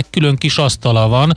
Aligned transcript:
mindenkinek 0.00 0.10
külön 0.10 0.36
kis 0.36 0.58
asztala 0.58 1.08
van, 1.08 1.32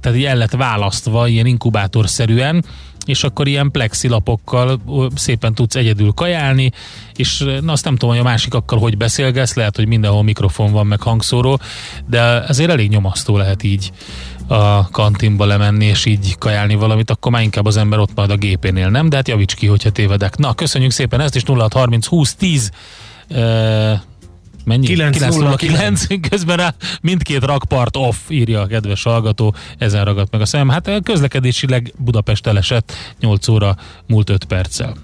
tehát 0.00 0.18
így 0.18 0.24
el 0.24 0.36
lett 0.36 0.50
választva 0.50 1.28
ilyen 1.28 1.46
inkubátorszerűen, 1.46 2.64
és 3.06 3.24
akkor 3.24 3.48
ilyen 3.48 3.70
plexilapokkal 3.70 4.80
szépen 5.14 5.54
tudsz 5.54 5.74
egyedül 5.76 6.12
kajálni, 6.12 6.70
és 7.16 7.44
na 7.60 7.72
azt 7.72 7.84
nem 7.84 7.96
tudom, 7.96 8.14
hogy 8.14 8.24
a 8.24 8.28
másikakkal 8.28 8.78
hogy 8.78 8.96
beszélgetsz, 8.96 9.54
lehet, 9.54 9.76
hogy 9.76 9.86
mindenhol 9.86 10.22
mikrofon 10.22 10.72
van, 10.72 10.86
meg 10.86 11.00
hangszóró, 11.00 11.60
de 12.06 12.22
azért 12.22 12.70
elég 12.70 12.90
nyomasztó 12.90 13.36
lehet 13.36 13.62
így 13.62 13.92
a 14.46 14.88
kantinba 14.90 15.44
lemenni, 15.44 15.84
és 15.84 16.04
így 16.04 16.38
kajálni 16.38 16.74
valamit, 16.74 17.10
akkor 17.10 17.32
már 17.32 17.42
inkább 17.42 17.66
az 17.66 17.76
ember 17.76 17.98
ott 17.98 18.14
majd 18.14 18.30
a 18.30 18.36
gépénél, 18.36 18.88
nem? 18.88 19.08
De 19.08 19.16
hát 19.16 19.28
javíts 19.28 19.54
ki, 19.54 19.66
hogyha 19.66 19.90
tévedek. 19.90 20.36
Na, 20.36 20.54
köszönjük 20.54 20.90
szépen 20.90 21.20
ezt 21.20 21.36
is 21.36 21.42
0630 21.42 22.06
20 22.06 22.34
10 22.34 22.70
mennyi? 24.68 24.86
909. 24.86 26.06
Közben 26.30 26.56
rá 26.56 26.74
mindkét 27.00 27.44
rakpart 27.44 27.96
off, 27.96 28.16
írja 28.28 28.60
a 28.60 28.66
kedves 28.66 29.02
hallgató, 29.02 29.54
ezen 29.78 30.04
ragadt 30.04 30.32
meg 30.32 30.40
a 30.40 30.46
szemem. 30.46 30.68
Hát 30.68 30.90
közlekedésileg 31.02 31.92
Budapest 31.96 32.46
elesett 32.46 32.92
8 33.20 33.48
óra 33.48 33.76
múlt 34.06 34.30
5 34.30 34.44
perccel. 34.44 34.94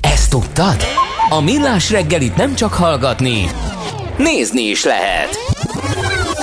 Ezt 0.00 0.30
tudtad? 0.30 0.76
A 1.28 1.40
Millás 1.40 1.90
reggelit 1.90 2.36
nem 2.36 2.54
csak 2.54 2.72
hallgatni, 2.72 3.50
nézni 4.18 4.62
is 4.62 4.84
lehet. 4.84 5.28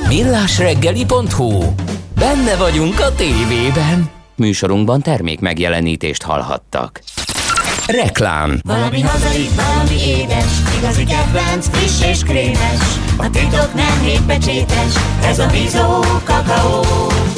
Millásreggeli.hu 0.07 1.73
Benne 2.15 2.55
vagyunk 2.55 2.99
a 2.99 3.15
tévében. 3.15 4.09
Műsorunkban 4.35 5.01
termék 5.01 5.39
megjelenítést 5.39 6.21
hallhattak. 6.21 7.01
Reklám 7.87 8.59
Valami 8.63 9.01
hazai, 9.01 9.47
valami 9.55 10.07
édes, 10.07 10.51
igazi 10.77 11.03
kedvenc, 11.03 11.67
friss 11.71 12.01
és 12.01 12.23
krémes. 12.23 12.79
A 13.17 13.29
titok 13.29 13.73
nem 13.73 13.99
hétpecsétes, 14.01 14.93
ez 15.25 15.39
a 15.39 15.47
Bizó 15.47 15.99
kakaó. 16.23 16.85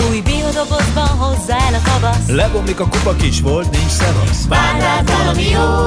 Új 0.10 0.22
biodobozban 0.22 1.08
hozzá 1.08 1.58
el 1.68 1.74
a 1.74 1.90
kavasz. 1.90 2.30
Lebomlik 2.30 2.80
a 2.80 2.88
kupa 2.88 3.16
kis 3.16 3.42
volt, 3.42 3.72
nincs 3.72 3.92
szevasz. 3.92 4.48
Vár 4.48 5.04
valami 5.06 5.50
jó, 5.50 5.86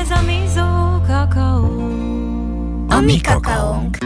ez 0.00 0.10
a 0.10 0.20
Bizó 0.26 1.00
kakaó. 1.06 1.90
A 2.88 3.00
mi 3.00 3.20
kakaónk. 3.20 3.98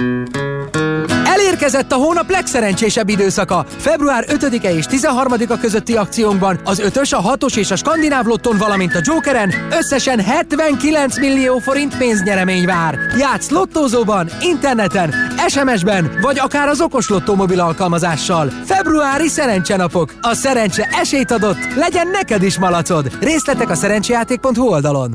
Elérkezett 1.57 1.93
a 1.93 1.97
hónap 1.97 2.31
legszerencsésebb 2.31 3.09
időszaka. 3.09 3.67
Február 3.77 4.25
5-e 4.29 4.75
és 4.75 4.85
13-a 4.91 5.59
közötti 5.59 5.97
akciónkban 5.97 6.61
az 6.65 6.83
5-ös, 6.85 7.11
a 7.11 7.37
6-os 7.37 7.57
és 7.57 7.71
a 7.71 7.77
skandináv 7.77 8.25
lotton, 8.25 8.57
valamint 8.59 8.95
a 8.95 9.01
Jokeren 9.03 9.53
összesen 9.71 10.21
79 10.21 11.19
millió 11.19 11.59
forint 11.59 11.97
pénznyeremény 11.97 12.67
vár. 12.67 12.99
Játsz 13.19 13.51
lottózóban, 13.51 14.29
interneten, 14.41 15.15
SMS-ben, 15.49 16.11
vagy 16.21 16.39
akár 16.39 16.69
az 16.69 16.81
okos 16.81 17.09
lottó 17.09 17.35
mobil 17.35 17.61
alkalmazással. 17.61 18.53
Februári 18.65 19.29
szerencsenapok. 19.29 20.15
A 20.21 20.35
szerencse 20.35 20.89
esélyt 21.01 21.31
adott, 21.31 21.75
legyen 21.75 22.09
neked 22.09 22.43
is 22.43 22.59
malacod. 22.59 23.11
Részletek 23.21 23.71
a 23.71 23.75
szerencsejáték.hu 23.75 24.69
oldalon. 24.69 25.15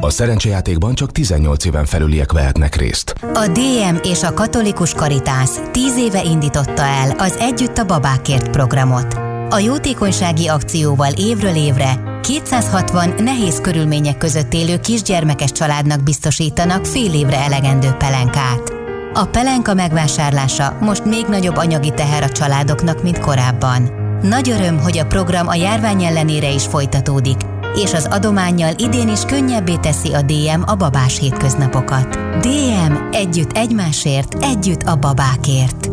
A 0.00 0.10
szerencsejátékban 0.10 0.94
csak 0.94 1.12
18 1.12 1.64
éven 1.64 1.84
felüliek 1.84 2.32
vehetnek 2.32 2.76
részt. 2.76 3.14
A 3.34 3.46
DM 3.52 3.96
és 4.02 4.22
a 4.22 4.34
Katolikus 4.34 4.94
Karitász 4.94 5.60
10 5.72 5.96
éve 5.96 6.22
indította 6.22 6.82
el 6.82 7.10
az 7.10 7.36
Együtt 7.40 7.78
a 7.78 7.84
babákért 7.84 8.50
programot. 8.50 9.14
A 9.50 9.58
jótékonysági 9.58 10.48
akcióval 10.48 11.12
évről 11.16 11.54
évre 11.54 12.18
260 12.22 13.14
nehéz 13.18 13.60
körülmények 13.60 14.18
között 14.18 14.52
élő 14.52 14.78
kisgyermekes 14.78 15.52
családnak 15.52 16.02
biztosítanak 16.02 16.84
fél 16.86 17.14
évre 17.14 17.38
elegendő 17.38 17.90
pelenkát. 17.90 18.72
A 19.14 19.24
pelenka 19.24 19.74
megvásárlása 19.74 20.76
most 20.80 21.04
még 21.04 21.24
nagyobb 21.26 21.56
anyagi 21.56 21.90
teher 21.90 22.22
a 22.22 22.28
családoknak, 22.28 23.02
mint 23.02 23.18
korábban. 23.18 23.82
Nagy 24.22 24.50
öröm, 24.50 24.78
hogy 24.78 24.98
a 24.98 25.06
program 25.06 25.48
a 25.48 25.54
járvány 25.54 26.02
ellenére 26.02 26.50
is 26.50 26.66
folytatódik, 26.66 27.36
és 27.74 27.92
az 27.92 28.06
adományjal 28.10 28.74
idén 28.76 29.08
is 29.08 29.20
könnyebbé 29.20 29.76
teszi 29.76 30.12
a 30.12 30.22
DM 30.22 30.62
a 30.66 30.74
babás 30.74 31.18
hétköznapokat. 31.18 32.18
DM 32.40 32.94
együtt 33.10 33.52
egymásért, 33.52 34.34
együtt 34.44 34.82
a 34.82 34.96
babákért. 34.96 35.90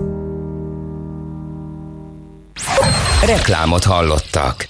Reklámot 3.25 3.83
hallottak. 3.83 4.67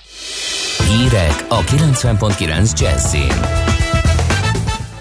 Hírek 0.90 1.46
a 1.50 1.60
90.9 1.60 2.80
Jazzin. 2.80 3.68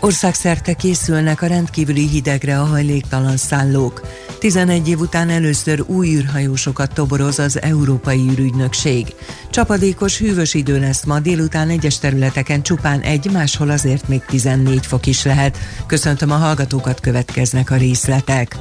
Országszerte 0.00 0.72
készülnek 0.72 1.42
a 1.42 1.47
rendkívüli 1.47 2.09
hidegre 2.09 2.60
a 2.60 2.64
hajléktalan 2.64 3.36
szállók. 3.36 4.00
11 4.46 4.88
év 4.88 5.00
után 5.00 5.28
először 5.28 5.80
új 5.86 6.08
űrhajósokat 6.08 6.92
toboroz 6.94 7.38
az 7.38 7.62
Európai 7.62 8.28
űrügynökség. 8.30 9.14
Csapadékos, 9.50 10.18
hűvös 10.18 10.54
idő 10.54 10.80
lesz 10.80 11.04
ma, 11.04 11.18
délután 11.18 11.68
egyes 11.68 11.98
területeken 11.98 12.62
csupán 12.62 13.00
egy, 13.00 13.30
máshol 13.32 13.70
azért 13.70 14.08
még 14.08 14.24
14 14.26 14.86
fok 14.86 15.06
is 15.06 15.24
lehet. 15.24 15.58
Köszöntöm 15.86 16.30
a 16.30 16.34
hallgatókat, 16.34 17.00
következnek 17.00 17.70
a 17.70 17.76
részletek. 17.76 18.56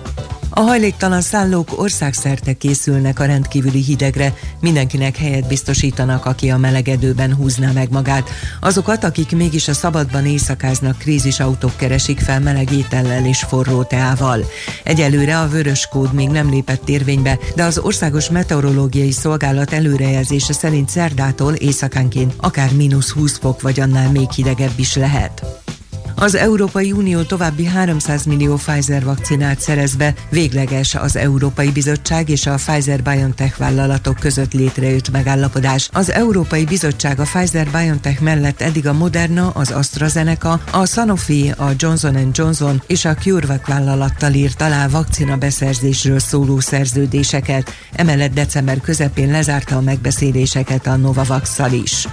A 0.58 0.62
hajléktalan 0.62 1.22
szállók 1.22 1.80
országszerte 1.80 2.54
készülnek 2.54 3.20
a 3.20 3.26
rendkívüli 3.26 3.82
hidegre, 3.82 4.34
mindenkinek 4.60 5.18
helyet 5.18 5.48
biztosítanak, 5.48 6.26
aki 6.26 6.50
a 6.50 6.58
melegedőben 6.58 7.36
húzná 7.36 7.72
meg 7.72 7.92
magát. 7.92 8.30
Azokat, 8.62 9.04
akik 9.04 9.32
mégis 9.32 9.68
a 9.68 9.74
szabadban 9.74 10.26
éjszakáznak, 10.26 10.98
krízisautók 10.98 11.78
keresik 11.78 12.20
fel 12.20 12.40
meleg 12.40 12.72
étellel 12.72 13.26
és 13.26 13.40
forró 13.40 13.84
teával. 13.84 14.46
Egyelőre 14.84 15.40
a 15.40 15.48
vörös 15.48 15.75
kód 15.84 16.14
még 16.14 16.30
nem 16.30 16.50
lépett 16.50 16.90
érvénybe, 16.90 17.40
de 17.56 17.64
az 17.64 17.78
Országos 17.78 18.30
Meteorológiai 18.30 19.12
Szolgálat 19.12 19.74
előrejelzése 19.74 20.54
szerint 20.54 20.90
szerdától 20.90 21.54
éjszakánként 21.54 22.34
akár 22.38 22.74
mínusz 22.74 23.12
20 23.12 23.38
fok 23.38 23.62
vagy 23.62 23.80
annál 23.80 24.12
még 24.12 24.32
hidegebb 24.32 24.74
is 24.76 24.96
lehet. 24.96 25.65
Az 26.18 26.36
Európai 26.36 26.92
Unió 26.92 27.22
további 27.22 27.66
300 27.66 28.26
millió 28.26 28.56
Pfizer 28.56 29.04
vakcinát 29.04 29.60
szerez 29.60 29.96
be, 29.96 30.14
végleges 30.30 30.96
az 30.96 31.16
Európai 31.16 31.72
Bizottság 31.72 32.30
és 32.30 32.46
a 32.46 32.56
Pfizer-BioNTech 32.56 33.58
vállalatok 33.58 34.20
között 34.20 34.54
létrejött 34.54 35.12
megállapodás. 35.12 35.90
Az 35.94 36.12
Európai 36.12 36.66
Bizottság 36.66 37.20
a 37.20 37.24
Pfizer-BioNTech 37.24 38.22
mellett 38.22 38.62
eddig 38.62 38.88
a 38.88 38.94
Moderna, 38.94 39.50
az 39.50 39.72
AstraZeneca, 39.72 40.62
a 40.72 40.86
Sanofi, 40.86 41.54
a 41.58 41.72
Johnson 41.78 42.30
Johnson 42.34 42.82
és 42.88 43.06
a 43.06 43.14
CureVac 43.14 43.68
vállalattal 43.68 44.34
írt 44.34 44.62
alá 44.62 44.88
vakcina 44.88 45.38
beszerzésről 45.38 46.20
szóló 46.20 46.60
szerződéseket. 46.60 47.72
Emellett 47.94 48.34
december 48.34 48.82
közepén 48.82 49.32
lezárta 49.32 49.76
a 49.76 49.82
megbeszéléseket 49.82 50.88
a 50.88 50.96
novavax 50.96 51.60
is. 51.72 52.08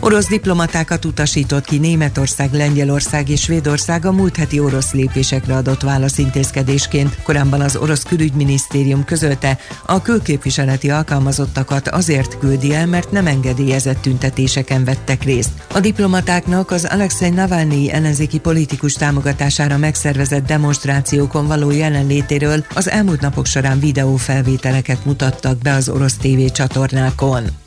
Orosz 0.00 0.28
diplomatákat 0.28 1.04
utasított 1.04 1.64
ki 1.64 1.78
Németország, 1.78 2.52
Lengyelország 2.52 3.28
és 3.28 3.40
Svédország 3.40 4.04
a 4.04 4.12
múlt 4.12 4.36
heti 4.36 4.60
orosz 4.60 4.92
lépésekre 4.92 5.54
adott 5.54 5.80
válaszintézkedésként. 5.80 7.22
Korábban 7.22 7.60
az 7.60 7.76
orosz 7.76 8.02
külügyminisztérium 8.02 9.04
közölte, 9.04 9.58
a 9.86 10.02
külképviseleti 10.02 10.90
alkalmazottakat 10.90 11.88
azért 11.88 12.38
küldi 12.38 12.74
el, 12.74 12.86
mert 12.86 13.10
nem 13.10 13.26
engedélyezett 13.26 14.00
tüntetéseken 14.00 14.84
vettek 14.84 15.24
részt. 15.24 15.50
A 15.72 15.80
diplomatáknak 15.80 16.70
az 16.70 16.84
Alexei 16.84 17.30
Navalnyi 17.30 17.92
ellenzéki 17.92 18.38
politikus 18.38 18.92
támogatására 18.92 19.76
megszervezett 19.76 20.46
demonstrációkon 20.46 21.46
való 21.46 21.70
jelenlétéről 21.70 22.64
az 22.74 22.90
elmúlt 22.90 23.20
napok 23.20 23.46
során 23.46 23.80
videófelvételeket 23.80 25.04
mutattak 25.04 25.58
be 25.58 25.72
az 25.72 25.88
orosz 25.88 26.16
tévécsatornákon. 26.16 27.65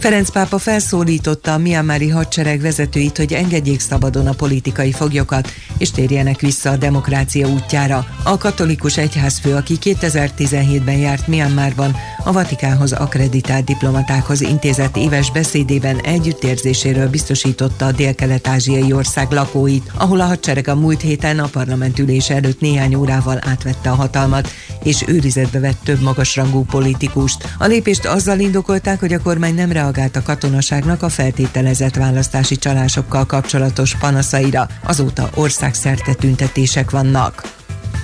Ferenc 0.00 0.30
pápa 0.30 0.58
felszólította 0.58 1.52
a 1.52 1.58
Miamári 1.58 2.08
hadsereg 2.08 2.60
vezetőit, 2.60 3.16
hogy 3.16 3.32
engedjék 3.32 3.80
szabadon 3.80 4.26
a 4.26 4.32
politikai 4.32 4.92
foglyokat, 4.92 5.48
és 5.78 5.90
térjenek 5.90 6.40
vissza 6.40 6.70
a 6.70 6.76
demokrácia 6.76 7.48
útjára. 7.48 8.06
A 8.24 8.38
katolikus 8.38 8.96
egyházfő, 8.96 9.54
aki 9.54 9.76
2017-ben 9.80 10.96
járt 10.96 11.26
Myanmarban, 11.26 11.96
a 12.24 12.32
Vatikánhoz 12.32 12.92
akreditált 12.92 13.64
diplomatákhoz 13.64 14.40
intézett 14.40 14.96
éves 14.96 15.30
beszédében 15.32 15.98
együttérzéséről 15.98 17.08
biztosította 17.08 17.86
a 17.86 17.92
dél-kelet-ázsiai 17.92 18.92
ország 18.92 19.30
lakóit, 19.30 19.90
ahol 19.96 20.20
a 20.20 20.24
hadsereg 20.24 20.68
a 20.68 20.74
múlt 20.74 21.00
héten 21.00 21.38
a 21.38 21.46
parlamentülés 21.46 22.30
előtt 22.30 22.60
néhány 22.60 22.94
órával 22.94 23.38
átvette 23.46 23.90
a 23.90 23.94
hatalmat, 23.94 24.48
és 24.82 25.04
őrizetbe 25.06 25.58
vett 25.58 25.80
több 25.84 26.00
magasrangú 26.00 26.64
politikust. 26.64 27.48
A 27.58 27.66
lépést 27.66 28.06
azzal 28.06 28.38
indokolták, 28.38 29.00
hogy 29.00 29.12
a 29.12 29.22
kormány 29.22 29.54
nem 29.54 29.72
reagált 29.72 30.16
a 30.16 30.22
katonaságnak 30.22 31.02
a 31.02 31.08
feltételezett 31.08 31.94
választási 31.94 32.56
csalásokkal 32.56 33.26
kapcsolatos 33.26 33.96
panaszaira. 33.96 34.68
Azóta 34.82 35.30
országszerte 35.34 36.14
tüntetések 36.14 36.90
vannak. 36.90 37.59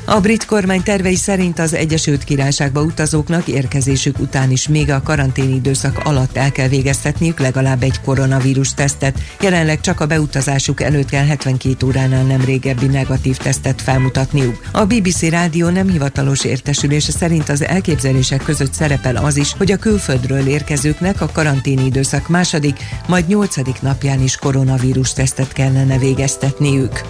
A 0.09 0.21
brit 0.21 0.45
kormány 0.45 0.83
tervei 0.83 1.15
szerint 1.15 1.59
az 1.59 1.75
Egyesült 1.75 2.25
Királyságba 2.25 2.83
utazóknak 2.83 3.49
érkezésük 3.49 4.19
után 4.19 4.51
is 4.51 4.69
még 4.69 4.91
a 4.91 5.03
karantén 5.03 5.55
időszak 5.55 6.01
alatt 6.05 6.37
el 6.37 6.53
kell 6.53 6.69
végeztetniük 6.69 7.41
legalább 7.41 7.83
egy 7.83 8.01
koronavírus 8.01 8.75
tesztet. 8.75 9.19
Jelenleg 9.41 9.81
csak 9.81 10.01
a 10.01 10.07
beutazásuk 10.07 10.81
előtt 10.81 11.09
kell 11.09 11.25
72 11.25 11.87
óránál 11.87 12.23
nem 12.23 12.45
régebbi 12.45 12.87
negatív 12.87 13.37
tesztet 13.37 13.83
felmutatniuk. 13.83 14.61
A 14.73 14.85
BBC 14.85 15.23
rádió 15.23 15.69
nem 15.69 15.89
hivatalos 15.89 16.45
értesülése 16.45 17.13
szerint 17.13 17.49
az 17.49 17.65
elképzelések 17.65 18.43
között 18.43 18.73
szerepel 18.73 19.17
az 19.17 19.37
is, 19.37 19.55
hogy 19.59 19.73
a 19.73 19.77
külföldről 19.77 20.47
érkezőknek 20.47 21.21
a 21.21 21.31
karantén 21.33 21.79
időszak 21.79 22.29
második, 22.29 22.77
majd 23.09 23.27
nyolcadik 23.27 23.83
napján 23.83 24.23
is 24.23 24.37
koronavírus 24.37 25.13
tesztet 25.13 25.53
kellene 25.53 25.99
végeztetniük. 25.99 27.01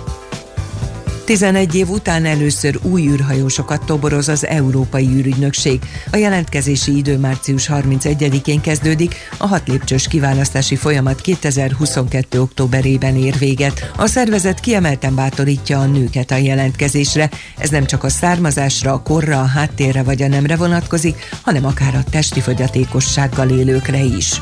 11 1.26 1.74
év 1.74 1.88
után 1.88 2.24
először 2.24 2.78
új 2.82 3.06
űrhajósokat 3.06 3.84
toboroz 3.84 4.28
az 4.28 4.46
Európai 4.46 5.08
űrügynökség. 5.08 5.80
A 6.12 6.16
jelentkezési 6.16 6.96
idő 6.96 7.18
március 7.18 7.70
31-én 7.72 8.60
kezdődik, 8.60 9.14
a 9.38 9.46
hat 9.46 9.68
lépcsős 9.68 10.08
kiválasztási 10.08 10.76
folyamat 10.76 11.20
2022. 11.20 12.40
októberében 12.40 13.16
ér 13.16 13.38
véget. 13.38 13.90
A 13.96 14.06
szervezet 14.06 14.60
kiemelten 14.60 15.14
bátorítja 15.14 15.80
a 15.80 15.86
nőket 15.86 16.30
a 16.30 16.36
jelentkezésre. 16.36 17.30
Ez 17.58 17.70
nem 17.70 17.84
csak 17.84 18.04
a 18.04 18.08
származásra, 18.08 18.92
a 18.92 19.02
korra, 19.02 19.40
a 19.40 19.46
háttérre 19.46 20.02
vagy 20.02 20.22
a 20.22 20.28
nemre 20.28 20.56
vonatkozik, 20.56 21.28
hanem 21.42 21.64
akár 21.64 21.94
a 21.94 22.10
testi 22.10 22.40
fogyatékossággal 22.40 23.48
élőkre 23.48 24.02
is. 24.02 24.40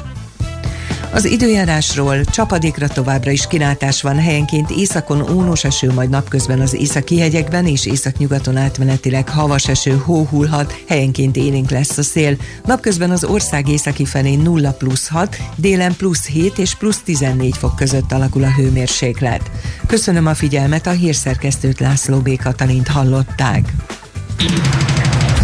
Az 1.14 1.25
időjárásról 1.25 2.25
csapadékra 2.25 2.88
továbbra 2.88 3.31
is 3.31 3.46
kilátás 3.46 4.02
van 4.02 4.19
helyenként 4.19 4.70
északon 4.70 5.31
ónos 5.31 5.64
eső, 5.64 5.93
majd 5.93 6.08
napközben 6.08 6.61
az 6.61 6.75
északi 6.75 7.20
hegyekben 7.20 7.66
és 7.66 7.87
északnyugaton 7.87 8.56
átmenetileg 8.56 9.28
havas 9.28 9.69
eső 9.69 9.96
hóhulhat, 10.05 10.82
helyenként 10.88 11.37
élénk 11.37 11.70
lesz 11.70 11.99
a 11.99 12.02
szél. 12.02 12.37
Napközben 12.64 13.11
az 13.11 13.25
ország 13.25 13.69
északi 13.69 14.05
felén 14.05 14.40
0 14.40 14.70
plusz 14.70 15.08
6, 15.08 15.37
délen 15.56 15.96
plusz 15.96 16.26
7 16.26 16.58
és 16.58 16.75
plusz 16.75 17.00
14 17.05 17.56
fok 17.56 17.76
között 17.76 18.12
alakul 18.12 18.44
a 18.44 18.55
hőmérséklet. 18.55 19.50
Köszönöm 19.87 20.26
a 20.26 20.34
figyelmet, 20.34 20.87
a 20.87 20.90
hírszerkesztőt 20.90 21.81
László 21.81 22.19
B. 22.19 22.37
Katalint 22.43 22.88
hallották. 22.88 23.72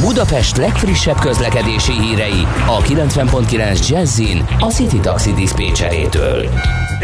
Budapest 0.01 0.57
legfrissebb 0.57 1.19
közlekedési 1.19 1.93
hírei 1.93 2.43
a 2.67 2.79
90.9 2.79 3.89
Jazzin 3.89 4.45
a 4.59 4.67
City 4.67 5.01
Taxi 5.01 5.33
Dispécsejétől. 5.33 6.49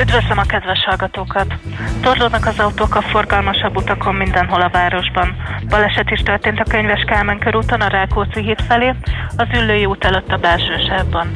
Üdvözlöm 0.00 0.38
a 0.38 0.42
kedves 0.42 0.84
hallgatókat! 0.84 1.54
Torlódnak 2.02 2.46
az 2.46 2.58
autók 2.58 2.94
a 2.94 3.02
forgalmasabb 3.02 3.76
utakon 3.76 4.14
mindenhol 4.14 4.60
a 4.60 4.68
városban. 4.68 5.36
Baleset 5.68 6.10
is 6.10 6.20
történt 6.20 6.60
a 6.60 6.70
Könyves 6.70 7.04
Kálmán 7.06 7.38
körúton 7.38 7.80
a 7.80 7.88
Rákóczi 7.88 8.40
híd 8.40 8.60
felé, 8.68 8.94
az 9.36 9.46
Üllői 9.54 9.84
út 9.84 10.04
előtt 10.04 10.30
a 10.30 10.36
belső 10.36 10.76
sávban. 10.88 11.34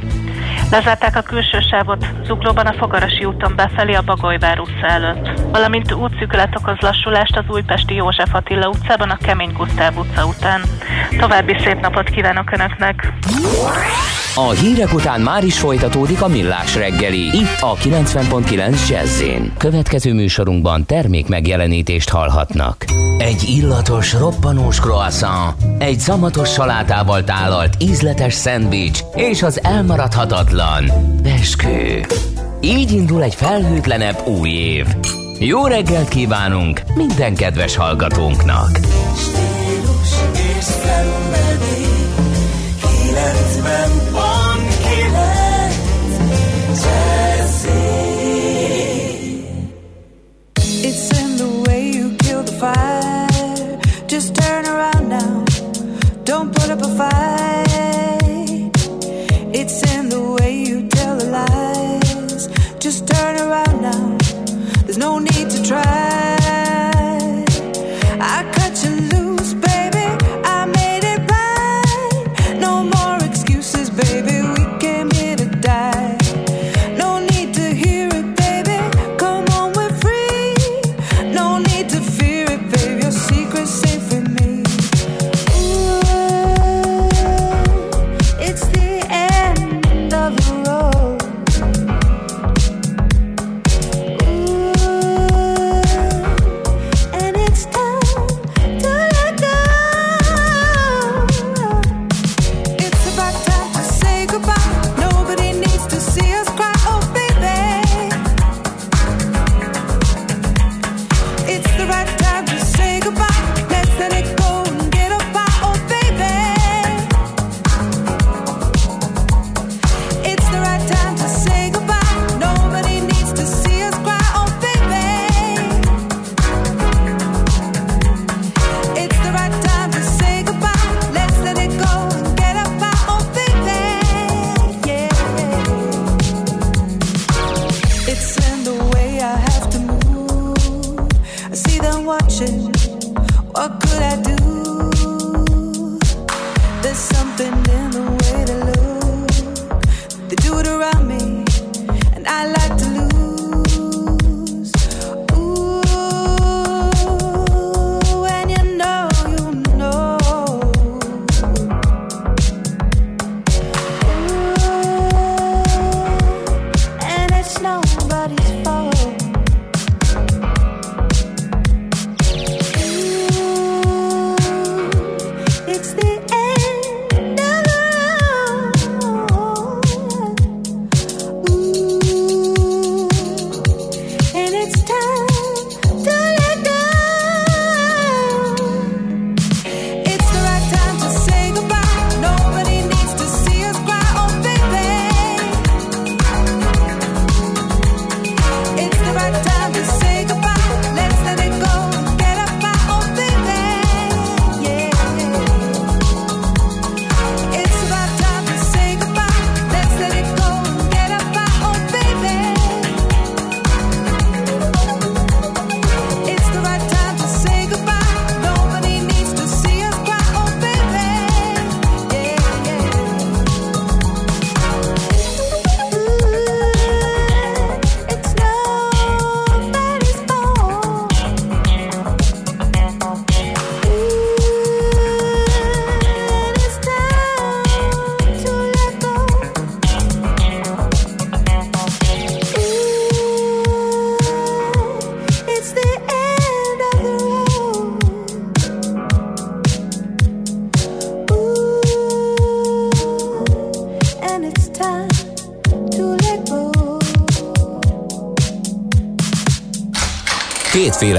Lezárták 0.71 1.17
a 1.17 1.23
külső 1.23 1.61
sávot 1.71 2.07
Zuglóban 2.25 2.67
a 2.67 2.73
Fogarasi 2.73 3.25
úton 3.25 3.53
befelé 3.57 3.95
a 3.95 4.03
Bagolyvár 4.03 4.61
utca 4.61 4.87
előtt, 4.87 5.41
valamint 5.53 5.93
útszűkület 5.93 6.57
okoz 6.57 6.79
lassulást 6.81 7.37
az 7.37 7.45
Újpesti 7.49 7.95
József 7.95 8.35
Attila 8.35 8.69
utcában 8.69 9.11
a 9.11 9.17
Kemény 9.17 9.53
Gusztáv 9.53 9.97
utca 9.97 10.27
után. 10.27 10.61
További 11.19 11.57
szép 11.59 11.81
napot 11.81 12.09
kívánok 12.09 12.53
Önöknek! 12.53 13.13
A 14.35 14.51
hírek 14.51 14.95
után 14.95 15.21
már 15.21 15.45
is 15.45 15.59
folytatódik 15.59 16.23
a 16.23 16.29
millás 16.29 16.75
reggeli, 16.75 17.21
itt 17.21 17.61
a 17.61 17.75
90.9 17.75 18.89
jazz 18.89 19.23
Következő 19.59 20.15
műsorunkban 20.15 20.87
termék 20.87 21.29
megjelenítést 21.29 22.09
hallhatnak. 22.09 22.85
Egy 23.19 23.49
illatos, 23.49 24.13
roppanós 24.13 24.81
croissant, 24.81 25.55
egy 25.79 25.99
szamatos 25.99 26.53
salátával 26.53 27.25
tálalt 27.25 27.75
ízletes 27.79 28.35
szendvics 28.35 29.01
és 29.15 29.43
az 29.43 29.65
elmaradhatatlan 29.65 30.85
beskő. 31.23 32.07
Így 32.61 32.93
indul 32.93 33.23
egy 33.23 33.35
felhőtlenebb 33.35 34.27
új 34.27 34.51
év. 34.51 34.87
Jó 35.39 35.67
reggelt 35.67 36.09
kívánunk 36.09 36.81
minden 36.95 37.35
kedves 37.35 37.77
hallgatónknak! 37.77 38.71
Stílus 39.17 40.13
és 40.57 40.65
szenvedély, 40.65 42.05
90 43.07 44.10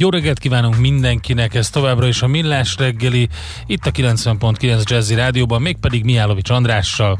Jó 0.00 0.10
reggelt 0.10 0.38
kívánunk 0.38 0.76
mindenkinek, 0.78 1.54
ez 1.54 1.70
továbbra 1.70 2.06
is 2.06 2.22
a 2.22 2.26
Millás 2.26 2.76
reggeli, 2.76 3.28
itt 3.66 3.86
a 3.86 3.90
90.9 3.90 4.90
Jazzy 4.90 5.14
Rádióban, 5.14 5.62
mégpedig 5.62 6.04
Miálovics 6.04 6.50
Andrással. 6.50 7.18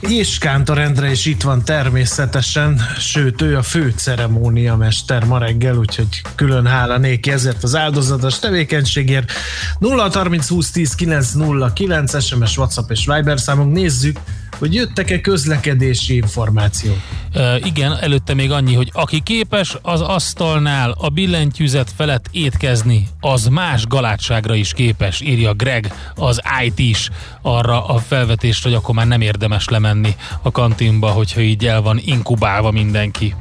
És 0.00 0.38
Kántor 0.38 0.78
Endre 0.78 1.10
is 1.10 1.24
itt 1.24 1.42
van 1.42 1.64
természetesen, 1.64 2.80
sőt 2.98 3.42
ő 3.42 3.56
a 3.56 3.62
fő 3.62 3.92
ceremóniamester 3.96 5.24
ma 5.24 5.38
reggel, 5.38 5.76
úgyhogy 5.76 6.22
külön 6.34 6.66
hála 6.66 6.98
néki 6.98 7.30
ezért 7.30 7.62
az 7.62 7.74
áldozatos 7.74 8.38
tevékenységért. 8.38 9.32
0 9.78 10.10
30 10.12 10.48
20 10.48 10.70
10 10.70 10.94
909 10.94 12.24
SMS, 12.24 12.56
WhatsApp 12.56 12.90
és 12.90 13.06
Viber 13.06 13.40
számunk, 13.40 13.72
nézzük, 13.72 14.18
hogy 14.58 14.74
jöttek-e 14.74 15.20
közlekedési 15.20 16.14
információk. 16.14 16.96
Uh, 17.34 17.66
igen, 17.66 17.96
előtte 18.00 18.34
még 18.34 18.50
annyi, 18.50 18.74
hogy 18.74 18.90
aki 18.92 19.20
képes 19.20 19.76
az 19.82 20.00
asztalnál 20.00 20.94
a 20.98 21.08
billentyűzet 21.08 21.90
felett 21.96 22.26
étkezni, 22.30 23.08
az 23.20 23.46
más 23.46 23.86
galátságra 23.86 24.54
is 24.54 24.72
képes, 24.72 25.20
írja 25.20 25.54
Greg, 25.54 25.92
az 26.14 26.40
IT 26.64 26.78
is 26.78 27.10
arra 27.42 27.86
a 27.86 27.98
felvetést, 27.98 28.62
hogy 28.62 28.74
akkor 28.74 28.94
már 28.94 29.06
nem 29.06 29.20
érdemes 29.20 29.68
lemenni 29.68 30.16
a 30.42 30.50
kantinba, 30.50 31.08
hogyha 31.08 31.40
így 31.40 31.66
el 31.66 31.82
van 31.82 32.00
inkubálva 32.04 32.70
mindenki. 32.70 33.34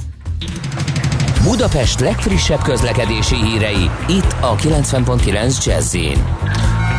Budapest 1.43 1.99
legfrissebb 1.99 2.61
közlekedési 2.61 3.35
hírei, 3.35 3.89
itt 4.07 4.35
a 4.41 4.55
90.9 4.55 5.65
jazz 5.65 5.95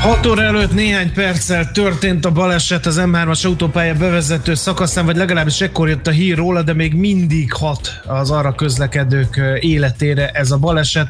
6 0.06 0.26
óra 0.26 0.42
előtt 0.42 0.75
néhány 0.75 1.12
perccel 1.12 1.70
történt 1.70 2.25
a 2.25 2.30
baleset 2.30 2.86
az 2.86 3.00
M3-as 3.04 3.44
autópálya 3.44 3.94
bevezető 3.94 4.54
szakaszán, 4.54 5.04
vagy 5.04 5.16
legalábbis 5.16 5.60
ekkor 5.60 5.88
jött 5.88 6.06
a 6.06 6.10
hír 6.10 6.36
róla, 6.36 6.62
de 6.62 6.72
még 6.72 6.94
mindig 6.94 7.52
hat 7.52 8.00
az 8.06 8.30
arra 8.30 8.54
közlekedők 8.54 9.40
életére 9.60 10.28
ez 10.28 10.50
a 10.50 10.58
baleset. 10.58 11.08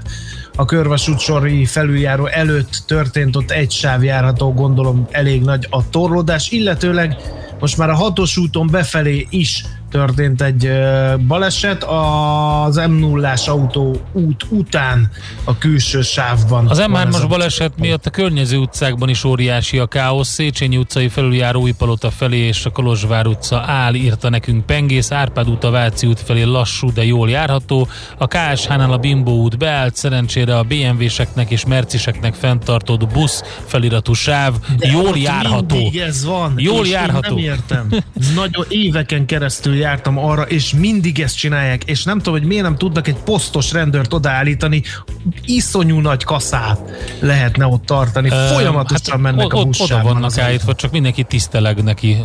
A 0.55 0.65
körvasút 0.65 1.19
sori 1.19 1.65
felüljáró 1.65 2.27
előtt 2.27 2.83
történt 2.87 3.37
ott 3.37 3.51
egy 3.51 3.71
sáv 3.71 4.05
járható, 4.05 4.53
gondolom 4.53 5.07
elég 5.11 5.43
nagy 5.43 5.67
a 5.71 5.89
torlódás, 5.89 6.51
illetőleg 6.51 7.17
most 7.61 7.77
már 7.77 7.91
a 7.91 7.95
hatos 7.95 8.37
úton 8.37 8.67
befelé 8.71 9.27
is 9.31 9.65
történt 9.91 10.43
egy 10.43 10.71
baleset 11.27 11.85
az 11.85 12.77
m 12.77 12.93
0 12.93 13.33
autó 13.47 14.01
út 14.13 14.47
után 14.49 15.11
a 15.45 15.59
külső 15.59 16.03
sávban. 16.03 16.69
Az 16.69 16.85
M3-as 16.87 17.25
baleset 17.29 17.73
miatt 17.79 18.07
a 18.07 18.11
környező 18.11 18.57
utcákban 18.57 19.09
is 19.09 19.25
óriási 19.25 19.79
a 19.79 19.87
káosz. 19.87 20.29
Széchenyi 20.29 20.77
utcai 20.77 21.09
felüljáró 21.09 21.61
Újpalota 21.61 22.11
felé 22.11 22.39
és 22.39 22.65
a 22.65 22.71
Kolozsvár 22.71 23.27
utca 23.27 23.63
áll, 23.67 23.95
írta 23.95 24.29
nekünk 24.29 24.67
Pengész, 24.67 25.11
Árpád 25.11 25.49
út 25.49 25.65
a 25.65 25.71
Váci 25.71 26.07
út 26.07 26.21
felé 26.21 26.43
lassú, 26.43 26.93
de 26.93 27.05
jól 27.05 27.31
járható. 27.31 27.89
A 28.19 28.27
KSH-nál 28.27 28.93
a 28.93 28.99
Bimbo 28.99 29.31
út 29.31 29.59
beállt, 29.59 29.97
szerencsére 29.97 30.59
a 30.59 30.63
BMW-seknek 30.63 31.51
és 31.51 31.67
Merciseknek 31.67 32.35
fenntartott 32.35 33.07
busz 33.07 33.43
feliratú 33.67 34.13
sáv 34.13 34.55
de 34.79 34.89
jól 34.89 35.17
járható. 35.17 35.93
ez 36.07 36.25
van. 36.25 36.55
Jól 36.57 36.87
járható. 36.87 37.35
nem 37.35 37.45
értem. 37.45 37.89
Nagyon 38.35 38.65
éveken 38.69 39.27
keresztül 39.27 39.77
jártam 39.87 40.19
arra, 40.19 40.43
és 40.43 40.75
mindig 40.75 41.21
ezt 41.21 41.37
csinálják, 41.37 41.85
és 41.85 42.05
nem 42.05 42.19
tudom, 42.19 42.39
hogy 42.39 42.49
miért 42.49 42.63
nem 42.63 42.77
tudnak 42.77 43.09
egy 43.09 43.17
posztos 43.25 43.73
rendőrt 43.73 44.13
odaállítani, 44.13 44.83
iszonyú 45.45 46.01
nagy 46.01 46.25
kaszát 46.25 46.81
lehetne 47.21 47.67
ott 47.67 47.85
tartani, 47.85 48.29
folyamatosan 48.29 49.13
hát, 49.13 49.21
mennek 49.21 49.53
a 49.53 49.65
buszsában. 49.65 50.05
Oda 50.05 50.13
vannak 50.13 50.39
állítva, 50.39 50.75
csak 50.75 50.91
mindenki 50.93 51.23
tiszteleg 51.23 51.83
neki, 51.83 52.17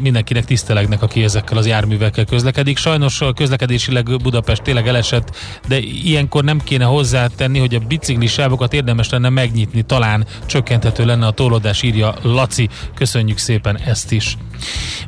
mindenkinek 0.00 0.44
tisztelegnek, 0.44 1.02
aki 1.02 1.22
ezekkel 1.22 1.56
az 1.56 1.66
járművekkel 1.66 2.24
közlekedik. 2.24 2.76
Sajnos 2.76 3.20
a 3.20 3.32
közlekedésileg 3.32 4.16
Budapest 4.22 4.62
tényleg 4.62 4.88
elesett, 4.88 5.36
de 5.68 5.78
ilyenkor 5.78 6.44
nem 6.44 6.60
kéne 6.64 6.84
hozzátenni, 6.84 7.58
hogy 7.58 7.74
a 7.74 7.78
biciklisávokat 7.78 8.72
érdemes 8.72 9.08
lenne 9.08 9.28
megnyitni, 9.28 9.82
talán 9.82 10.26
csökkenthető 10.46 11.04
lenne 11.04 11.26
a 11.26 11.30
tolódás, 11.30 11.82
írja 11.82 12.14
Laci. 12.22 12.68
Köszönjük 12.94 13.38
szépen 13.38 13.78
ezt 13.78 14.12
is. 14.12 14.36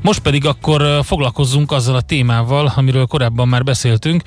Most 0.00 0.20
pedig 0.20 0.46
akkor 0.46 1.00
foglalkozzunk 1.04 1.72
azzal 1.72 1.94
a 1.94 2.00
témával, 2.00 2.72
amiről 2.76 3.06
korábban 3.06 3.48
már 3.48 3.64
beszéltünk, 3.64 4.22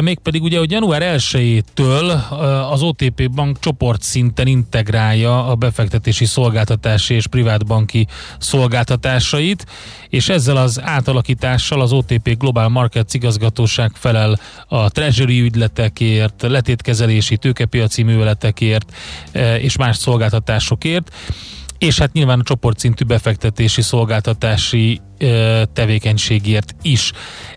mégpedig 0.00 0.42
ugye, 0.42 0.58
hogy 0.58 0.70
január 0.70 1.02
1-től 1.18 2.28
az 2.70 2.82
OTP 2.82 3.30
Bank 3.30 3.58
csoport 3.60 4.02
szinten 4.02 4.46
integrálja 4.46 5.46
a 5.46 5.54
befektetési 5.54 6.24
szolgáltatási 6.24 7.14
és 7.14 7.26
privátbanki 7.26 8.06
szolgáltatásait, 8.38 9.66
és 10.08 10.28
ezzel 10.28 10.56
az 10.56 10.80
átalakítással 10.82 11.80
az 11.80 11.92
OTP 11.92 12.38
Global 12.38 12.68
Markets 12.68 13.14
igazgatóság 13.14 13.90
felel 13.94 14.38
a 14.66 14.90
treasury 14.90 15.40
ügyletekért, 15.40 16.42
letétkezelési 16.42 17.36
tőkepiaci 17.36 18.02
műveletekért 18.02 18.92
és 19.60 19.76
más 19.76 19.96
szolgáltatásokért 19.96 21.14
és 21.80 21.98
hát 21.98 22.12
nyilván 22.12 22.40
a 22.40 22.42
csoportszintű 22.42 23.04
befektetési 23.04 23.82
szolgáltatási 23.82 25.00
ö, 25.18 25.62
tevékenységért 25.72 26.74
is. 26.82 27.12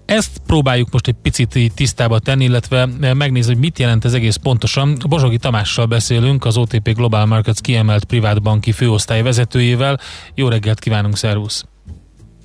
Ezt 0.06 0.42
próbáljuk 0.48 0.92
most 0.92 1.08
egy 1.08 1.16
picit 1.22 1.72
tisztába 1.76 2.20
tenni, 2.20 2.44
illetve 2.44 2.86
megnézni, 3.14 3.54
hogy 3.54 3.62
mit 3.62 3.80
jelent 3.80 4.06
ez 4.06 4.14
egész 4.14 4.36
pontosan. 4.36 4.98
Bozsogi 5.10 5.38
Tamással 5.38 5.86
beszélünk, 5.86 6.46
az 6.46 6.58
OTP 6.58 6.94
Global 6.94 7.26
Markets 7.26 7.62
kiemelt 7.62 8.04
privátbanki 8.06 8.72
főosztály 8.72 9.22
vezetőjével. 9.22 10.00
Jó 10.36 10.48
reggelt 10.48 10.80
kívánunk, 10.80 11.18
szervusz! 11.18 11.66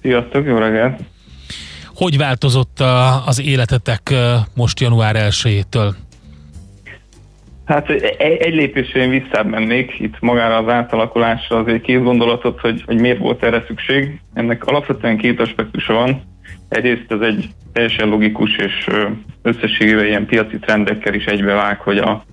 Sziasztok, 0.03 0.47
jó 0.47 0.57
reggelt! 0.57 1.01
Hogy 1.95 2.17
változott 2.17 2.81
az 3.27 3.41
életetek 3.41 4.15
most 4.55 4.81
január 4.81 5.17
1-től? 5.31 5.95
Hát 7.69 7.91
egy, 7.91 8.37
egy 8.41 8.55
lépésre 8.55 9.01
én 9.01 9.11
visszább 9.11 9.47
mennék 9.47 10.01
itt 10.01 10.21
magára 10.21 10.57
az 10.57 10.69
átalakulásra, 10.69 11.57
azért 11.57 11.83
két 11.83 12.03
gondolatot, 12.03 12.61
hogy, 12.61 12.83
hogy 12.87 13.01
miért 13.01 13.19
volt 13.19 13.43
erre 13.43 13.65
szükség. 13.67 14.21
Ennek 14.35 14.65
alapvetően 14.65 15.17
két 15.17 15.41
aspektusa 15.41 15.93
van. 15.93 16.23
Egyrészt 16.69 17.13
ez 17.13 17.21
egy 17.21 17.49
teljesen 17.73 18.09
logikus 18.09 18.57
és 18.57 18.87
összességében 19.43 20.07
ilyen 20.07 20.27
piaci 20.27 20.59
trendekkel 20.59 21.15
is 21.15 21.25
egybevág, 21.25 21.81
hogy 21.81 21.99
a, 21.99 22.25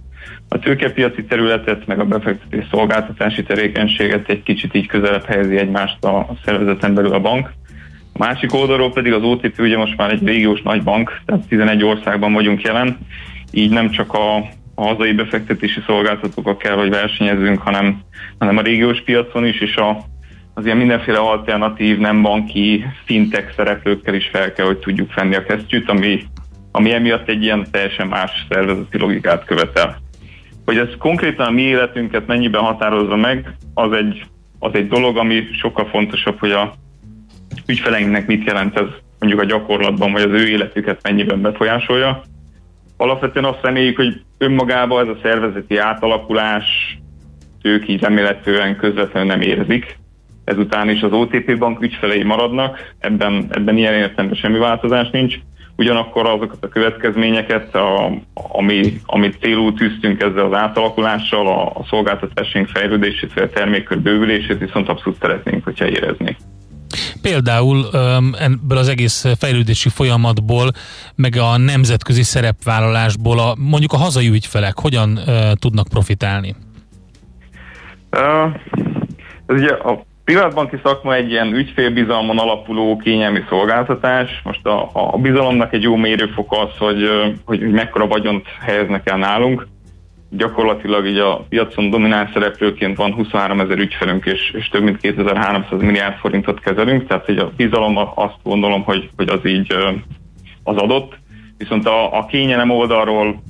a 0.50 0.60
tőkepiaci 0.60 1.24
területet, 1.24 1.88
meg 1.88 2.00
a 2.00 2.06
befektetés 2.06 2.66
szolgáltatási 2.72 3.44
tevékenységet 3.44 4.30
egy 4.30 4.44
kicsit 4.44 4.76
így 4.76 4.88
közelebb 4.88 5.26
helyezi 5.26 5.58
egymást 5.58 6.04
a 6.04 6.28
szervezeten 6.46 6.94
belül 6.94 7.14
a 7.14 7.20
bank. 7.20 7.52
A 8.14 8.18
másik 8.18 8.54
oldalról 8.54 8.92
pedig 8.92 9.14
az 9.14 9.24
OTP 9.24 9.60
ugye 9.60 9.78
most 9.78 9.98
már 9.98 10.12
egy 10.12 10.28
régiós 10.28 10.62
nagy 10.62 10.84
bank, 10.84 11.22
tehát 11.26 11.48
11 11.48 11.84
országban 11.84 12.34
vagyunk 12.34 12.62
jelen, 12.62 12.98
így 13.52 13.70
nem 13.70 13.90
csak 13.90 14.14
a 14.14 14.50
a 14.76 14.86
hazai 14.86 15.12
befektetési 15.12 15.80
szolgáltatókkal 15.86 16.58
kell, 16.58 16.76
hogy 16.76 16.90
versenyezünk, 16.90 17.62
hanem, 17.62 18.02
hanem 18.38 18.58
a 18.58 18.62
régiós 18.62 19.02
piacon 19.02 19.46
is, 19.46 19.60
és 19.60 19.76
a, 19.76 19.98
az 20.54 20.66
ilyen 20.66 20.78
mindenféle 20.78 21.18
alternatív, 21.18 21.98
nem 21.98 22.22
banki, 22.22 22.86
fintech 23.06 23.54
szereplőkkel 23.56 24.14
is 24.14 24.30
fel 24.32 24.54
kell, 24.54 24.66
hogy 24.66 24.78
tudjuk 24.78 25.12
fenni 25.12 25.36
a 25.36 25.44
kesztyűt, 25.44 25.90
ami, 25.90 26.24
ami 26.72 26.94
emiatt 26.94 27.30
egy 27.30 27.44
ilyen 27.44 27.68
teljesen 27.72 28.08
más 28.08 28.46
szervezeti 28.50 28.98
logikát 28.98 29.46
követel. 29.46 29.98
Hogy 30.66 30.78
ez 30.78 30.90
konkrétan 30.98 31.48
a 31.48 31.52
mi 31.52 31.62
életünket 31.62 32.28
mennyiben 32.28 32.62
határozza 32.62 33.16
meg, 33.16 33.56
az 33.74 33.92
egy, 33.92 34.26
az 34.60 34.74
egy 34.74 34.88
dolog, 34.88 35.18
ami 35.18 35.48
sokkal 35.52 35.86
fontosabb, 35.86 36.40
hogy 36.40 36.52
a 36.52 36.74
ügyfeleinknek 37.66 38.28
mit 38.28 38.46
jelent 38.46 38.80
ez 38.80 38.88
mondjuk 39.20 39.42
a 39.42 39.46
gyakorlatban, 39.46 40.12
vagy 40.12 40.22
az 40.22 40.32
ő 40.32 40.48
életüket 40.48 41.00
mennyiben 41.04 41.42
befolyásolja 41.42 42.24
alapvetően 42.98 43.46
azt 43.46 43.62
reméljük, 43.62 43.96
hogy 43.96 44.22
önmagában 44.38 45.04
ez 45.04 45.16
a 45.16 45.20
szervezeti 45.22 45.78
átalakulás 45.78 46.98
ők 47.62 47.88
így 47.88 48.02
remélhetően 48.02 48.78
közvetlenül 48.78 49.30
nem 49.30 49.42
érzik. 49.42 49.98
Ezután 50.44 50.90
is 50.90 51.02
az 51.02 51.12
OTP 51.12 51.58
bank 51.58 51.82
ügyfelei 51.82 52.24
maradnak, 52.24 52.94
ebben, 53.00 53.48
ebben 53.50 53.78
ilyen 53.78 53.94
értelemben 53.94 54.38
semmi 54.38 54.58
változás 54.58 55.10
nincs. 55.10 55.36
Ugyanakkor 55.78 56.26
azokat 56.26 56.64
a 56.64 56.68
következményeket, 56.68 57.76
a, 57.76 58.12
ami, 58.34 58.94
amit 59.06 59.40
célul 59.42 59.74
tűztünk 59.74 60.22
ezzel 60.22 60.46
az 60.46 60.54
átalakulással, 60.54 61.48
a, 61.48 61.66
a 61.66 61.86
szolgáltatásaink 61.90 62.68
fejlődését, 62.68 63.40
a 63.40 63.50
termékkör 63.50 64.00
bővülését 64.00 64.58
viszont 64.58 64.90
abszolút 64.90 65.20
szeretnénk, 65.22 65.64
hogyha 65.64 65.88
érezni. 65.88 66.38
Például 67.22 67.86
ebből 68.40 68.78
az 68.78 68.88
egész 68.88 69.26
fejlődési 69.40 69.90
folyamatból, 69.90 70.72
meg 71.16 71.36
a 71.36 71.58
nemzetközi 71.58 72.24
szerepvállalásból 72.24 73.40
a, 73.40 73.56
mondjuk 73.58 73.94
a 73.94 73.98
hazai 73.98 74.28
ügyfelek 74.28 74.80
hogyan 74.80 75.20
tudnak 75.60 75.88
profitálni? 75.88 76.56
Ez 79.46 79.56
ugye 79.56 79.72
a 79.72 80.06
privátbanki 80.24 80.80
szakma 80.84 81.16
egy 81.16 81.30
ilyen 81.30 81.54
ügyfélbizalmon 81.54 82.38
alapuló 82.38 82.98
kényelmi 82.98 83.44
szolgáltatás. 83.50 84.42
Most 84.44 84.66
a, 84.66 84.90
a 84.94 85.18
bizalomnak 85.18 85.74
egy 85.74 85.82
jó 85.82 85.96
mérőfok 85.96 86.52
az, 86.52 86.78
hogy, 86.78 87.10
hogy 87.46 87.60
mekkora 87.60 88.08
vagyont 88.08 88.46
helyeznek 88.62 89.10
el 89.10 89.18
nálunk. 89.18 89.68
Gyakorlatilag 90.38 91.06
így 91.08 91.18
a 91.18 91.46
piacon 91.50 91.90
domináns 91.90 92.30
szereplőként 92.34 92.98
van 92.98 93.14
23 93.14 93.60
ezer 93.60 93.78
ügyfelünk, 93.78 94.26
és, 94.26 94.52
és 94.52 94.70
több 94.70 94.84
mint 94.84 94.98
2300 94.98 95.82
milliárd 95.82 96.18
forintot 96.18 96.60
kezelünk, 96.60 97.08
tehát 97.08 97.30
így 97.30 97.38
a 97.38 97.52
bizalom 97.58 97.98
azt 98.16 98.38
gondolom, 98.44 98.84
hogy, 98.84 99.10
hogy 99.16 99.30
az 99.30 99.46
így 99.46 99.76
az 100.64 100.76
adott. 100.76 101.18
Viszont 101.58 101.88
a, 101.88 102.18
a 102.18 102.26
kényelem 102.26 102.70
oldalról, 102.70 103.42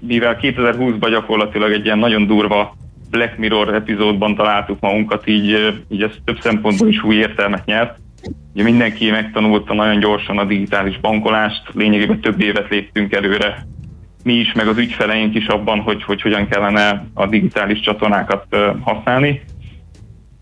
mivel 0.00 0.38
2020-ban 0.40 1.08
gyakorlatilag 1.10 1.72
egy 1.72 1.84
ilyen 1.84 1.98
nagyon 1.98 2.26
durva 2.26 2.76
Black 3.10 3.38
Mirror 3.38 3.74
epizódban 3.74 4.34
találtuk 4.34 4.80
magunkat, 4.80 5.26
így, 5.26 5.74
így 5.88 6.02
ez 6.02 6.10
több 6.24 6.38
szempontból 6.40 6.88
is 6.88 7.02
új 7.02 7.14
értelmet 7.14 7.64
nyert. 7.64 7.98
Ugye 8.54 8.62
mindenki 8.62 9.10
megtanulta 9.10 9.74
nagyon 9.74 10.00
gyorsan 10.00 10.38
a 10.38 10.44
digitális 10.44 11.00
bankolást, 11.00 11.62
lényegében 11.72 12.20
több 12.20 12.40
évet 12.40 12.70
léptünk 12.70 13.12
előre 13.14 13.66
mi 14.24 14.32
is, 14.32 14.52
meg 14.52 14.68
az 14.68 14.78
ügyfeleink 14.78 15.34
is 15.34 15.46
abban, 15.46 15.80
hogy, 15.80 16.02
hogy 16.02 16.22
hogyan 16.22 16.48
kellene 16.48 17.06
a 17.14 17.26
digitális 17.26 17.80
csatornákat 17.80 18.46
használni. 18.80 19.42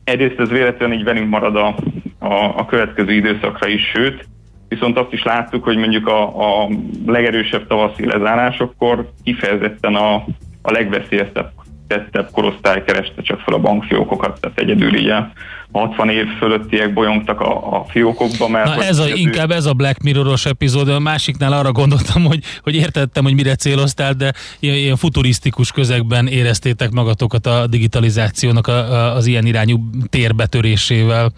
Egyrészt 0.05 0.41
ez 0.41 0.49
véletlenül 0.49 0.97
így 0.97 1.05
velünk 1.05 1.29
marad 1.29 1.57
a, 1.57 1.75
a, 2.19 2.35
a 2.57 2.67
következő 2.67 3.13
időszakra 3.13 3.69
is, 3.69 3.83
sőt, 3.95 4.29
viszont 4.69 4.99
azt 4.99 5.13
is 5.13 5.23
láttuk, 5.23 5.65
hogy 5.65 5.77
mondjuk 5.77 6.07
a, 6.07 6.23
a 6.63 6.69
legerősebb 7.07 7.67
tavaszi 7.67 8.07
lezárásokkor 8.07 9.11
kifejezetten 9.23 9.95
a, 9.95 10.15
a 10.63 10.71
legveszélyeztebb 10.71 11.62
tettebb 11.93 12.29
korosztály 12.33 12.85
kereste 12.85 13.23
csak 13.23 13.41
fel 13.41 13.55
a 13.55 13.59
bankfiókokat, 13.59 14.41
tehát 14.41 14.59
egyedül 14.59 14.97
így 14.97 15.09
a 15.09 15.33
60 15.73 16.09
év 16.09 16.27
fölöttiek 16.39 16.93
bolyongtak 16.93 17.41
a, 17.41 17.77
a 17.77 17.85
fiókokba. 17.85 18.49
Mert 18.49 18.77
Na 18.77 18.85
ez 18.85 18.99
a, 18.99 19.05
inkább 19.15 19.51
ez 19.51 19.67
a 19.67 19.73
Black 19.73 20.03
Mirror-os 20.03 20.47
epizód, 20.47 20.89
a 20.89 20.99
másiknál 20.99 21.53
arra 21.53 21.73
gondoltam, 21.73 22.25
hogy, 22.25 22.41
hogy 22.63 22.75
értettem, 22.75 23.25
hogy 23.25 23.35
mire 23.35 23.55
céloztál, 23.55 24.13
de 24.13 24.33
ilyen, 24.61 24.77
ilyen 24.77 24.97
futurisztikus 24.97 25.73
közegben 25.73 26.27
éreztétek 26.27 26.91
magatokat 26.91 27.47
a 27.47 27.67
digitalizációnak 27.67 28.67
a, 28.67 28.73
a, 28.73 29.15
az 29.15 29.27
ilyen 29.27 29.47
irányú 29.47 29.79
térbetörésével. 30.09 31.33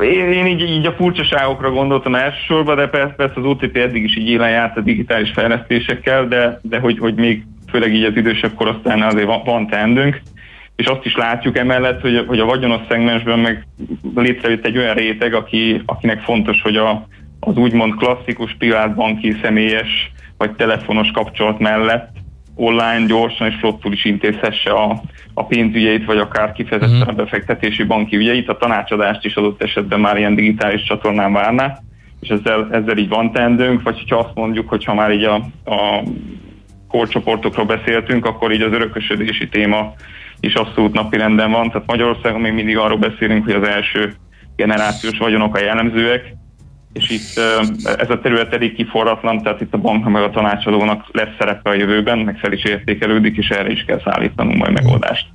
Én, 0.00 0.32
én 0.32 0.46
így, 0.46 0.60
így 0.60 0.86
a 0.86 0.92
furcsaságokra 0.92 1.70
gondoltam 1.70 2.14
elsősorban, 2.14 2.76
de 2.76 2.88
persze, 2.88 3.14
persze 3.14 3.40
az 3.40 3.44
OTP 3.44 3.76
eddig 3.76 4.04
is 4.04 4.16
így 4.16 4.28
élen 4.28 4.50
járt 4.50 4.76
a 4.76 4.80
digitális 4.80 5.30
fejlesztésekkel, 5.30 6.28
de, 6.28 6.60
de 6.62 6.78
hogy, 6.78 6.98
hogy 6.98 7.14
még 7.14 7.44
főleg 7.74 7.94
így 7.94 8.04
az 8.04 8.16
idősebb 8.16 8.54
korosztálynál 8.54 9.08
azért 9.08 9.26
van, 9.26 9.42
van 9.44 9.66
teendőnk, 9.66 10.22
és 10.76 10.86
azt 10.86 11.04
is 11.04 11.16
látjuk 11.16 11.58
emellett, 11.58 12.00
hogy, 12.00 12.24
hogy 12.26 12.38
a 12.38 12.44
vagyonos 12.44 12.80
szegmensben 12.88 13.38
meg 13.38 13.66
létrejött 14.14 14.66
egy 14.66 14.78
olyan 14.78 14.94
réteg, 14.94 15.34
aki, 15.34 15.82
akinek 15.86 16.20
fontos, 16.20 16.62
hogy 16.62 16.76
a, 16.76 17.06
az 17.40 17.56
úgymond 17.56 17.94
klasszikus 17.94 18.54
privátbanki 18.58 19.36
személyes 19.42 20.12
vagy 20.38 20.50
telefonos 20.50 21.10
kapcsolat 21.10 21.58
mellett 21.58 22.08
online 22.54 23.06
gyorsan 23.06 23.46
és 23.46 23.54
flottul 23.58 23.92
is 23.92 24.04
intézhesse 24.04 24.70
a, 24.70 25.02
a 25.34 25.46
pénzügyeit, 25.46 26.04
vagy 26.04 26.18
akár 26.18 26.52
kifejezetten 26.52 27.00
a 27.00 27.12
mhm. 27.12 27.16
befektetési 27.16 27.82
banki 27.82 28.16
ügyeit. 28.16 28.48
A 28.48 28.56
tanácsadást 28.56 29.24
is 29.24 29.34
adott 29.34 29.62
esetben 29.62 30.00
már 30.00 30.16
ilyen 30.16 30.34
digitális 30.34 30.82
csatornán 30.84 31.32
várná, 31.32 31.78
és 32.20 32.28
ezzel, 32.28 32.68
ezzel 32.70 32.96
így 32.96 33.08
van 33.08 33.32
teendőnk, 33.32 33.82
vagy 33.82 33.98
hogyha 33.98 34.18
azt 34.18 34.34
mondjuk, 34.34 34.68
hogy 34.68 34.84
ha 34.84 34.94
már 34.94 35.12
így 35.12 35.24
a, 35.24 35.34
a 35.64 36.02
korcsoportokról 36.94 37.66
beszéltünk, 37.66 38.26
akkor 38.26 38.52
így 38.52 38.62
az 38.62 38.72
örökösödési 38.72 39.48
téma 39.48 39.94
is 40.40 40.54
abszolút 40.54 40.92
napirenden 40.92 41.50
van. 41.50 41.70
Tehát 41.70 41.86
Magyarországon 41.86 42.40
még 42.40 42.52
mindig 42.52 42.78
arról 42.78 42.98
beszélünk, 42.98 43.44
hogy 43.44 43.54
az 43.54 43.68
első 43.68 44.14
generációs 44.56 45.18
vagyonok 45.18 45.56
a 45.56 45.60
jellemzőek, 45.60 46.34
és 46.92 47.10
itt 47.10 47.44
ez 47.98 48.10
a 48.10 48.20
terület 48.22 48.52
elég 48.52 48.74
kiforratlan, 48.74 49.42
tehát 49.42 49.60
itt 49.60 49.74
a 49.74 49.78
banknak 49.78 50.12
meg 50.12 50.22
a 50.22 50.30
tanácsadónak 50.30 51.04
lesz 51.12 51.36
szerepe 51.38 51.70
a 51.70 51.74
jövőben, 51.74 52.18
meg 52.18 52.38
fel 52.38 52.52
is 52.52 52.64
értékelődik, 52.64 53.36
és 53.36 53.48
erre 53.48 53.70
is 53.70 53.84
kell 53.86 54.00
szállítanunk 54.04 54.56
majd 54.56 54.72
megoldást. 54.72 55.26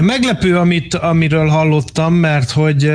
Meglepő, 0.00 0.56
amit, 0.56 0.94
amiről 0.94 1.48
hallottam, 1.48 2.14
mert 2.14 2.50
hogy 2.50 2.90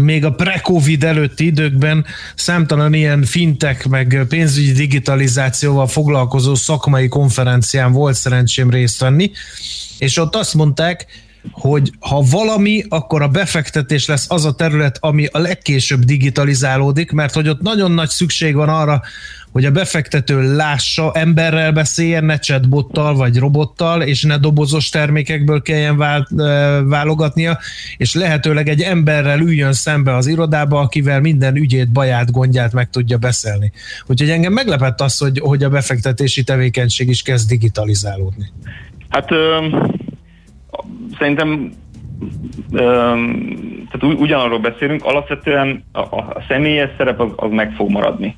még 0.00 0.24
a 0.24 0.32
pre-covid 0.32 1.04
előtti 1.04 1.46
időkben 1.46 2.04
számtalan 2.34 2.94
ilyen 2.94 3.22
fintek 3.22 3.86
meg 3.86 4.24
pénzügyi 4.28 4.72
digitalizációval 4.72 5.86
foglalkozó 5.86 6.54
szakmai 6.54 7.08
konferencián 7.08 7.92
volt 7.92 8.14
szerencsém 8.14 8.70
részt 8.70 9.00
venni, 9.00 9.30
és 9.98 10.16
ott 10.16 10.34
azt 10.34 10.54
mondták, 10.54 11.06
hogy 11.50 11.92
ha 11.98 12.24
valami, 12.30 12.84
akkor 12.88 13.22
a 13.22 13.28
befektetés 13.28 14.06
lesz 14.06 14.26
az 14.28 14.44
a 14.44 14.52
terület, 14.52 14.96
ami 15.00 15.26
a 15.32 15.38
legkésőbb 15.38 16.04
digitalizálódik, 16.04 17.10
mert 17.10 17.34
hogy 17.34 17.48
ott 17.48 17.60
nagyon 17.60 17.90
nagy 17.90 18.08
szükség 18.08 18.54
van 18.54 18.68
arra, 18.68 19.02
hogy 19.52 19.64
a 19.64 19.70
befektető 19.70 20.56
lássa, 20.56 21.12
emberrel 21.14 21.72
beszéljen, 21.72 22.24
ne 22.24 22.38
chatbottal 22.38 23.14
vagy 23.14 23.38
robottal, 23.38 24.02
és 24.02 24.22
ne 24.22 24.38
dobozos 24.38 24.88
termékekből 24.88 25.62
kelljen 25.62 25.96
válogatnia, 26.88 27.58
és 27.96 28.14
lehetőleg 28.14 28.68
egy 28.68 28.80
emberrel 28.80 29.40
üljön 29.40 29.72
szembe 29.72 30.14
az 30.14 30.26
irodába, 30.26 30.80
akivel 30.80 31.20
minden 31.20 31.56
ügyét, 31.56 31.92
baját, 31.92 32.30
gondját 32.30 32.72
meg 32.72 32.90
tudja 32.90 33.18
beszélni. 33.18 33.72
Úgyhogy 34.06 34.30
engem 34.30 34.52
meglepett 34.52 35.00
az, 35.00 35.18
hogy, 35.18 35.38
hogy 35.38 35.62
a 35.62 35.68
befektetési 35.68 36.42
tevékenység 36.42 37.08
is 37.08 37.22
kezd 37.22 37.48
digitalizálódni. 37.48 38.52
Hát 39.08 39.30
ö, 39.30 39.66
szerintem 41.18 41.72
tehát 43.90 44.02
ugyanarról 44.02 44.58
beszélünk, 44.58 45.04
alapvetően 45.04 45.84
a, 45.92 46.00
a 46.00 46.42
személyes 46.48 46.90
szerep 46.96 47.20
az, 47.20 47.30
az 47.36 47.50
meg 47.50 47.72
fog 47.76 47.90
maradni. 47.90 48.36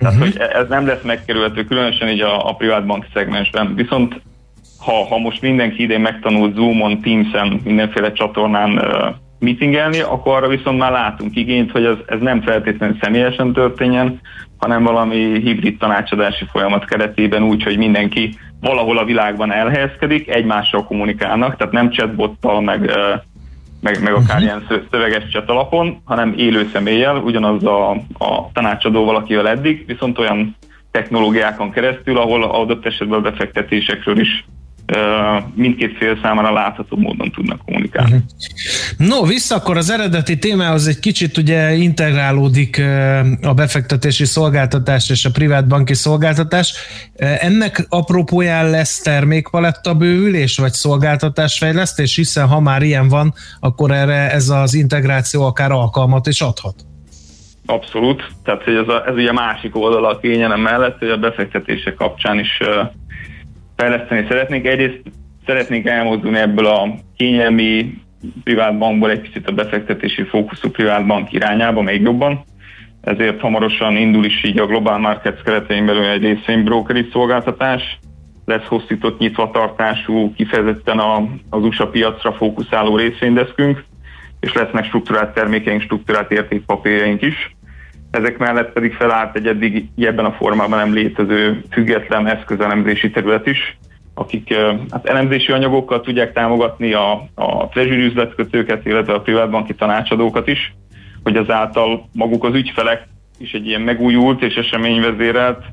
Tehát, 0.00 0.14
uh-huh. 0.14 0.32
hogy 0.32 0.40
ez 0.52 0.68
nem 0.68 0.86
lesz 0.86 1.02
megkerülhető, 1.02 1.64
különösen 1.64 2.08
így 2.08 2.20
a, 2.20 2.48
a 2.48 2.52
privátbank 2.54 3.06
szegmensben. 3.14 3.74
Viszont 3.74 4.20
ha, 4.78 5.04
ha 5.04 5.18
most 5.18 5.42
mindenki 5.42 5.82
idén 5.82 6.00
megtanul 6.00 6.52
Zoomon, 6.54 7.00
Teams-en, 7.00 7.60
mindenféle 7.64 8.12
csatornán 8.12 8.70
uh, 8.70 9.14
meetingelni, 9.38 10.00
akkor 10.00 10.36
arra 10.36 10.48
viszont 10.48 10.78
már 10.78 10.90
látunk 10.90 11.36
igényt, 11.36 11.70
hogy 11.70 11.84
ez, 11.84 11.96
ez 12.06 12.20
nem 12.20 12.42
feltétlenül 12.42 12.96
személyesen 13.00 13.52
történjen, 13.52 14.20
hanem 14.58 14.82
valami 14.82 15.40
hibrid 15.40 15.78
tanácsadási 15.78 16.44
folyamat 16.52 16.84
keretében 16.84 17.42
úgy, 17.42 17.62
hogy 17.62 17.76
mindenki 17.76 18.38
valahol 18.60 18.98
a 18.98 19.04
világban 19.04 19.52
elhelyezkedik, 19.52 20.28
egymással 20.28 20.84
kommunikálnak, 20.84 21.56
tehát 21.56 21.72
nem 21.72 21.90
chatbottal, 21.90 22.60
meg 22.60 22.80
uh, 22.80 23.22
meg, 23.80 24.02
meg 24.02 24.12
akár 24.12 24.42
uh-huh. 24.42 24.42
ilyen 24.42 24.86
szöveges 24.90 25.30
chat 25.30 25.48
alapon, 25.48 26.00
hanem 26.04 26.34
élő 26.36 26.68
személlyel, 26.72 27.16
ugyanaz 27.16 27.64
a, 27.64 27.90
a 28.18 28.50
tanácsadó 28.52 29.04
valakivel 29.04 29.48
eddig, 29.48 29.86
viszont 29.86 30.18
olyan 30.18 30.56
technológiákon 30.90 31.70
keresztül, 31.70 32.18
ahol 32.18 32.42
adott 32.42 32.86
esetben 32.86 33.18
a 33.18 33.30
befektetésekről 33.30 34.18
is 34.18 34.44
mindkét 35.54 35.96
fél 35.96 36.18
számára 36.22 36.52
látható 36.52 36.96
módon 36.96 37.30
tudnak 37.30 37.64
kommunikálni. 37.64 38.14
Uh-huh. 38.14 39.08
No, 39.08 39.26
vissza 39.26 39.54
akkor 39.54 39.76
az 39.76 39.90
eredeti 39.90 40.38
témához 40.38 40.86
egy 40.86 40.98
kicsit 40.98 41.36
ugye 41.36 41.72
integrálódik 41.72 42.82
a 43.42 43.54
befektetési 43.54 44.24
szolgáltatás 44.24 45.10
és 45.10 45.24
a 45.24 45.30
privát 45.30 45.66
banki 45.66 45.94
szolgáltatás. 45.94 46.74
Ennek 47.16 47.86
apropóján 47.88 48.70
lesz 48.70 48.98
termékpaletta 49.00 49.94
bővülés, 49.94 50.58
vagy 50.58 50.72
szolgáltatásfejlesztés, 50.72 52.16
hiszen 52.16 52.48
ha 52.48 52.60
már 52.60 52.82
ilyen 52.82 53.08
van, 53.08 53.34
akkor 53.60 53.90
erre 53.90 54.30
ez 54.32 54.48
az 54.48 54.74
integráció 54.74 55.44
akár 55.44 55.70
alkalmat 55.70 56.26
is 56.26 56.40
adhat. 56.40 56.74
Abszolút, 57.66 58.30
tehát 58.44 58.62
hogy 58.62 58.74
ez, 58.74 58.88
a, 58.88 59.04
ez 59.06 59.14
ugye 59.14 59.28
a 59.28 59.32
másik 59.32 59.76
oldala 59.76 60.08
a 60.08 60.18
kényelem 60.18 60.60
mellett, 60.60 60.98
hogy 60.98 61.10
a 61.10 61.16
befektetések 61.16 61.94
kapcsán 61.94 62.38
is 62.38 62.58
fejleszteni 63.80 64.26
szeretnénk. 64.28 64.66
Egyrészt 64.66 65.02
szeretnénk 65.46 65.86
elmozdulni 65.86 66.38
ebből 66.38 66.66
a 66.66 66.94
kényelmi 67.16 67.94
privátbankból 68.44 69.10
egy 69.10 69.20
kicsit 69.20 69.48
a 69.48 69.52
befektetési 69.52 70.22
fókuszú 70.22 70.70
privátbank 70.70 71.32
irányába 71.32 71.82
még 71.82 72.00
jobban. 72.02 72.44
Ezért 73.00 73.40
hamarosan 73.40 73.96
indul 73.96 74.24
is 74.24 74.44
így 74.44 74.58
a 74.58 74.66
Global 74.66 74.98
Markets 74.98 75.42
keretein 75.42 75.86
belül 75.86 76.04
egy 76.04 76.22
részvénybrokeri 76.22 77.08
szolgáltatás. 77.12 77.98
Lesz 78.44 78.66
hosszított 78.66 79.18
nyitvatartású, 79.18 80.34
kifejezetten 80.34 80.98
a, 80.98 81.28
az 81.50 81.64
USA 81.64 81.88
piacra 81.88 82.32
fókuszáló 82.32 82.96
részvénydeszkünk, 82.96 83.84
és 84.40 84.52
lesznek 84.52 84.84
struktúrált 84.84 85.34
termékeink, 85.34 85.82
struktúrált 85.82 86.30
értékpapírjaink 86.30 87.22
is. 87.22 87.56
Ezek 88.10 88.38
mellett 88.38 88.72
pedig 88.72 88.94
felállt 88.94 89.36
egy 89.36 89.46
eddig 89.46 89.88
ebben 89.98 90.24
a 90.24 90.32
formában 90.32 90.78
nem 90.78 90.92
létező 90.92 91.62
független 91.70 92.26
eszközelemzési 92.26 93.10
terület 93.10 93.46
is, 93.46 93.78
akik 94.14 94.54
hát 94.90 95.06
elemzési 95.06 95.52
anyagokkal 95.52 96.00
tudják 96.00 96.32
támogatni 96.32 96.92
a, 96.92 97.12
a 97.34 97.68
treasury 97.68 98.04
üzletkötőket, 98.04 98.86
illetve 98.86 99.12
a 99.12 99.20
privátbanki 99.20 99.74
tanácsadókat 99.74 100.48
is, 100.48 100.74
hogy 101.22 101.36
azáltal 101.36 102.08
maguk 102.12 102.44
az 102.44 102.54
ügyfelek 102.54 103.08
is 103.38 103.52
egy 103.52 103.66
ilyen 103.66 103.80
megújult 103.80 104.42
és 104.42 104.54
eseményvezérelt, 104.54 105.64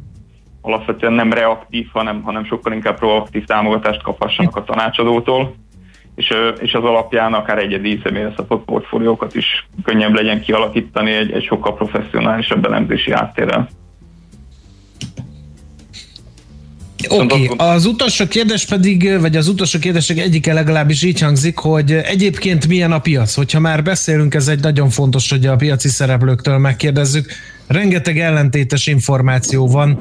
alapvetően 0.62 1.14
nem 1.14 1.34
reaktív, 1.34 1.88
hanem, 1.94 2.22
hanem 2.22 2.46
sokkal 2.46 2.74
inkább 2.74 2.98
proaktív 2.98 3.46
támogatást 3.46 4.04
kaphassanak 4.04 4.56
a 4.56 4.64
tanácsadótól 4.64 5.56
és, 6.18 6.34
és 6.60 6.74
az 6.74 6.84
alapján 6.84 7.34
akár 7.34 7.58
egyedi 7.58 8.00
személyre 8.04 8.34
szabott 8.36 8.66
portfóliókat 8.66 9.36
is 9.36 9.68
könnyebb 9.84 10.14
legyen 10.14 10.42
kialakítani 10.42 11.12
egy, 11.12 11.32
egy 11.32 11.44
sokkal 11.44 11.76
professzionálisabb 11.76 12.66
elemzési 12.66 13.12
háttérrel. 13.12 13.70
Oké, 17.10 17.48
okay. 17.48 17.68
az 17.68 17.86
utolsó 17.86 18.28
kérdés 18.28 18.66
pedig, 18.66 19.20
vagy 19.20 19.36
az 19.36 19.48
utolsó 19.48 19.80
kérdések 19.80 20.18
egyike 20.18 20.54
legalábbis 20.54 21.04
így 21.04 21.20
hangzik, 21.20 21.58
hogy 21.58 21.92
egyébként 21.92 22.68
milyen 22.68 22.92
a 22.92 23.00
piac? 23.00 23.36
Hogyha 23.36 23.60
már 23.60 23.84
beszélünk, 23.84 24.34
ez 24.34 24.48
egy 24.48 24.62
nagyon 24.62 24.90
fontos, 24.90 25.30
hogy 25.30 25.46
a 25.46 25.56
piaci 25.56 25.88
szereplőktől 25.90 26.58
megkérdezzük. 26.58 27.32
Rengeteg 27.68 28.20
ellentétes 28.20 28.88
információ 28.88 29.68
van, 29.68 30.00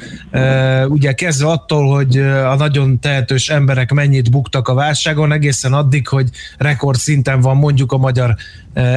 ugye 0.89 1.13
kezdve 1.13 1.49
attól, 1.49 1.95
hogy 1.95 2.19
a 2.19 2.55
nagyon 2.55 3.01
tehetős 3.01 3.49
emberek 3.49 3.93
mennyit 3.93 4.31
buktak 4.31 4.69
a 4.69 4.75
válságon, 4.75 5.33
egészen 5.33 5.73
addig, 5.73 6.09
hogy 6.09 6.31
rekord 6.59 6.99
szinten 6.99 7.41
van 7.41 7.57
mondjuk 7.57 7.93
a 7.93 7.97
magyar 7.97 8.35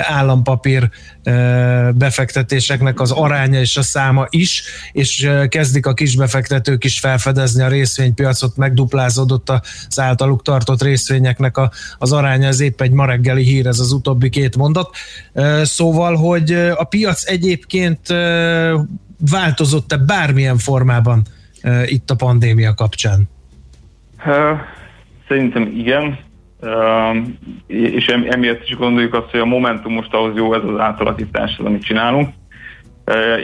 állampapír 0.02 0.90
befektetéseknek 1.94 3.00
az 3.00 3.12
aránya 3.12 3.60
és 3.60 3.78
a 3.78 3.82
száma 3.82 4.28
is, 4.30 4.64
és 4.92 5.30
kezdik 5.50 5.86
a 5.86 5.94
kisbefektetők 5.94 6.84
is 6.84 7.00
felfedezni 7.00 7.64
a 7.64 7.68
részvénypiacot, 7.68 8.58
megduplázódott 8.58 9.50
az 9.88 10.00
általuk 10.00 10.42
tartott 10.42 10.84
részvényeknek 10.84 11.58
a, 11.58 11.72
az 11.98 12.12
aránya, 12.12 12.48
ez 12.48 12.60
épp 12.60 12.82
egy 12.82 12.92
ma 12.92 13.06
reggeli 13.06 13.44
hír, 13.44 13.68
ez 13.68 13.80
az 13.80 13.92
utóbbi 13.92 14.30
két 14.30 14.58
mondat. 14.58 14.96
Szóval, 15.62 16.16
hogy 16.16 16.52
a 16.54 16.84
piac 16.84 17.28
egyébként 17.28 18.00
változott-e 19.32 19.98
bármilyen 19.98 20.58
formában 20.58 21.22
itt 21.86 22.10
a 22.10 22.16
pandémia 22.16 22.74
kapcsán? 22.74 23.30
Szerintem 25.28 25.74
igen, 25.78 26.20
és 27.68 28.08
emiatt 28.08 28.64
is 28.64 28.76
gondoljuk 28.76 29.14
azt, 29.14 29.32
hogy 29.32 29.40
a 29.40 29.46
Momentum 29.46 29.94
most 29.94 30.14
ahhoz 30.14 30.36
jó 30.36 30.54
ez 30.54 30.64
az 30.64 30.80
átalakítás, 30.80 31.58
amit 31.58 31.84
csinálunk. 31.84 32.30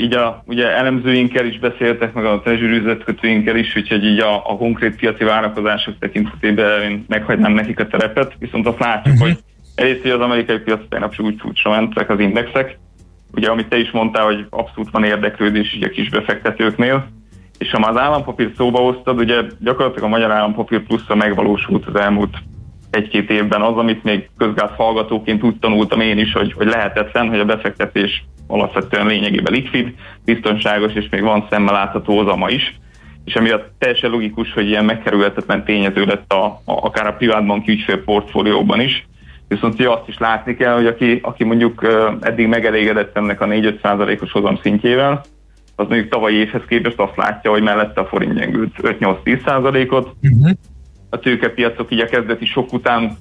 Így 0.02 0.14
a 0.14 0.44
ugye 0.46 0.76
elemzőinkkel 0.76 1.46
is 1.46 1.60
beszéltek, 1.60 2.14
meg 2.14 2.26
a 2.26 2.40
treasury 2.40 2.78
üzletkötőinkkel 2.78 3.56
is, 3.56 3.76
úgyhogy 3.76 4.06
így 4.06 4.20
a, 4.20 4.36
a 4.36 4.58
konkrét 4.58 4.96
piaci 4.96 5.24
várakozások 5.24 5.98
tekintetében 6.00 6.82
én 6.82 7.06
meghagynám 7.08 7.52
nekik 7.52 7.80
a 7.80 7.88
terepet, 7.88 8.36
viszont 8.40 8.68
azt 8.68 8.80
látjuk, 8.80 9.14
uh-huh. 9.14 9.30
hogy 9.30 9.38
egyrészt 9.76 10.16
az 10.16 10.22
amerikai 10.22 10.58
piac 10.58 10.82
tegnap 10.90 11.14
úgy 11.18 11.36
csúcsra 11.36 11.72
mentek 11.72 12.10
az 12.10 12.20
indexek, 12.20 12.78
ugye 13.32 13.50
amit 13.50 13.68
te 13.68 13.78
is 13.78 13.92
mondtál, 13.92 14.26
hogy 14.26 14.46
abszolút 14.50 14.92
van 14.92 15.04
érdeklődés 15.04 15.74
ugye 15.76 15.88
a 15.88 15.90
kisbefektetőknél, 15.90 17.08
és 17.58 17.72
ha 17.72 17.80
már 17.80 17.90
az 17.90 17.98
állampapír 17.98 18.52
szóba 18.58 18.80
hoztad, 18.80 19.20
ugye 19.20 19.42
gyakorlatilag 19.60 20.04
a 20.04 20.18
magyar 20.18 20.32
állampapír 20.32 20.84
pluszra 20.84 21.16
megvalósult 21.16 21.86
az 21.86 21.96
elmúlt 21.96 22.38
egy-két 22.96 23.30
évben 23.30 23.62
az, 23.62 23.78
amit 23.78 24.04
még 24.04 24.30
közgáz 24.38 24.70
hallgatóként 24.78 25.44
úgy 25.44 25.60
tanultam 25.60 26.00
én 26.00 26.18
is, 26.18 26.34
hogy, 26.34 26.54
hogy 26.54 26.68
lehetetlen, 26.68 27.30
hogy 27.30 27.40
a 27.40 27.46
befektetés 27.46 28.24
alapvetően 28.48 29.08
lényegében 29.08 29.54
likvid, 29.54 29.94
biztonságos, 30.26 30.94
és 30.94 31.08
még 31.10 31.22
van 31.22 31.48
szemmel 31.50 31.74
látható 31.74 32.18
hozama 32.18 32.50
is. 32.50 32.80
És 33.26 33.34
emiatt 33.34 33.72
teljesen 33.78 34.10
logikus, 34.10 34.54
hogy 34.54 34.68
ilyen 34.68 34.86
megkerülhetetlen 34.86 35.64
tényező 35.64 36.06
lett 36.06 36.34
a, 36.34 36.46
a, 36.46 36.62
akár 36.66 37.08
a 37.08 37.14
privátbanki 37.14 37.72
ügyfél 37.72 38.04
portfólióban 38.04 38.80
is. 38.80 39.08
Viszont 39.48 39.74
ugye 39.74 39.90
azt 39.90 40.08
is 40.08 40.18
látni 40.18 40.56
kell, 40.56 40.76
hogy 40.76 40.86
aki, 40.86 41.20
aki 41.22 41.44
mondjuk 41.44 41.88
eddig 42.22 42.48
megelégedett 42.48 43.18
ennek 43.18 43.42
a 43.42 43.46
4-5 43.46 44.22
os 44.22 44.32
hozam 44.32 44.60
szintjével, 44.62 45.22
az 45.76 45.88
mondjuk 45.88 46.10
tavalyi 46.10 46.36
évhez 46.36 46.62
képest 46.68 47.00
azt 47.00 47.16
látja, 47.16 47.52
hogy 47.52 47.62
mellette 47.62 48.02
a 48.02 48.06
forint 48.06 48.34
gyengült 48.34 48.76
5-8-10 48.82 49.46
százalékot, 49.46 50.16
uh-huh 50.22 50.52
a 51.10 51.20
tőkepiacok 51.20 51.92
így 51.92 52.00
a 52.00 52.06
kezdeti 52.06 52.46
sok 52.46 52.74
után, 52.74 53.18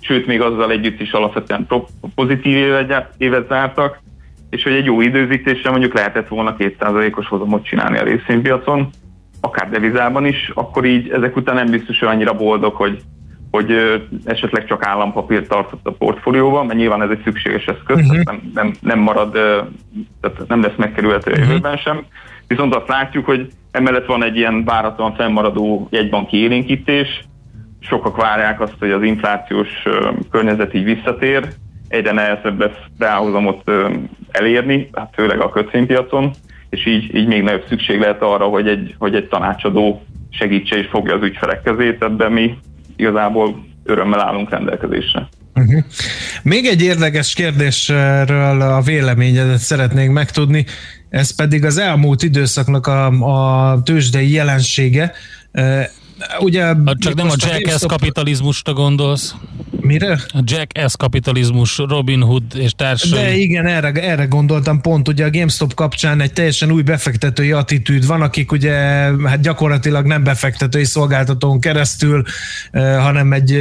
sőt 0.00 0.26
még 0.26 0.40
azzal 0.40 0.70
együtt 0.70 1.00
is 1.00 1.12
alapvetően 1.12 1.66
pozitív 2.14 2.56
évet, 2.56 3.14
évet 3.18 3.48
zártak, 3.48 4.02
és 4.50 4.62
hogy 4.62 4.72
egy 4.72 4.84
jó 4.84 5.00
időzítésre 5.00 5.70
mondjuk 5.70 5.94
lehetett 5.94 6.28
volna 6.28 6.56
2%-os 6.58 7.28
hozamot 7.28 7.64
csinálni 7.64 7.98
a 7.98 8.02
részvénypiacon, 8.02 8.88
akár 9.40 9.70
devizában 9.70 10.26
is, 10.26 10.50
akkor 10.54 10.84
így 10.84 11.10
ezek 11.10 11.36
után 11.36 11.54
nem 11.54 11.70
biztos, 11.70 11.98
hogy 11.98 12.08
annyira 12.08 12.34
boldog, 12.34 12.74
hogy, 12.74 13.02
hogy 13.50 14.00
esetleg 14.24 14.66
csak 14.66 14.86
állampapírt 14.86 15.48
tartott 15.48 15.86
a 15.86 15.92
portfólióban, 15.92 16.66
mert 16.66 16.78
nyilván 16.78 17.02
ez 17.02 17.10
egy 17.10 17.22
szükséges 17.24 17.66
eszköz, 17.66 17.98
uh-huh. 17.98 18.22
nem, 18.22 18.50
nem, 18.54 18.72
nem 18.80 18.98
marad, 18.98 19.32
tehát 20.20 20.48
nem 20.48 20.62
lesz 20.62 20.76
megkerülhető 20.76 21.30
a 21.30 21.34
uh-huh. 21.34 21.48
jövőben 21.48 21.76
sem. 21.76 22.04
Viszont 22.46 22.74
azt 22.74 22.88
látjuk, 22.88 23.24
hogy 23.24 23.48
emellett 23.74 24.06
van 24.06 24.24
egy 24.24 24.36
ilyen 24.36 24.64
váratlan 24.64 25.14
fennmaradó 25.14 25.88
jegybanki 25.90 26.36
élénkítés, 26.36 27.24
sokak 27.80 28.16
várják 28.16 28.60
azt, 28.60 28.74
hogy 28.78 28.90
az 28.90 29.02
inflációs 29.02 29.68
környezet 30.30 30.74
így 30.74 30.84
visszatér, 30.84 31.48
egyre 31.88 32.12
nehezebb 32.12 32.60
lesz 32.60 32.78
ráhozamot 32.98 33.70
elérni, 34.30 34.88
hát 34.92 35.12
főleg 35.14 35.40
a 35.40 35.50
kötvénypiacon, 35.50 36.30
és 36.70 36.86
így, 36.86 37.14
így 37.14 37.26
még 37.26 37.42
nagyobb 37.42 37.64
szükség 37.68 38.00
lehet 38.00 38.22
arra, 38.22 38.44
hogy 38.44 38.68
egy, 38.68 38.94
hogy 38.98 39.14
egy 39.14 39.28
tanácsadó 39.28 40.02
segítse 40.30 40.76
és 40.76 40.86
fogja 40.90 41.14
az 41.14 41.22
ügyfelek 41.22 41.62
kezét, 41.62 42.02
ebben 42.02 42.32
mi 42.32 42.58
igazából 42.96 43.64
örömmel 43.84 44.20
állunk 44.20 44.50
rendelkezésre. 44.50 45.28
Uh-huh. 45.54 45.82
Még 46.42 46.66
egy 46.66 46.82
érdekes 46.82 47.34
kérdésről 47.34 48.60
a 48.60 48.80
véleményedet 48.80 49.58
szeretnénk 49.58 50.12
megtudni, 50.12 50.64
ez 51.14 51.34
pedig 51.34 51.64
az 51.64 51.78
elmúlt 51.78 52.22
időszaknak 52.22 52.86
a, 52.86 53.06
a 53.06 53.82
tőzsdei 53.82 54.30
jelensége 54.30 55.12
ugye... 56.40 56.74
Csak 56.98 57.14
nem 57.14 57.30
a 57.30 57.34
Jackass 57.36 57.84
kapitalizmusra 57.86 58.72
gondolsz? 58.72 59.34
Mire? 59.84 60.18
A 60.28 60.42
Jackass 60.44 60.92
kapitalizmus, 60.96 61.78
Robin 61.78 62.20
Hood 62.20 62.42
és 62.54 62.72
társai. 62.76 63.10
De 63.10 63.34
igen, 63.34 63.66
erre, 63.66 63.88
erre 63.88 64.24
gondoltam 64.24 64.80
pont, 64.80 65.08
ugye 65.08 65.24
a 65.24 65.30
GameStop 65.30 65.74
kapcsán 65.74 66.20
egy 66.20 66.32
teljesen 66.32 66.70
új 66.70 66.82
befektetői 66.82 67.52
attitűd 67.52 68.06
van, 68.06 68.22
akik 68.22 68.52
ugye 68.52 68.72
hát 69.24 69.40
gyakorlatilag 69.40 70.06
nem 70.06 70.24
befektetői 70.24 70.84
szolgáltatón 70.84 71.60
keresztül, 71.60 72.24
hanem 72.72 73.32
egy, 73.32 73.52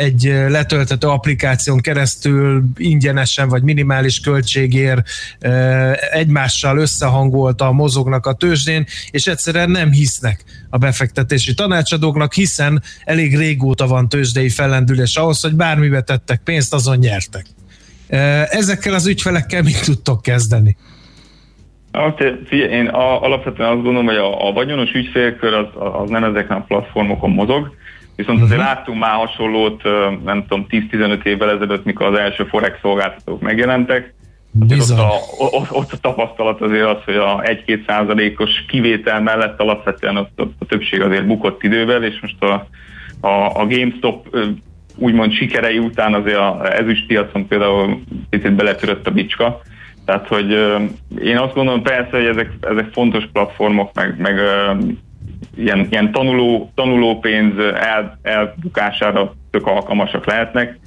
egy 0.00 0.22
letöltető 0.48 1.06
applikáción 1.06 1.80
keresztül 1.80 2.64
ingyenesen 2.76 3.48
vagy 3.48 3.62
minimális 3.62 4.20
költségért 4.20 5.08
egymással 6.12 6.78
összehangolta 6.78 7.72
mozognak 7.72 8.26
a 8.26 8.32
tőzsdén, 8.32 8.86
és 9.10 9.26
egyszerűen 9.26 9.70
nem 9.70 9.92
hisznek 9.92 10.44
a 10.70 10.78
befektetési 10.78 11.54
tanácsadóknak, 12.02 12.32
hiszen 12.32 12.82
elég 13.04 13.36
régóta 13.36 13.86
van 13.86 14.08
tőzsdei 14.08 14.48
fellendülés 14.48 15.16
ahhoz, 15.16 15.40
hogy 15.42 15.54
bármibe 15.54 16.00
tettek 16.00 16.40
pénzt, 16.44 16.74
azon 16.74 16.96
nyertek. 16.96 17.44
Ezekkel 18.50 18.94
az 18.94 19.06
ügyfelekkel 19.06 19.62
mit 19.62 19.84
tudtok 19.84 20.22
kezdeni? 20.22 20.76
Hát, 21.92 22.20
én 22.50 22.86
alapvetően 23.20 23.70
azt 23.70 23.82
gondolom, 23.82 24.06
hogy 24.06 24.16
a, 24.16 24.48
a 24.48 24.52
vagyonos 24.52 24.92
ügyfélkör 24.92 25.54
az, 25.54 25.66
az 25.74 26.10
nem 26.10 26.24
ezeken 26.24 26.56
a 26.56 26.64
platformokon 26.64 27.30
mozog, 27.30 27.74
viszont 28.16 28.42
azért 28.42 28.60
uh-huh. 28.60 28.74
láttunk 28.74 28.98
már 28.98 29.14
hasonlót, 29.14 29.82
nem 30.24 30.44
tudom, 30.48 30.66
10-15 30.70 31.24
évvel 31.24 31.50
ezelőtt, 31.50 31.84
mikor 31.84 32.06
az 32.06 32.18
első 32.18 32.44
forex 32.44 32.78
szolgáltatók 32.80 33.40
megjelentek, 33.40 34.14
ott 34.60 34.98
a, 34.98 35.10
ott, 35.38 35.72
ott 35.72 35.92
a 35.92 35.96
tapasztalat 36.00 36.60
azért 36.60 36.86
az, 36.86 37.04
hogy 37.04 37.16
a 37.16 37.40
1-2 37.40 37.86
százalékos 37.86 38.64
kivétel 38.68 39.20
mellett 39.20 39.60
alapvetően 39.60 40.16
ott, 40.16 40.40
ott 40.40 40.54
a 40.58 40.64
többség 40.64 41.00
azért 41.00 41.26
bukott 41.26 41.62
idővel, 41.62 42.04
és 42.04 42.20
most 42.20 42.42
a, 42.42 42.66
a, 43.20 43.60
a 43.60 43.66
GameStop 43.66 44.36
úgymond 44.96 45.32
sikerei 45.32 45.78
után 45.78 46.14
azért 46.14 46.38
a 46.38 46.76
ezüst 46.78 47.06
piacon 47.06 47.46
például 47.46 48.02
picit 48.30 48.54
beletörött 48.54 49.06
a 49.06 49.10
bicska. 49.10 49.60
Tehát, 50.04 50.28
hogy 50.28 50.50
én 51.22 51.38
azt 51.38 51.54
gondolom 51.54 51.82
persze, 51.82 52.16
hogy 52.16 52.26
ezek, 52.26 52.50
ezek 52.60 52.92
fontos 52.92 53.24
platformok, 53.32 53.90
meg, 53.94 54.14
meg 54.18 54.40
ilyen, 55.56 55.86
ilyen 55.90 56.12
tanuló, 56.12 56.70
tanulópénz 56.74 57.58
el, 57.74 58.18
elbukására 58.22 59.34
tök 59.50 59.66
alkalmasak 59.66 60.26
lehetnek, 60.26 60.78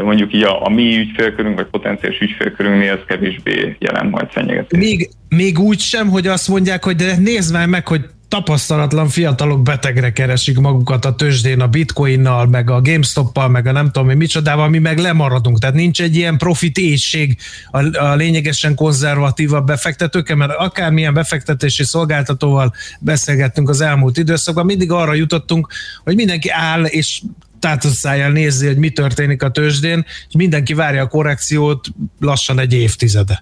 de 0.00 0.06
mondjuk 0.06 0.34
így 0.34 0.42
a, 0.42 0.66
a 0.66 0.68
mi 0.68 0.96
ügyfélkörünk, 0.96 1.56
vagy 1.56 1.66
potenciális 1.66 2.20
ügyfélkörünknél 2.20 2.92
ez 2.92 2.98
kevésbé 3.06 3.76
jelent 3.78 4.10
majd 4.10 4.26
fenyegetés. 4.30 4.78
Még, 4.78 5.10
még 5.28 5.58
úgy 5.58 5.78
sem, 5.78 6.08
hogy 6.08 6.26
azt 6.26 6.48
mondják, 6.48 6.84
hogy 6.84 6.96
de 6.96 7.16
nézd 7.16 7.52
már 7.52 7.66
meg, 7.66 7.88
hogy 7.88 8.04
tapasztalatlan 8.28 9.08
fiatalok 9.08 9.62
betegre 9.62 10.12
keresik 10.12 10.58
magukat 10.58 11.04
a 11.04 11.14
tőzsdén 11.14 11.60
a 11.60 11.66
bitcoinnal, 11.66 12.46
meg 12.46 12.70
a 12.70 12.80
GameStop-pal, 12.80 13.48
meg 13.48 13.66
a 13.66 13.72
nem 13.72 13.90
tudom 13.90 14.08
mi 14.08 14.14
micsodával, 14.14 14.68
mi 14.68 14.78
meg 14.78 14.98
lemaradunk. 14.98 15.58
Tehát 15.58 15.74
nincs 15.74 16.02
egy 16.02 16.16
ilyen 16.16 16.38
profit 16.38 16.78
éjség 16.78 17.36
a, 17.70 17.98
a 17.98 18.14
lényegesen 18.14 18.74
konzervatívabb 18.74 19.66
befektetőkkel, 19.66 20.36
mert 20.36 20.52
akármilyen 20.52 21.14
befektetési 21.14 21.84
szolgáltatóval 21.84 22.72
beszélgettünk 23.00 23.68
az 23.68 23.80
elmúlt 23.80 24.18
időszakban, 24.18 24.64
mindig 24.64 24.92
arra 24.92 25.14
jutottunk, 25.14 25.72
hogy 26.04 26.14
mindenki 26.14 26.48
áll 26.50 26.84
és 26.84 27.20
tátoszájjal 27.60 28.30
nézi, 28.30 28.66
hogy 28.66 28.76
mi 28.76 28.90
történik 28.90 29.42
a 29.42 29.50
tőzsdén, 29.50 30.04
és 30.06 30.34
mindenki 30.36 30.74
várja 30.74 31.02
a 31.02 31.08
korrekciót 31.08 31.86
lassan 32.20 32.58
egy 32.58 32.72
évtizede. 32.72 33.40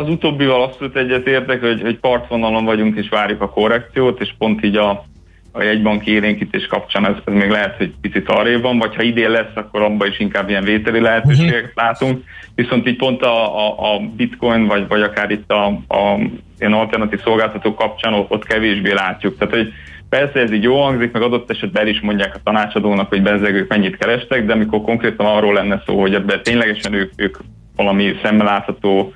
Az 0.00 0.08
utóbbival 0.08 0.62
azt 0.62 0.96
egyet 0.96 1.26
értek, 1.26 1.60
hogy, 1.60 1.80
hogy 1.80 1.98
partvonalon 1.98 2.64
vagyunk 2.64 2.98
és 2.98 3.08
várjuk 3.08 3.40
a 3.40 3.48
korrekciót, 3.48 4.20
és 4.20 4.34
pont 4.38 4.64
így 4.64 4.76
a, 4.76 5.04
a 5.52 5.62
jegybanki 5.62 6.10
élénkítés 6.10 6.66
kapcsán 6.66 7.06
ez, 7.06 7.14
ez 7.24 7.34
még 7.34 7.50
lehet, 7.50 7.76
hogy 7.76 7.92
picit 8.00 8.28
arrébb 8.28 8.62
van, 8.62 8.78
vagy 8.78 8.94
ha 8.94 9.02
idén 9.02 9.30
lesz, 9.30 9.54
akkor 9.54 9.82
abban 9.82 10.08
is 10.08 10.18
inkább 10.18 10.48
ilyen 10.48 10.64
vételi 10.64 11.00
lehetőségeket 11.00 11.62
uh-huh. 11.62 11.84
látunk. 11.84 12.24
Viszont 12.54 12.88
így 12.88 12.96
pont 12.96 13.22
a, 13.22 13.66
a, 13.66 13.94
a 13.94 13.98
bitcoin, 14.16 14.66
vagy, 14.66 14.88
vagy 14.88 15.02
akár 15.02 15.30
itt 15.30 15.50
a, 15.50 15.66
a 15.88 16.18
ilyen 16.58 16.72
alternatív 16.72 17.20
szolgáltatók 17.22 17.76
kapcsán 17.76 18.14
ott, 18.14 18.30
ott 18.30 18.46
kevésbé 18.46 18.92
látjuk. 18.92 19.38
Tehát, 19.38 19.54
hogy 19.54 19.72
persze 20.12 20.40
ez 20.40 20.52
így 20.52 20.62
jó 20.62 20.82
hangzik, 20.82 21.12
meg 21.12 21.22
adott 21.22 21.50
esetben 21.50 21.82
el 21.82 21.88
is 21.88 22.00
mondják 22.00 22.34
a 22.34 22.40
tanácsadónak, 22.44 23.08
hogy 23.08 23.22
bezzegők 23.22 23.68
mennyit 23.68 23.96
kerestek, 23.96 24.46
de 24.46 24.52
amikor 24.52 24.82
konkrétan 24.82 25.26
arról 25.26 25.54
lenne 25.54 25.82
szó, 25.86 26.00
hogy 26.00 26.14
ebben 26.14 26.42
ténylegesen 26.42 26.92
ők, 26.92 27.12
ők 27.16 27.36
valami 27.76 28.14
szemmel 28.22 28.46
látható 28.46 29.12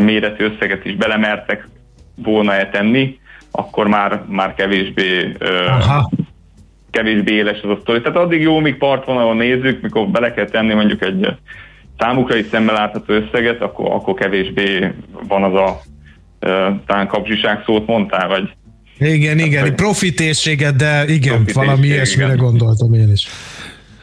méretű 0.00 0.44
összeget 0.44 0.84
is 0.84 0.94
belemertek 0.94 1.68
volna-e 2.14 2.68
tenni, 2.68 3.18
akkor 3.50 3.88
már, 3.88 4.22
már 4.28 4.54
kevésbé, 4.54 5.36
Aha. 5.66 6.10
kevésbé 6.90 7.32
éles 7.32 7.60
az 7.62 7.70
a 7.70 7.78
sztori. 7.80 8.00
Tehát 8.00 8.18
addig 8.18 8.40
jó, 8.40 8.58
míg 8.58 8.76
partvonalon 8.76 9.36
nézzük, 9.36 9.80
mikor 9.82 10.08
bele 10.08 10.32
kell 10.34 10.48
tenni 10.48 10.74
mondjuk 10.74 11.02
egy 11.02 11.26
számukra 11.98 12.36
is 12.36 12.46
szemmel 12.46 12.74
látható 12.74 13.12
összeget, 13.12 13.62
akkor, 13.62 13.90
akkor 13.90 14.14
kevésbé 14.14 14.92
van 15.28 15.42
az 15.42 15.54
a 15.54 15.80
talán 16.86 17.06
kapzsiság 17.06 17.62
szót 17.64 17.86
mondtál, 17.86 18.28
vagy 18.28 18.50
igen, 19.04 19.38
igen, 19.38 19.74
profitészséget, 19.74 20.76
de 20.76 21.04
igen, 21.08 21.48
valami 21.52 21.86
ilyesmire 21.86 22.34
gondoltam 22.34 22.94
én 22.94 23.12
is. 23.12 23.26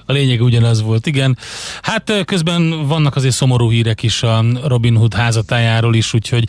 A 0.05 0.12
lényeg 0.12 0.41
ugyanaz 0.41 0.81
volt, 0.81 1.07
igen. 1.07 1.38
Hát 1.81 2.23
közben 2.25 2.88
vannak 2.88 3.15
azért 3.15 3.33
szomorú 3.33 3.71
hírek 3.71 4.03
is 4.03 4.23
a 4.23 4.45
Robin 4.63 4.95
Hood 4.95 5.13
házatájáról 5.13 5.95
is, 5.95 6.13
úgyhogy 6.13 6.43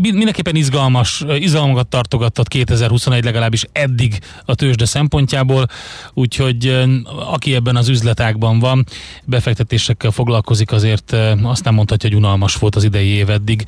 mindenképpen 0.00 0.56
izgalmas, 0.56 1.24
izgalmakat 1.38 1.86
tartogattat 1.86 2.48
2021 2.48 3.24
legalábbis 3.24 3.64
eddig 3.72 4.18
a 4.44 4.54
tőzsde 4.54 4.84
szempontjából, 4.84 5.66
úgyhogy 6.14 6.84
aki 7.32 7.54
ebben 7.54 7.76
az 7.76 7.88
üzletágban 7.88 8.58
van, 8.58 8.86
befektetésekkel 9.24 10.10
foglalkozik, 10.10 10.72
azért 10.72 11.16
azt 11.42 11.64
nem 11.64 11.74
mondhatja, 11.74 12.08
hogy 12.08 12.18
unalmas 12.18 12.54
volt 12.54 12.76
az 12.76 12.84
idei 12.84 13.08
év 13.08 13.30
eddig. 13.30 13.64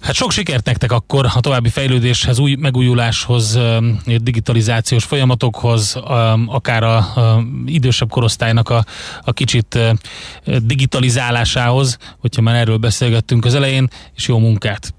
Hát 0.00 0.14
sok 0.14 0.30
sikert 0.30 0.64
nektek 0.66 0.92
akkor 0.92 1.26
a 1.34 1.40
további 1.40 1.68
fejlődéshez, 1.68 2.38
új 2.38 2.54
megújuláshoz, 2.54 3.58
digitalizációs 4.04 5.04
folyamatokhoz, 5.04 6.00
akár 6.46 6.82
a, 6.82 6.96
a 6.96 7.44
idősebb 7.66 8.10
korosztálynak 8.10 8.68
a, 8.68 8.84
a 9.24 9.32
kicsit 9.32 9.78
digitalizálásához, 10.62 11.98
hogyha 12.18 12.42
már 12.42 12.54
erről 12.54 12.76
beszélgettünk 12.76 13.44
az 13.44 13.54
elején, 13.54 13.88
és 14.14 14.28
jó 14.28 14.38
munkát! 14.38 14.94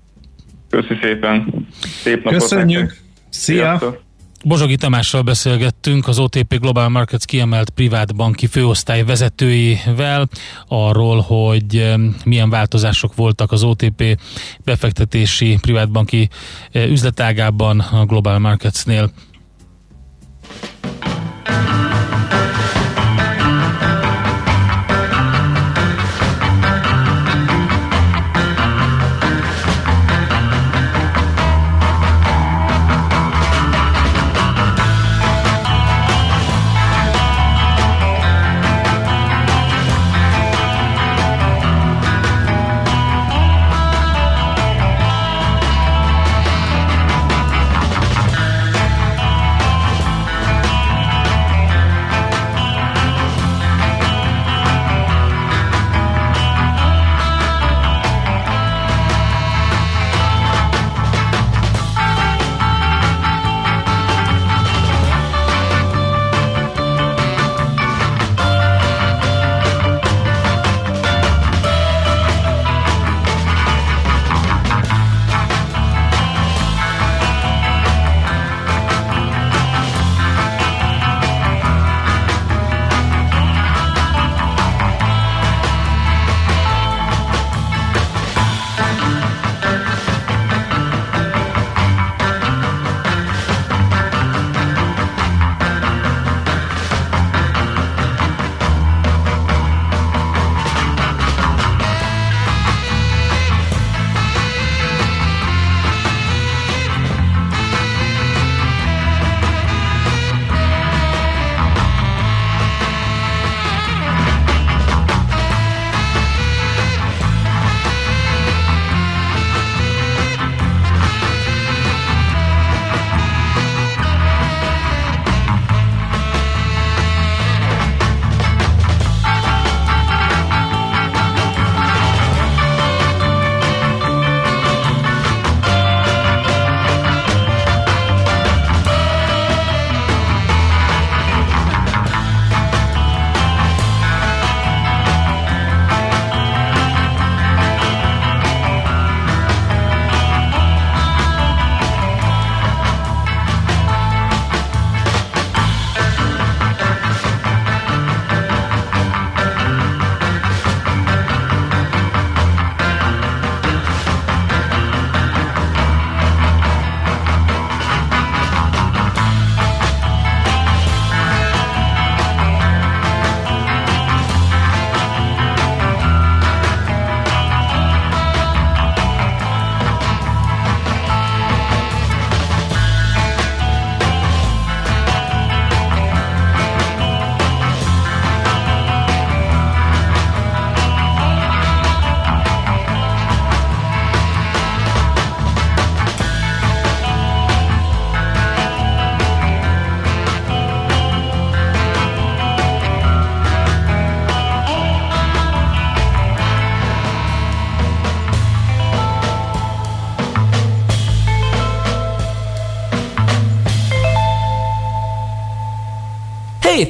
Köszi 0.70 0.98
szépen! 1.02 1.68
Szép 2.04 2.24
napot 2.24 2.40
Köszönjük! 2.40 2.82
Nektek. 2.82 3.02
Szia! 3.30 3.56
Sziasztok. 3.56 4.02
Bozsogi 4.44 4.76
Tamással 4.76 5.22
beszélgettünk, 5.22 6.08
az 6.08 6.20
OTP 6.20 6.60
Global 6.60 6.90
Markets 6.90 7.26
kiemelt 7.26 7.70
privát 7.70 8.16
banki 8.16 8.48
főosztály 8.48 9.04
vezetőivel 9.04 10.30
arról, 10.68 11.20
hogy 11.20 11.96
milyen 12.26 12.50
változások 12.50 13.16
voltak 13.16 13.52
az 13.52 13.64
OTP 13.64 14.20
befektetési 14.64 15.58
privátbanki 15.62 16.30
eh, 16.72 16.90
üzletágában 16.90 17.80
a 17.80 18.06
Global 18.06 18.40
Marketsnél. 18.40 19.12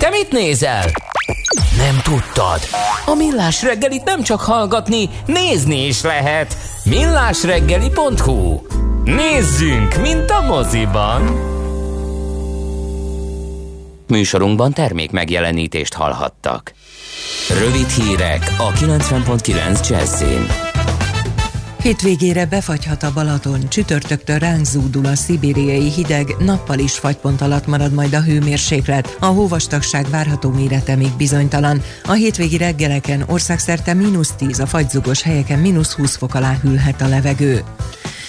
Te 0.02 0.10
mit 0.10 0.32
nézel? 0.32 0.86
Nem 1.78 2.00
tudtad? 2.04 2.60
A 3.06 3.14
Millás 3.16 3.64
reggelit 3.64 4.04
nem 4.04 4.22
csak 4.22 4.42
hallgatni, 4.42 5.10
nézni 5.26 5.86
is 5.86 6.02
lehet. 6.02 6.58
millásreggeli.hu 6.84 8.60
Nézzünk, 9.04 9.96
mint 10.02 10.32
a 10.32 10.42
moziban! 10.42 11.22
Műsorunkban 14.08 14.74
termék 14.74 15.12
megjelenítést 15.12 15.94
hallhattak. 15.94 16.74
Rövid 17.60 17.90
hírek 17.90 18.54
a 18.58 18.72
90.9 18.72 19.90
Jazzin. 19.90 20.71
Hétvégére 21.82 22.46
befagyhat 22.46 23.04
a 23.04 23.12
Balaton, 23.14 23.70
csütörtöktől 23.70 24.38
ránk 24.38 24.66
zúdul 24.66 25.06
a 25.06 25.16
szibériai 25.16 25.90
hideg, 25.90 26.36
nappal 26.40 26.80
is 26.80 27.00
fagypont 27.00 27.42
alatt 27.42 27.68
marad 27.68 27.94
majd 27.94 28.14
a 28.14 28.22
hőmérséklet. 28.22 29.18
A 29.20 29.26
hóvastagság 29.26 30.10
várható 30.10 30.50
mérete 30.50 30.96
még 30.96 31.12
bizonytalan. 31.18 31.82
A 32.06 32.12
hétvégi 32.12 32.58
reggeleken 32.58 33.24
országszerte 33.28 33.94
mínusz 33.94 34.32
10, 34.32 34.60
a 34.60 34.66
fagyzugos 34.66 35.22
helyeken 35.22 35.60
mínusz 35.60 35.94
20 35.94 36.16
fok 36.16 36.34
alá 36.34 36.58
hűlhet 36.62 37.02
a 37.02 37.08
levegő. 37.08 37.64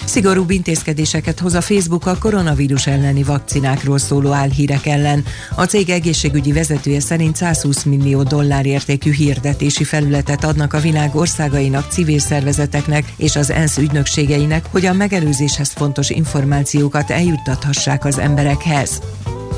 Szigorúbb 0.05 0.49
intézkedéseket 0.49 1.39
hoz 1.39 1.53
a 1.53 1.61
Facebook 1.61 2.05
a 2.05 2.17
koronavírus 2.17 2.87
elleni 2.87 3.23
vakcinákról 3.23 3.97
szóló 3.97 4.31
álhírek 4.31 4.85
ellen. 4.85 5.25
A 5.55 5.63
cég 5.63 5.89
egészségügyi 5.89 6.51
vezetője 6.51 6.99
szerint 6.99 7.35
120 7.35 7.83
millió 7.83 8.23
dollár 8.23 8.65
értékű 8.65 9.13
hirdetési 9.13 9.83
felületet 9.83 10.43
adnak 10.43 10.73
a 10.73 10.79
világ 10.79 11.15
országainak, 11.15 11.91
civil 11.91 12.19
szervezeteknek 12.19 13.13
és 13.17 13.35
az 13.35 13.51
ENSZ 13.51 13.77
ügynökségeinek, 13.77 14.65
hogy 14.71 14.85
a 14.85 14.93
megelőzéshez 14.93 15.71
fontos 15.71 16.09
információkat 16.09 17.11
eljuttathassák 17.11 18.05
az 18.05 18.19
emberekhez. 18.19 19.01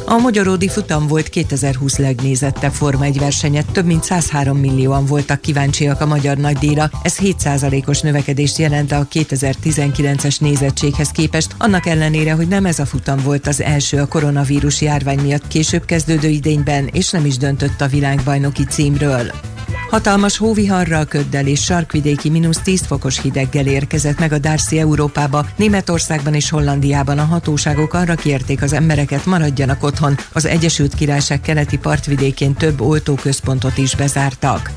A 0.08 0.18
Magyaródi 0.18 0.68
futam 0.68 1.08
volt 1.08 1.30
2020 1.30 1.98
legnézettebb 1.98 2.72
Forma 2.72 3.04
1 3.04 3.20
versenyet, 3.20 3.72
több 3.72 3.86
mint 3.86 4.04
103 4.04 4.58
millióan 4.58 5.06
voltak 5.06 5.41
kíváncsiak 5.41 6.02
a 6.02 6.06
magyar 6.06 6.38
nagydíjra, 6.38 6.89
ez 7.04 7.15
7%-os 7.18 8.02
növekedést 8.02 8.58
jelent 8.58 8.91
a 8.91 9.08
2019-es 9.13 10.39
nézettséghez 10.41 11.10
képest, 11.10 11.56
annak 11.58 11.86
ellenére, 11.86 12.34
hogy 12.34 12.48
nem 12.48 12.65
ez 12.65 12.80
a 12.80 12.86
futam 12.86 13.18
volt 13.24 13.48
az 13.48 13.62
első 13.62 13.98
a 13.98 14.08
koronavírus 14.08 14.82
járvány 14.82 15.20
miatt 15.20 15.48
később 15.48 15.86
kezdődő 15.86 16.28
idényben, 16.28 16.89
és 16.91 17.10
nem 17.10 17.26
is 17.26 17.38
döntött 17.38 17.82
a 17.82 17.88
világbajnoki 17.88 18.63
címről. 18.63 19.55
Hatalmas 19.96 20.38
hóviharral, 20.38 21.06
köddel 21.06 21.48
és 21.48 21.64
sarkvidéki 21.64 22.30
mínusz 22.30 22.60
10 22.64 22.86
fokos 22.86 23.22
hideggel 23.22 23.66
érkezett 23.66 24.20
meg 24.20 24.32
a 24.32 24.38
Darcy 24.38 24.80
Európába. 24.80 25.46
Németországban 25.56 26.34
és 26.34 26.50
Hollandiában 26.50 27.18
a 27.18 27.24
hatóságok 27.24 27.94
arra 27.94 28.16
kérték 28.16 28.62
az 28.62 28.74
embereket, 28.74 29.26
maradjanak 29.26 29.84
otthon. 29.84 30.18
Az 30.34 30.46
Egyesült 30.46 30.96
Királyság 30.96 31.42
keleti 31.42 31.78
partvidékén 31.78 32.54
több 32.54 32.82
oltóközpontot 32.82 33.78
is 33.78 33.96
bezártak. 33.96 34.72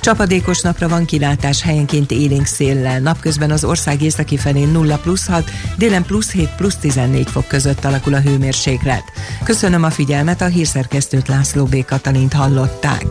Csapadékos 0.00 0.60
napra 0.60 0.88
van 0.88 1.04
kilátás 1.04 1.62
helyenként 1.62 2.10
élénk 2.10 2.46
széllel. 2.46 3.00
Napközben 3.00 3.50
az 3.50 3.64
ország 3.64 4.02
északi 4.02 4.36
felén 4.36 4.68
0 4.68 4.96
plusz 4.96 5.26
6, 5.26 5.50
délen 5.76 6.04
plusz 6.04 6.32
7 6.32 6.48
plusz 6.56 6.76
14 6.76 7.28
fok 7.28 7.46
között 7.46 7.84
alakul 7.84 8.14
a 8.14 8.20
hőmérséklet. 8.20 9.04
Köszönöm 9.44 9.82
a 9.82 9.90
figyelmet, 9.90 10.40
a 10.40 10.46
hírszerkesztőt 10.46 11.28
László 11.28 11.64
B. 11.64 11.84
Katalint 11.84 12.32
hallották. 12.32 13.04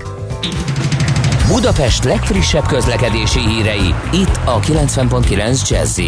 Budapest 1.47 2.03
legfrissebb 2.03 2.65
közlekedési 2.65 3.39
hírei, 3.39 3.93
itt 4.11 4.39
a 4.45 4.59
90.9 4.59 5.69
jazz 5.69 5.99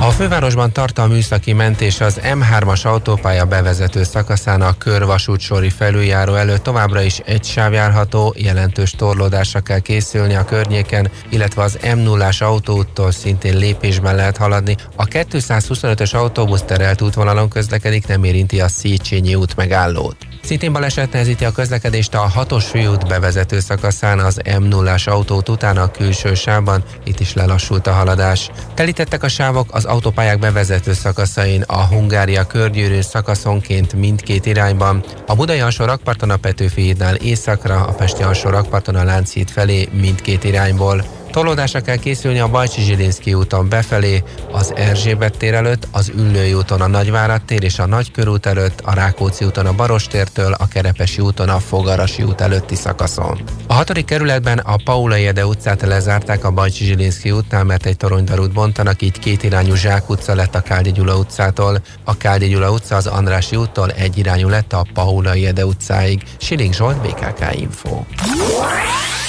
a 0.00 0.10
fővárosban 0.10 0.72
tart 0.72 0.98
a 0.98 1.06
műszaki 1.06 1.52
mentés 1.52 2.00
az 2.00 2.20
M3-as 2.22 2.86
autópálya 2.86 3.44
bevezető 3.44 4.02
szakaszán 4.02 4.60
a 4.62 4.78
körvasútsori 4.78 5.70
felüljáró 5.70 6.34
előtt 6.34 6.62
továbbra 6.62 7.00
is 7.02 7.18
egy 7.18 7.44
sáv 7.44 7.72
járható, 7.72 8.34
jelentős 8.36 8.90
torlódásra 8.90 9.60
kell 9.60 9.78
készülni 9.78 10.34
a 10.34 10.44
környéken, 10.44 11.10
illetve 11.28 11.62
az 11.62 11.78
M0-as 11.82 12.42
autóúttól 12.42 13.10
szintén 13.10 13.56
lépésben 13.56 14.14
lehet 14.14 14.36
haladni. 14.36 14.76
A 14.96 15.04
225-ös 15.04 16.14
autóbusz 16.14 16.62
terelt 16.62 17.02
útvonalon 17.02 17.48
közlekedik, 17.48 18.06
nem 18.06 18.24
érinti 18.24 18.60
a 18.60 18.68
Széchenyi 18.68 19.34
út 19.34 19.56
megállót. 19.56 20.31
Szintén 20.44 20.72
baleset 20.72 21.12
nehezíti 21.12 21.44
a 21.44 21.52
közlekedést 21.52 22.14
a 22.14 22.18
hatos 22.18 22.64
főút 22.64 23.08
bevezető 23.08 23.60
szakaszán 23.60 24.18
az 24.18 24.40
M0-as 24.44 25.08
autót 25.08 25.48
után 25.48 25.76
a 25.76 25.90
külső 25.90 26.34
sávban, 26.34 26.84
itt 27.04 27.20
is 27.20 27.34
lelassult 27.34 27.86
a 27.86 27.92
haladás. 27.92 28.50
Telítettek 28.74 29.22
a 29.22 29.28
sávok 29.28 29.68
az 29.70 29.84
autópályák 29.84 30.38
bevezető 30.38 30.92
szakaszain 30.92 31.62
a 31.62 31.86
Hungária 31.86 32.46
körgyűrűn 32.46 33.02
szakaszonként 33.02 33.92
mindkét 33.92 34.46
irányban, 34.46 35.04
a 35.26 35.34
Budai 35.34 35.60
alsó 35.60 35.84
rakparton 35.84 36.30
a 36.30 36.36
Petőfi 36.36 36.82
hídnál 36.82 37.14
északra, 37.14 37.84
a 37.84 37.92
Pesti 37.92 38.22
alsó 38.22 38.48
rakparton 38.50 38.94
a 38.94 39.04
Lánchíd 39.04 39.50
felé 39.50 39.88
mindkét 39.92 40.44
irányból. 40.44 41.21
Tolódásra 41.32 41.80
kell 41.80 41.96
készülni 41.96 42.38
a 42.38 42.48
Bajcsi 42.48 42.82
Zsilinszki 42.82 43.34
úton 43.34 43.68
befelé, 43.68 44.22
az 44.50 44.72
Erzsébet 44.76 45.36
tér 45.36 45.54
előtt, 45.54 45.88
az 45.90 46.12
Üllői 46.14 46.54
úton 46.54 46.80
a 46.80 46.86
Nagyvárad 46.86 47.42
tér 47.42 47.62
és 47.62 47.78
a 47.78 47.86
Nagykörút 47.86 48.46
előtt, 48.46 48.80
a 48.84 48.94
Rákóczi 48.94 49.44
úton 49.44 49.66
a 49.66 49.72
Barostértől, 49.72 50.52
a 50.52 50.68
Kerepesi 50.68 51.20
úton 51.20 51.48
a 51.48 51.58
Fogarasi 51.58 52.22
út 52.22 52.40
előtti 52.40 52.74
szakaszon. 52.74 53.40
A 53.66 53.74
hatodik 53.74 54.04
kerületben 54.04 54.58
a 54.58 54.76
Paula 54.84 55.16
Jede 55.16 55.46
utcát 55.46 55.82
lezárták 55.82 56.44
a 56.44 56.50
Bajcsi 56.50 56.84
Zsilinszki 56.84 57.30
útnál, 57.30 57.64
mert 57.64 57.86
egy 57.86 57.96
toronydarút 57.96 58.52
bontanak, 58.52 59.02
így 59.02 59.18
két 59.18 59.42
irányú 59.42 59.74
Zsák 59.74 60.08
utca 60.10 60.34
lett 60.34 60.54
a 60.54 60.60
Káldi 60.60 60.92
Gyula 60.92 61.16
utcától. 61.16 61.82
A 62.04 62.16
Káldi 62.16 62.48
Gyula 62.48 62.70
utca 62.70 62.96
az 62.96 63.06
Andrási 63.06 63.56
úttól 63.56 63.90
egy 63.90 64.18
irányú 64.18 64.48
lett 64.48 64.72
a 64.72 64.86
Paula 64.94 65.34
Jede 65.34 65.66
utcáig. 65.66 66.22
Siling 66.36 66.74
Zsolt, 66.74 67.00
BKK 67.00 67.54
Info. 67.54 68.00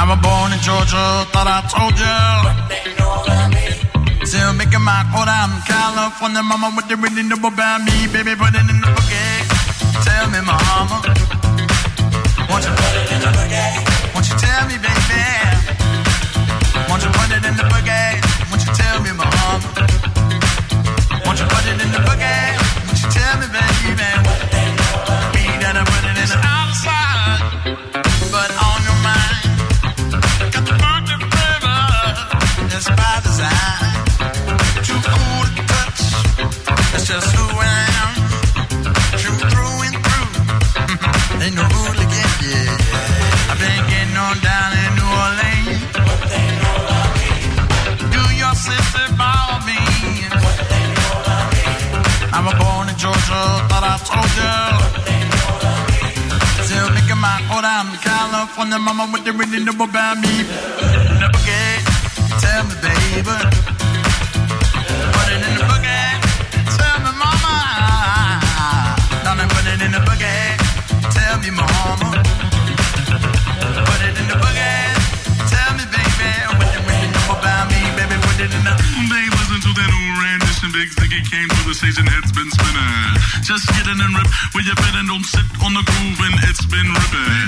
I 0.00 0.08
was 0.08 0.16
born 0.24 0.48
in 0.48 0.60
Georgia, 0.64 1.28
thought 1.28 1.44
I 1.44 1.60
told 1.68 1.92
you. 1.92 2.08
Still 4.24 4.56
making 4.56 4.80
my 4.80 5.04
quote 5.12 5.28
out 5.28 5.52
in 5.52 5.60
California, 5.68 6.40
mama, 6.40 6.72
what 6.72 6.88
they 6.88 6.96
really 6.96 7.20
know 7.20 7.36
about 7.36 7.84
me? 7.84 8.08
Baby, 8.08 8.32
put 8.32 8.48
it 8.56 8.64
in 8.64 8.80
the 8.80 8.88
boogie. 8.96 9.44
Tell 10.00 10.24
me, 10.32 10.40
mama. 10.40 11.04
Won't 12.48 12.64
you 12.64 12.72
put 12.80 12.96
it 12.96 13.12
in 13.12 13.20
the 13.20 13.28
boogie? 13.28 13.76
Won't 14.16 14.24
you 14.24 14.36
tell 14.40 14.64
me, 14.72 14.80
baby? 14.80 15.20
Won't 16.88 17.04
you 17.04 17.12
put 17.12 17.28
it 17.36 17.44
in 17.44 17.54
the 17.60 17.68
boogie? 17.68 18.19
California, 58.70 58.94
mama, 58.94 59.10
what 59.10 59.24
they 59.24 59.32
really 59.32 59.64
know 59.64 59.72
about 59.82 60.18
me? 60.22 60.46
Get, 61.42 61.82
tell 62.38 62.62
me, 62.70 62.74
baby. 62.78 63.36
Put 65.10 65.28
it 65.34 65.42
in 65.42 65.52
the 65.58 65.64
boogie, 65.66 66.06
tell 66.78 66.98
me, 67.02 67.10
mama. 67.18 67.54
Darling, 69.26 69.50
put 69.50 69.66
it 69.66 69.82
in 69.82 69.90
the 69.90 69.98
boogie, 70.06 70.54
tell 71.10 71.36
me, 71.42 71.50
mama. 71.50 72.22
Put 73.90 74.02
it 74.06 74.14
in 74.22 74.26
the 74.30 74.38
boogie, 74.38 74.94
tell 75.50 75.72
me, 75.74 75.84
baby, 75.90 76.30
what 76.54 76.70
they 76.70 76.80
really 76.86 77.10
know 77.10 77.34
about 77.34 77.66
me, 77.74 77.80
baby. 77.98 78.16
Put 78.22 78.38
it 78.38 78.54
in 78.54 78.62
the. 78.62 78.74
Babe, 79.10 79.34
listen 79.34 79.60
to 79.66 79.70
that 79.82 79.90
old 79.90 80.14
rendition. 80.22 80.70
Big 80.70 80.88
Ziggy 80.94 81.20
came 81.26 81.48
to 81.48 81.62
the 81.66 81.74
station, 81.74 82.06
head's 82.06 82.30
been 82.30 82.50
spinning. 82.54 83.18
just 83.42 83.66
get 83.74 83.90
in 83.90 83.98
and 83.98 84.14
rip 84.14 84.30
where 84.54 84.62
you 84.62 84.74
fit 84.78 84.94
and 84.94 85.08
don't 85.08 85.26
sit 85.26 85.46
on 85.58 85.74
the 85.74 85.82
groove 85.82 86.20
and 86.22 86.34
it's 86.46 86.64
been 86.70 86.86
ripping. 86.86 87.39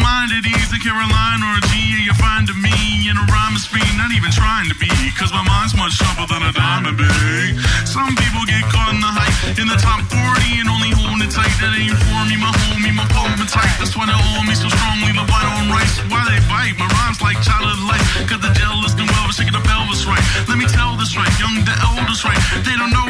Mind 0.00 0.32
at 0.32 0.44
ease, 0.44 0.70
a 0.72 0.80
Caroline 0.80 1.40
or 1.44 1.52
a 1.60 1.62
G, 1.68 1.96
and 1.96 2.02
you're 2.04 2.18
fine 2.18 2.48
to 2.48 2.56
me 2.56 3.08
in 3.08 3.14
a 3.16 3.24
rhyme 3.28 3.54
of 3.54 3.62
speed, 3.62 3.86
not 4.00 4.10
even 4.16 4.32
trying 4.32 4.68
to 4.72 4.76
be, 4.76 4.90
cause 5.14 5.30
my 5.30 5.44
mind's 5.44 5.76
much 5.76 5.94
sharper 6.00 6.26
than 6.26 6.42
a 6.42 6.52
diamond 6.52 6.96
big. 6.96 7.60
Some 7.84 8.12
people 8.16 8.42
get 8.48 8.64
caught 8.72 8.96
in 8.96 9.00
the 9.00 9.12
hype, 9.12 9.60
in 9.60 9.66
the 9.68 9.78
top 9.78 10.00
40 10.08 10.16
and 10.62 10.68
only 10.72 10.90
holding 10.94 11.20
it 11.26 11.32
tight. 11.32 11.52
That 11.60 11.76
ain't 11.76 11.96
for 11.96 12.20
me, 12.28 12.36
my 12.40 12.52
homie, 12.64 12.94
my 12.96 13.06
pumping 13.12 13.50
tight. 13.50 13.72
That's 13.76 13.92
why 13.98 14.08
they 14.08 14.16
hold 14.16 14.48
me 14.48 14.54
so 14.56 14.72
strongly, 14.72 15.12
the 15.12 15.26
white 15.28 15.48
on 15.58 15.68
rice. 15.74 16.00
Why 16.08 16.24
they 16.24 16.40
bite? 16.48 16.78
My 16.80 16.88
rhymes 16.88 17.20
like 17.20 17.36
childhood 17.44 17.82
life, 17.84 18.04
cause 18.30 18.40
the 18.40 18.52
jealous 18.56 18.96
can 18.96 19.10
well, 19.10 19.28
shaking 19.34 19.56
the 19.56 19.64
pelvis 19.66 20.06
right. 20.06 20.22
Let 20.48 20.56
me 20.56 20.66
tell 20.70 20.96
this 20.96 21.18
right, 21.18 21.30
young 21.42 21.66
the 21.66 21.76
elders 21.82 22.22
right. 22.22 22.38
They 22.62 22.78
don't 22.78 22.94
know 22.94 23.09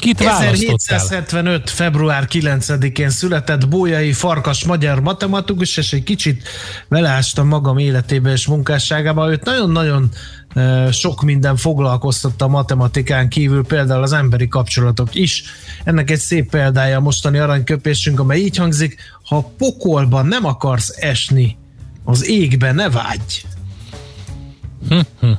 Kit 0.00 0.22
választottál? 0.22 0.96
1775. 0.96 1.70
február 1.70 2.26
9-én 2.30 3.10
született 3.10 3.68
Bójai 3.68 4.12
Farkas 4.12 4.64
magyar 4.64 5.00
matematikus, 5.00 5.76
és 5.76 5.92
egy 5.92 6.02
kicsit 6.02 6.48
beleástam 6.88 7.48
magam 7.48 7.78
életébe 7.78 8.32
és 8.32 8.46
munkásságába. 8.46 9.30
Őt 9.30 9.44
nagyon-nagyon 9.44 10.08
sok 10.90 11.22
minden 11.22 11.56
foglalkoztatta 11.56 12.44
a 12.44 12.48
matematikán 12.48 13.28
kívül, 13.28 13.64
például 13.64 14.02
az 14.02 14.12
emberi 14.12 14.48
kapcsolatok 14.48 15.14
is. 15.14 15.44
Ennek 15.84 16.10
egy 16.10 16.18
szép 16.18 16.50
példája 16.50 16.96
a 16.96 17.00
mostani 17.00 17.38
aranyköpésünk, 17.38 18.20
amely 18.20 18.38
így 18.38 18.56
hangzik, 18.56 19.00
ha 19.24 19.52
pokolban 19.58 20.26
nem 20.26 20.44
akarsz 20.44 20.96
esni, 20.98 21.56
az 22.04 22.28
égbe 22.28 22.72
ne 22.72 22.90
vágyj. 22.90 23.42
Hm-hm. 24.88 25.30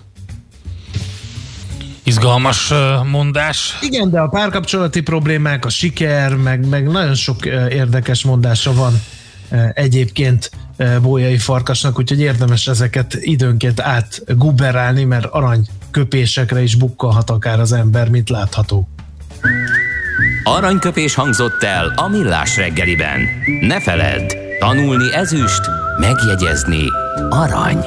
Izgalmas 2.11 2.73
mondás. 3.11 3.77
Igen, 3.81 4.09
de 4.09 4.19
a 4.19 4.27
párkapcsolati 4.27 5.01
problémák, 5.01 5.65
a 5.65 5.69
siker, 5.69 6.35
meg, 6.35 6.67
meg 6.67 6.87
nagyon 6.87 7.13
sok 7.13 7.45
érdekes 7.69 8.23
mondása 8.23 8.73
van 8.73 9.01
egyébként 9.73 10.51
Bójai 11.01 11.37
Farkasnak, 11.37 11.99
úgyhogy 11.99 12.19
érdemes 12.19 12.67
ezeket 12.67 13.17
időnként 13.19 13.81
átguberálni, 13.81 15.03
mert 15.03 15.25
arany 15.25 15.67
köpésekre 15.91 16.61
is 16.61 16.75
bukkalhat 16.75 17.29
akár 17.29 17.59
az 17.59 17.71
ember, 17.71 18.09
mint 18.09 18.29
látható. 18.29 18.87
Aranyköpés 20.43 21.15
hangzott 21.15 21.63
el 21.63 21.93
a 21.95 22.07
Millás 22.07 22.57
reggeliben. 22.57 23.19
Ne 23.61 23.81
feledd, 23.81 24.31
tanulni 24.59 25.13
ezüst, 25.13 25.61
megjegyezni 25.99 26.83
arany. 27.29 27.85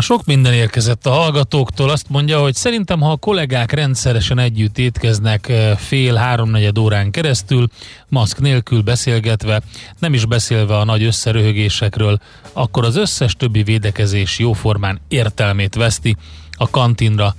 Na 0.00 0.06
sok 0.06 0.24
minden 0.24 0.52
érkezett 0.52 1.06
a 1.06 1.10
hallgatóktól. 1.10 1.90
Azt 1.90 2.08
mondja, 2.08 2.40
hogy 2.40 2.54
szerintem, 2.54 3.00
ha 3.00 3.10
a 3.10 3.16
kollégák 3.16 3.72
rendszeresen 3.72 4.38
együtt 4.38 4.78
étkeznek 4.78 5.48
eh, 5.48 5.76
fél-háromnegyed 5.76 6.78
órán 6.78 7.10
keresztül, 7.10 7.68
maszk 8.08 8.40
nélkül 8.40 8.82
beszélgetve, 8.82 9.62
nem 9.98 10.14
is 10.14 10.26
beszélve 10.26 10.76
a 10.76 10.84
nagy 10.84 11.02
összeröhögésekről, 11.02 12.18
akkor 12.52 12.84
az 12.84 12.96
összes 12.96 13.34
többi 13.34 13.62
védekezés 13.62 14.38
jóformán 14.38 15.00
értelmét 15.08 15.74
veszti. 15.74 16.16
A 16.50 16.70
kantinra 16.70 17.34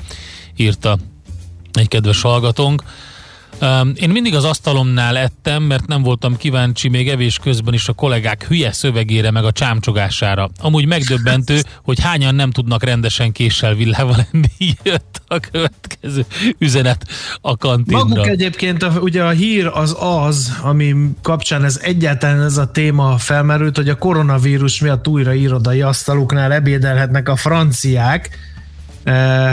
írta 0.56 0.98
egy 1.74 1.88
kedves 1.88 2.22
hallgatónk. 2.22 2.84
Um, 3.62 3.92
Én 3.96 4.10
mindig 4.10 4.36
az 4.36 4.44
asztalomnál 4.44 5.18
ettem, 5.18 5.64
mert 5.64 5.88
nem 5.88 6.02
voltam 6.02 6.38
kíváncsi 6.38 6.90
még 6.90 7.10
evés 7.10 7.40
közben 7.40 7.74
is 7.74 7.88
a 7.88 7.94
kollégák 7.94 8.46
hülye 8.48 8.72
szövegére 8.72 9.32
meg 9.32 9.46
a 9.46 9.52
csámcsogására. 9.52 10.50
Amúgy 10.60 10.86
megdöbbentő, 10.86 11.62
hogy 11.84 12.00
hányan 12.00 12.36
nem 12.36 12.52
tudnak 12.52 12.84
rendesen 12.84 13.32
késsel 13.32 13.74
villával 13.74 14.16
lenni. 14.16 14.48
Jött 14.84 15.22
a 15.28 15.40
következő 15.40 16.26
üzenet 16.58 17.06
a 17.42 17.58
kantinra. 17.58 18.04
Maguk 18.04 18.28
egyébként 18.28 18.84
a, 18.84 19.00
ugye 19.00 19.24
a 19.24 19.30
hír 19.30 19.66
az 19.66 19.96
az, 20.00 20.58
ami 20.62 20.96
kapcsán 21.22 21.64
ez 21.64 21.80
egyáltalán 21.82 22.42
ez 22.42 22.58
a 22.58 22.72
téma 22.72 23.18
felmerült, 23.18 23.76
hogy 23.76 23.90
a 23.90 23.98
koronavírus 23.98 24.80
miatt 24.80 25.08
újra 25.08 25.34
irodai 25.34 25.82
asztaluknál 25.82 26.52
ebédelhetnek 26.52 27.30
a 27.30 27.36
franciák, 27.36 28.30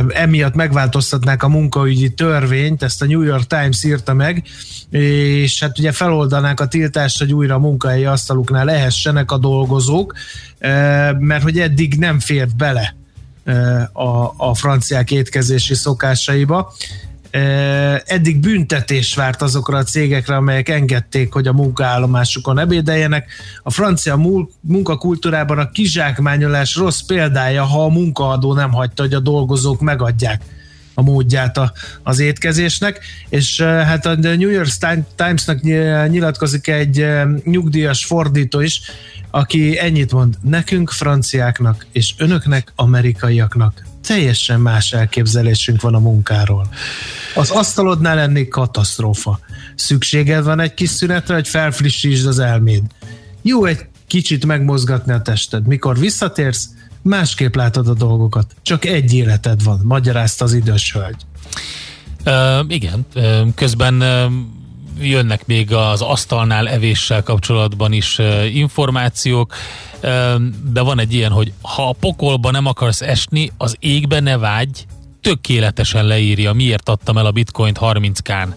emiatt 0.09 0.55
megváltoztatnák 0.55 1.43
a 1.43 1.49
munkaügyi 1.49 2.15
törvényt, 2.15 2.83
ezt 2.83 3.03
a 3.03 3.07
New 3.07 3.23
York 3.23 3.47
Times 3.47 3.85
írta 3.85 4.15
meg, 4.15 4.43
és 4.91 5.61
hát 5.61 5.79
ugye 5.79 5.93
feloldanák 5.93 6.61
a 6.61 6.69
tiltást, 6.69 7.19
hogy 7.19 7.33
újra 7.33 7.55
a 7.55 7.59
munkahelyi 7.59 8.05
asztaluknál 8.05 8.65
lehessenek 8.65 9.31
a 9.31 9.39
dolgozók, 9.39 10.15
mert 11.19 11.43
hogy 11.43 11.59
eddig 11.59 11.95
nem 11.99 12.21
fért 12.21 12.57
bele 12.57 12.97
a, 13.93 14.35
a 14.37 14.55
franciák 14.55 15.11
étkezési 15.11 15.75
szokásaiba. 15.75 16.73
Eddig 18.05 18.37
büntetés 18.41 19.15
várt 19.15 19.43
azokra 19.43 19.79
a 19.79 19.83
cégekre, 19.83 20.37
amelyek 20.37 20.69
engedték, 20.69 21.33
hogy 21.33 21.47
a 21.47 21.53
munkaállomásukon 21.53 22.59
ebédeljenek. 22.59 23.31
A 23.63 23.71
francia 23.71 24.21
munkakultúrában 24.61 25.59
a 25.59 25.71
kizsákmányolás 25.71 26.77
rossz 26.77 27.01
példája, 27.01 27.65
ha 27.65 27.85
a 27.85 27.89
munkaadó 27.89 28.55
nem 28.55 28.73
hagyta, 28.73 29.03
hogy 29.03 29.15
a 29.15 29.21
dolgozók 29.21 29.81
megadják 29.81 30.43
a 30.95 31.03
módját 31.03 31.57
a, 31.57 31.73
az 32.03 32.19
étkezésnek, 32.19 33.01
és 33.29 33.61
hát 33.61 34.07
a 34.07 34.15
New 34.15 34.51
York 34.51 34.71
Times-nak 35.17 35.61
nyilatkozik 36.09 36.69
egy 36.69 37.07
nyugdíjas 37.45 38.05
fordító 38.05 38.61
is, 38.61 38.81
aki 39.31 39.79
ennyit 39.79 40.13
mond, 40.13 40.35
nekünk 40.43 40.91
franciáknak 40.91 41.87
és 41.93 42.15
önöknek 42.19 42.73
amerikaiaknak 42.75 43.88
teljesen 44.09 44.61
más 44.61 44.93
elképzelésünk 44.93 45.81
van 45.81 45.95
a 45.95 45.99
munkáról. 45.99 46.69
Az 47.35 47.51
asztalodnál 47.51 48.15
lenni 48.15 48.49
katasztrófa. 48.49 49.41
Szükséged 49.75 50.45
van 50.45 50.61
egy 50.61 50.75
kis 50.75 50.91
szünetre, 50.91 51.35
hogy 51.35 51.49
felfrissítsd 51.49 52.27
az 52.27 52.39
elméd. 52.39 52.83
Jó 53.43 53.65
egy 53.65 53.87
kicsit 54.07 54.47
megmozgatni 54.47 55.13
a 55.13 55.23
tested. 55.23 55.67
Mikor 55.67 55.99
visszatérsz, 55.99 56.69
másképp 57.03 57.55
látod 57.55 57.89
a 57.89 57.95
dolgokat. 57.95 58.55
Csak 58.63 58.85
egy 58.85 59.15
életed 59.15 59.63
van, 59.63 59.81
magyarázta 59.85 60.45
az 60.45 60.53
idős 60.53 60.93
hölgy. 60.93 61.23
Uh, 62.25 62.73
igen, 62.73 63.07
közben 63.55 63.95
uh, 63.95 64.33
jönnek 65.01 65.47
még 65.47 65.73
az 65.73 66.03
asztalnál 66.03 66.69
evéssel 66.69 67.23
kapcsolatban 67.23 67.93
is 67.93 68.19
információk, 68.53 69.55
de 70.73 70.81
van 70.81 71.01
egy 71.01 71.15
ilyen, 71.15 71.31
hogy 71.31 71.53
ha 71.63 71.89
a 71.89 71.97
pokolba 72.01 72.51
nem 72.51 72.67
akarsz 72.67 73.01
esni, 73.03 73.53
az 73.57 73.77
égbe 73.79 74.21
ne 74.21 74.37
vágy, 74.37 74.87
tökéletesen 75.21 76.05
leírja, 76.05 76.53
miért 76.53 76.89
adtam 76.89 77.19
el 77.19 77.27
a 77.27 77.31
bitcoint 77.31 77.79
30k-n. 77.81 78.49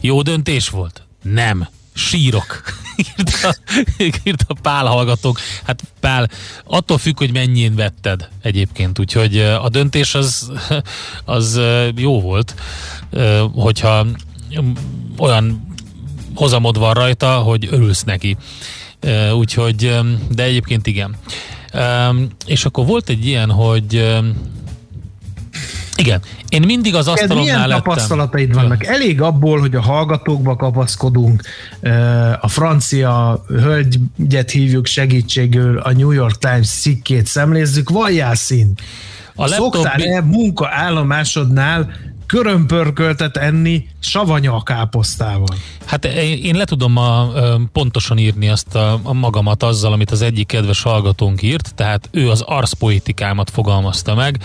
Jó 0.00 0.22
döntés 0.22 0.68
volt? 0.68 1.02
Nem. 1.22 1.68
Sírok. 1.94 2.62
írta, 3.18 3.54
írta 4.22 4.54
Pál 4.62 4.86
hallgatók. 4.86 5.40
Hát 5.62 5.82
Pál, 6.00 6.30
attól 6.64 6.98
függ, 6.98 7.18
hogy 7.18 7.32
mennyien 7.32 7.74
vetted 7.74 8.28
egyébként, 8.42 8.98
úgyhogy 8.98 9.38
a 9.38 9.68
döntés 9.68 10.14
az, 10.14 10.52
az 11.24 11.60
jó 11.96 12.20
volt, 12.20 12.54
hogyha 13.54 14.06
olyan 15.18 15.71
hozamod 16.34 16.78
van 16.78 16.94
rajta, 16.94 17.32
hogy 17.32 17.68
örülsz 17.70 18.02
neki. 18.02 18.36
Úgyhogy, 19.36 19.98
de 20.30 20.42
egyébként 20.42 20.86
igen. 20.86 21.16
És 22.46 22.64
akkor 22.64 22.86
volt 22.86 23.08
egy 23.08 23.26
ilyen, 23.26 23.50
hogy 23.50 24.20
igen. 25.96 26.20
Én 26.48 26.62
mindig 26.66 26.94
az 26.94 27.08
asztalomnál 27.08 27.44
Milyen 27.44 27.68
lettem. 27.68 27.82
tapasztalataid 27.82 28.54
vannak? 28.54 28.86
Elég 28.86 29.20
abból, 29.20 29.60
hogy 29.60 29.74
a 29.74 29.80
hallgatókba 29.80 30.56
kapaszkodunk, 30.56 31.42
a 32.40 32.48
francia 32.48 33.44
hölgyet 33.48 34.50
hívjuk 34.50 34.86
segítségül, 34.86 35.78
a 35.78 35.92
New 35.92 36.10
York 36.10 36.38
Times 36.38 36.68
cikkét 36.68 37.26
szemlézzük, 37.26 37.90
van 37.90 38.12
Jászín. 38.12 38.72
A 39.34 39.46
Szoktál-e 39.46 40.20
munkaállomásodnál 40.20 41.92
körömpörköltet 42.32 43.36
enni 43.36 43.88
savanya 44.00 44.62
káposztával? 44.62 45.56
Hát 45.84 46.04
én 46.04 46.54
le 46.54 46.64
tudom 46.64 46.96
a, 46.96 47.32
pontosan 47.72 48.18
írni 48.18 48.48
azt 48.48 48.74
a, 48.74 49.00
a 49.02 49.12
magamat 49.12 49.62
azzal, 49.62 49.92
amit 49.92 50.10
az 50.10 50.22
egyik 50.22 50.46
kedves 50.46 50.82
hallgatónk 50.82 51.42
írt, 51.42 51.74
tehát 51.74 52.08
ő 52.10 52.30
az 52.30 52.40
arszpoetikámat 52.40 53.50
fogalmazta 53.50 54.14
meg, 54.14 54.42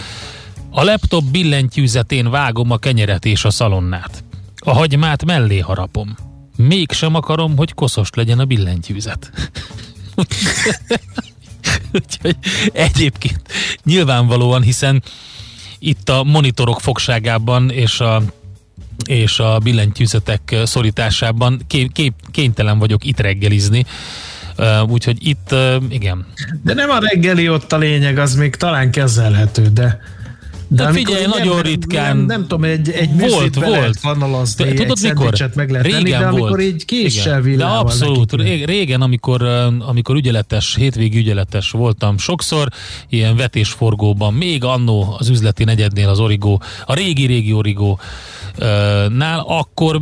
a 0.69 0.83
laptop 0.83 1.23
billentyűzetén 1.23 2.29
vágom 2.29 2.71
a 2.71 2.77
kenyeret 2.77 3.25
és 3.25 3.45
a 3.45 3.49
szalonnát. 3.49 4.23
A 4.55 4.73
hagymát 4.73 5.25
mellé 5.25 5.59
harapom. 5.59 6.15
Mégsem 6.55 7.15
akarom, 7.15 7.57
hogy 7.57 7.73
koszos 7.73 8.09
legyen 8.13 8.39
a 8.39 8.45
billentyűzet. 8.45 9.31
Úgyhogy 11.93 12.35
egyébként 12.71 13.41
nyilvánvalóan, 13.83 14.61
hiszen 14.61 15.03
itt 15.79 16.09
a 16.09 16.23
monitorok 16.23 16.81
fogságában 16.81 17.69
és 17.69 17.99
a 17.99 18.21
és 19.05 19.39
a 19.39 19.57
billentyűzetek 19.57 20.55
szorításában 20.63 21.61
ké, 21.67 21.87
ké, 21.93 22.11
kénytelen 22.31 22.79
vagyok 22.79 23.05
itt 23.05 23.19
reggelizni. 23.19 23.85
Uh, 24.57 24.91
úgyhogy 24.91 25.27
itt, 25.27 25.51
uh, 25.51 25.75
igen. 25.89 26.25
De 26.63 26.73
nem 26.73 26.89
a 26.89 26.99
reggeli 26.99 27.49
ott 27.49 27.73
a 27.73 27.77
lényeg, 27.77 28.17
az 28.17 28.35
még 28.35 28.55
talán 28.55 28.91
kezelhető, 28.91 29.67
de 29.67 29.99
de 30.67 30.83
hát 30.83 30.93
figyelj, 30.93 31.25
nagyon 31.25 31.55
nem, 31.55 31.63
ritkán. 31.63 32.17
Nem, 32.17 32.25
nem 32.25 32.41
tudom, 32.41 32.63
egy, 32.63 32.89
egy 32.89 33.19
volt, 33.19 33.55
volt. 33.55 33.69
lehet 33.69 33.99
kanalazni, 34.01 34.73
Tudod, 34.73 34.97
egy 35.03 35.03
mikor? 35.03 35.51
meg 35.55 35.69
lehet 35.69 35.85
régen 35.85 36.03
tenni, 36.03 36.09
de 36.09 36.25
amikor 36.25 36.49
volt. 36.49 36.61
így 36.61 36.85
késsel 36.85 37.41
De 37.41 37.65
abszolút. 37.65 38.37
Nekik. 38.37 38.65
Régen, 38.65 39.01
amikor, 39.01 39.41
amikor 39.79 40.15
ügyeletes, 40.15 40.75
hétvégi 40.75 41.17
ügyeletes 41.17 41.71
voltam 41.71 42.17
sokszor, 42.17 42.67
ilyen 43.09 43.35
vetésforgóban, 43.35 44.33
még 44.33 44.63
annó 44.63 45.15
az 45.19 45.29
üzleti 45.29 45.63
negyednél 45.63 46.09
az 46.09 46.19
Origo, 46.19 46.57
a 46.85 46.93
régi-régi 46.93 47.53
Origo 47.53 47.97
nál, 49.09 49.43
akkor 49.47 50.01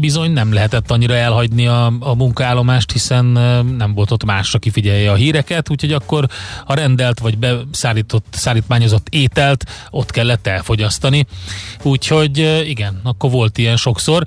bizony 0.00 0.30
nem 0.30 0.52
lehetett 0.52 0.90
annyira 0.90 1.14
elhagyni 1.14 1.66
a, 1.66 1.92
a 2.00 2.14
munkaállomást, 2.14 2.92
hiszen 2.92 3.24
nem 3.76 3.94
volt 3.94 4.10
ott 4.10 4.24
más, 4.24 4.54
aki 4.54 4.70
figyelje 4.70 5.10
a 5.10 5.14
híreket, 5.14 5.70
úgyhogy 5.70 5.92
akkor 5.92 6.26
a 6.64 6.74
rendelt 6.74 7.18
vagy 7.18 7.38
beszállított, 7.38 8.26
szállítmányozott 8.30 9.06
ételt 9.10 9.64
ott 9.90 10.10
kellett 10.10 10.46
elfogyasztani. 10.46 11.26
Úgyhogy 11.82 12.62
igen, 12.66 13.00
akkor 13.02 13.30
volt 13.30 13.58
ilyen 13.58 13.76
sokszor 13.76 14.24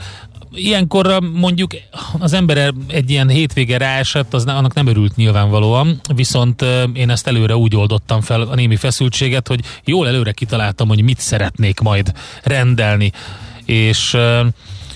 ilyenkor 0.53 1.19
mondjuk 1.33 1.71
az 2.19 2.33
ember 2.33 2.73
egy 2.87 3.09
ilyen 3.09 3.29
hétvége 3.29 3.77
ráesett, 3.77 4.33
az 4.33 4.45
annak 4.45 4.73
nem 4.73 4.87
örült 4.87 5.15
nyilvánvalóan, 5.15 6.01
viszont 6.15 6.65
én 6.93 7.09
ezt 7.09 7.27
előre 7.27 7.55
úgy 7.55 7.75
oldottam 7.75 8.21
fel 8.21 8.41
a 8.41 8.55
némi 8.55 8.75
feszültséget, 8.75 9.47
hogy 9.47 9.59
jól 9.85 10.07
előre 10.07 10.31
kitaláltam, 10.31 10.87
hogy 10.87 11.01
mit 11.01 11.19
szeretnék 11.19 11.79
majd 11.79 12.11
rendelni 12.43 13.11
és 13.69 14.17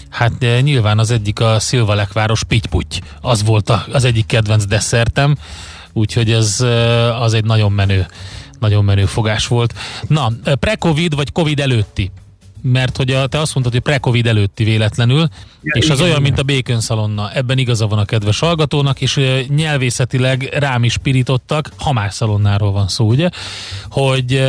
hát 0.09 0.61
nyilván 0.61 0.99
az 0.99 1.11
egyik 1.11 1.39
a 1.39 1.59
Szilvalekváros 1.59 2.43
pityputy. 2.43 3.01
Az 3.21 3.43
volt 3.43 3.69
a, 3.69 3.86
az 3.91 4.03
egyik 4.03 4.26
kedvenc 4.26 4.65
desszertem, 4.65 5.36
úgyhogy 5.93 6.32
ez 6.32 6.61
az 7.19 7.34
egy 7.34 7.45
nagyon 7.45 7.71
menő 7.71 8.05
nagyon 8.59 8.84
menő 8.84 9.05
fogás 9.05 9.47
volt. 9.47 9.74
Na, 10.07 10.32
pre-covid 10.59 11.15
vagy 11.15 11.32
covid 11.32 11.59
előtti? 11.59 12.11
Mert 12.61 12.97
hogy 12.97 13.11
a, 13.11 13.28
te 13.28 13.39
azt 13.39 13.53
mondtad, 13.53 13.74
hogy 13.74 13.84
pre-covid 13.84 14.28
előtti 14.28 14.63
véletlenül, 14.63 15.28
ja, 15.61 15.74
és 15.76 15.89
az 15.89 15.97
igen, 15.97 16.01
olyan, 16.01 16.09
igen. 16.09 16.21
mint 16.21 16.39
a 16.39 16.43
bacon 16.43 16.80
szalonna. 16.80 17.32
Ebben 17.32 17.57
igaza 17.57 17.88
van 17.88 17.99
a 17.99 18.05
kedves 18.05 18.39
hallgatónak, 18.39 19.01
és 19.01 19.19
nyelvészetileg 19.47 20.49
rám 20.53 20.84
is 20.84 20.97
pirítottak, 20.97 21.69
hamás 21.78 22.13
szalonnáról 22.13 22.71
van 22.71 22.88
szó, 22.88 23.07
ugye? 23.07 23.30
Hogy 23.89 24.43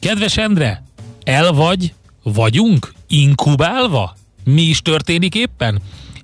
kedves 0.00 0.36
Endre, 0.36 0.82
el 1.24 1.52
vagy, 1.52 1.94
vagyunk 2.22 2.94
inkubálva? 3.08 4.16
Mi 4.44 4.62
is 4.62 4.82
történik 4.82 5.34
éppen? 5.34 5.80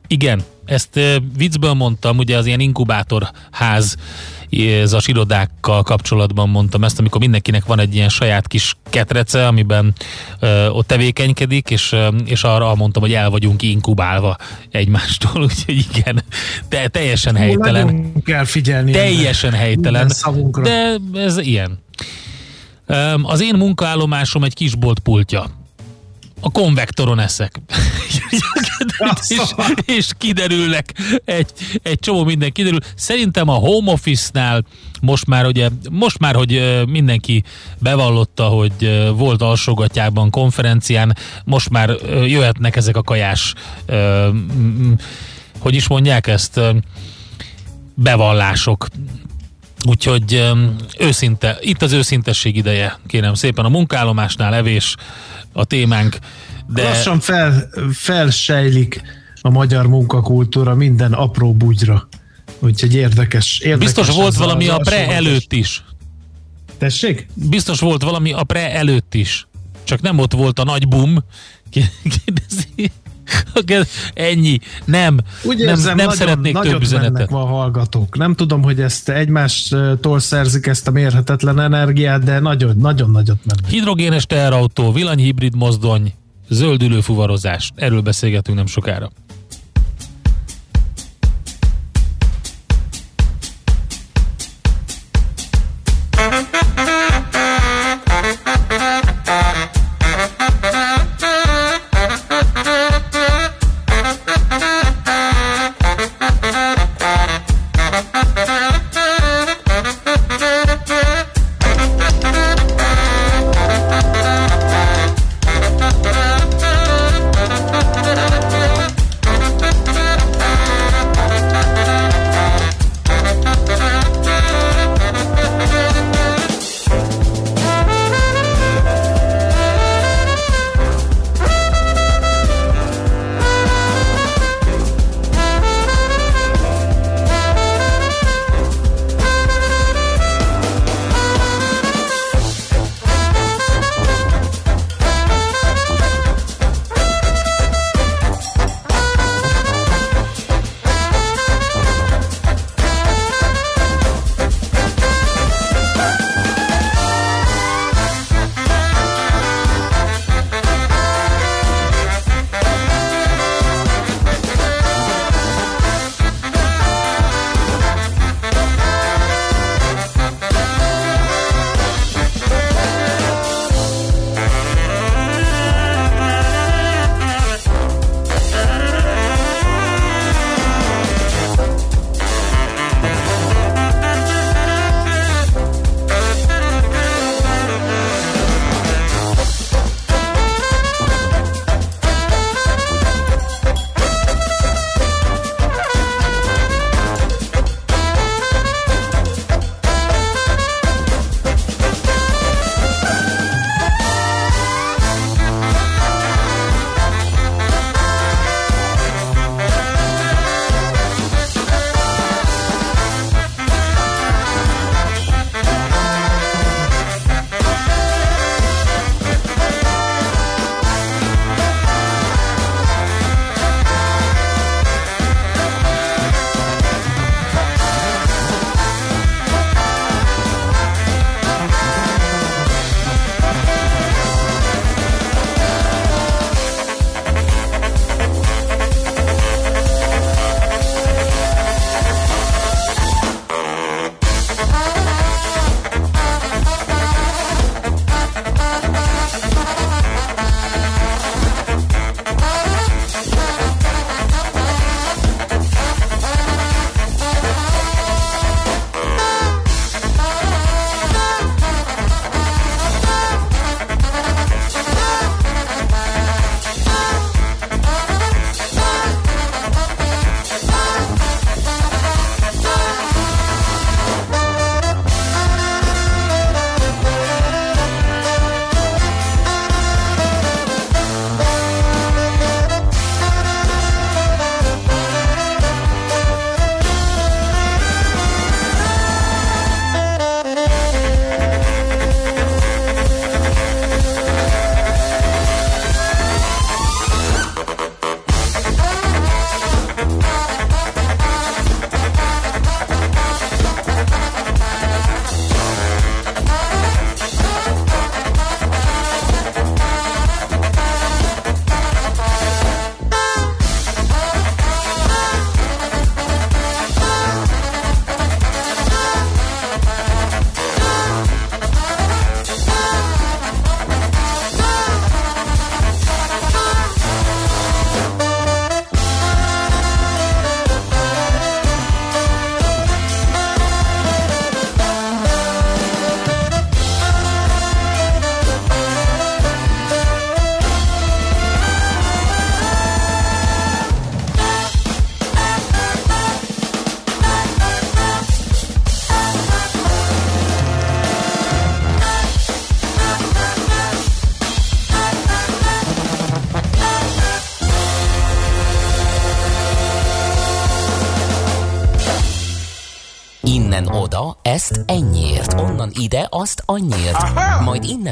Igen, 0.06 0.42
ezt 0.64 1.00
viccből 1.36 1.72
mondtam, 1.72 2.18
ugye 2.18 2.36
az 2.36 2.46
ilyen 2.46 2.60
inkubátorház 2.60 3.96
ez 4.50 4.92
a 4.92 5.00
irodákkal 5.06 5.82
kapcsolatban 5.82 6.48
mondtam 6.48 6.84
ezt, 6.84 6.98
amikor 6.98 7.20
mindenkinek 7.20 7.64
van 7.64 7.78
egy 7.80 7.94
ilyen 7.94 8.08
saját 8.08 8.46
kis 8.46 8.76
ketrece, 8.90 9.46
amiben 9.46 9.94
ö, 10.40 10.68
ott 10.68 10.86
tevékenykedik, 10.86 11.70
és, 11.70 11.92
ö, 11.92 12.08
és 12.24 12.44
arra 12.44 12.74
mondtam, 12.74 13.02
hogy 13.02 13.12
el 13.12 13.30
vagyunk 13.30 13.62
inkubálva 13.62 14.36
egymástól, 14.70 15.42
úgyhogy 15.48 15.86
igen, 15.94 16.24
de 16.68 16.88
teljesen 16.88 17.36
helytelen. 17.36 17.84
Nagyon 17.84 18.22
kell 18.22 18.44
figyelni. 18.44 18.92
Teljesen 18.92 19.52
helytelen, 19.52 20.10
de 20.62 20.96
ez 21.14 21.38
ilyen. 21.38 21.78
Az 23.22 23.42
én 23.42 23.54
munkaállomásom 23.54 24.44
egy 24.44 24.54
kisbolt 24.54 24.98
pultja 24.98 25.61
a 26.42 26.50
konvektoron 26.50 27.18
eszek. 27.18 27.60
és, 29.28 29.54
és 29.84 30.08
kiderülnek 30.18 30.92
egy, 31.24 31.50
egy 31.82 31.98
csomó 31.98 32.24
minden 32.24 32.52
kiderül. 32.52 32.78
Szerintem 32.94 33.48
a 33.48 33.54
home 33.54 33.92
office-nál 33.92 34.64
most 35.00 35.26
már, 35.26 35.46
ugye, 35.46 35.68
most 35.90 36.18
már, 36.18 36.34
hogy 36.34 36.82
mindenki 36.86 37.42
bevallotta, 37.78 38.44
hogy 38.44 39.10
volt 39.16 39.42
alsógatjában 39.42 40.30
konferencián, 40.30 41.16
most 41.44 41.70
már 41.70 41.96
jöhetnek 42.26 42.76
ezek 42.76 42.96
a 42.96 43.02
kajás 43.02 43.54
hogy 45.58 45.74
is 45.74 45.88
mondják 45.88 46.26
ezt 46.26 46.60
bevallások. 47.94 48.86
Úgyhogy 49.86 50.52
őszinte, 50.98 51.58
itt 51.60 51.82
az 51.82 51.92
őszintesség 51.92 52.56
ideje, 52.56 52.98
kérem 53.06 53.34
szépen, 53.34 53.64
a 53.64 53.68
munkállomásnál 53.68 54.54
evés 54.54 54.96
a 55.52 55.64
témánk. 55.64 56.18
De... 56.66 56.82
Lassan 56.82 57.20
fel, 57.20 57.68
felsejlik 57.92 59.02
a 59.40 59.50
magyar 59.50 59.86
munkakultúra 59.86 60.74
minden 60.74 61.12
apró 61.12 61.54
bugyra. 61.54 62.08
Úgyhogy 62.58 62.94
érdekes. 62.94 63.58
érdekes 63.58 63.92
Biztos 63.92 64.16
volt 64.16 64.34
valami 64.34 64.68
a 64.68 64.76
pre 64.76 65.10
előtt 65.10 65.52
is. 65.52 65.84
Tessék? 66.78 67.26
Biztos 67.34 67.80
volt 67.80 68.02
valami 68.02 68.32
a 68.32 68.42
pre 68.44 68.72
előtt 68.72 69.14
is. 69.14 69.46
Csak 69.84 70.00
nem 70.00 70.18
ott 70.18 70.32
volt 70.32 70.58
a 70.58 70.64
nagy 70.64 70.88
bum. 70.88 71.24
Kérdezi. 71.70 72.92
Ennyi. 74.14 74.58
Nem. 74.84 75.18
Úgy 75.42 75.58
nem, 75.58 75.68
érzem, 75.68 75.96
nem 75.96 75.96
nagyon, 75.96 76.14
szeretnék 76.14 76.58
több 76.58 76.82
üzenetet. 76.82 77.30
van 77.30 77.46
hallgatók. 77.46 78.16
Nem 78.18 78.34
tudom, 78.34 78.62
hogy 78.62 78.80
ezt 78.80 79.08
egymástól 79.08 80.18
szerzik 80.18 80.66
ezt 80.66 80.88
a 80.88 80.90
mérhetetlen 80.90 81.60
energiát, 81.60 82.22
de 82.22 82.38
nagyon, 82.38 82.76
nagyon 82.76 83.10
nagyot 83.10 83.38
mennek. 83.44 83.70
Hidrogénes 83.70 84.26
teherautó, 84.26 84.92
villanyhibrid 84.92 85.56
mozdony, 85.56 86.14
zöldülő 86.48 87.00
fuvarozás. 87.00 87.70
Erről 87.74 88.00
beszélgetünk 88.00 88.56
nem 88.56 88.66
sokára. 88.66 89.10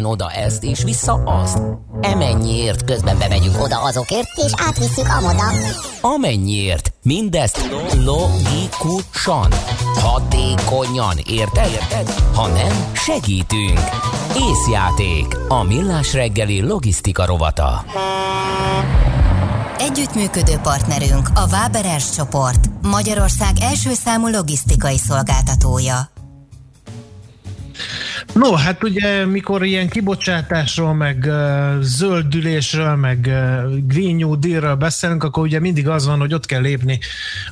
Innen 0.01 0.13
oda 0.13 0.31
ezt, 0.31 0.65
és 0.65 0.83
vissza 0.83 1.13
azt. 1.13 1.59
Emennyiért 2.01 2.85
közben 2.85 3.19
bemegyünk 3.19 3.63
oda 3.63 3.83
azokért, 3.83 4.29
és 4.37 4.53
átvisszük 4.67 5.09
amoda. 5.09 5.45
Amennyiért, 6.01 6.93
mindezt 7.03 7.71
logikusan, 8.05 9.53
hatékonyan, 9.95 11.17
érted? 11.27 11.71
érted? 11.71 12.11
Ha 12.35 12.47
nem, 12.47 12.93
segítünk. 12.93 13.81
Észjáték, 14.37 15.39
a 15.49 15.63
millás 15.63 16.13
reggeli 16.13 16.61
logisztika 16.61 17.25
rovata. 17.27 17.85
Együttműködő 19.79 20.57
partnerünk 20.63 21.29
a 21.35 21.47
Waberers 21.51 22.11
csoport, 22.11 22.71
Magyarország 22.83 23.53
első 23.61 23.93
számú 23.93 24.29
logisztikai 24.29 24.97
szolgáltatója. 24.97 26.11
No, 28.41 28.55
hát 28.55 28.85
ugye 28.85 29.27
mikor 29.27 29.65
ilyen 29.65 29.89
kibocsátásról, 29.89 30.95
meg 30.95 31.25
uh, 31.29 31.81
zöldülésről, 31.81 32.95
meg 32.95 33.19
uh, 33.27 33.79
Green 33.87 34.17
New 34.17 34.39
Deal-ről 34.39 34.75
beszélünk, 34.75 35.25
akkor 35.25 35.43
ugye 35.43 35.61
mindig 35.61 35.89
az 35.89 36.07
van, 36.07 36.19
hogy 36.19 36.35
ott 36.35 36.47
kell 36.47 36.61
lépni, 36.61 36.99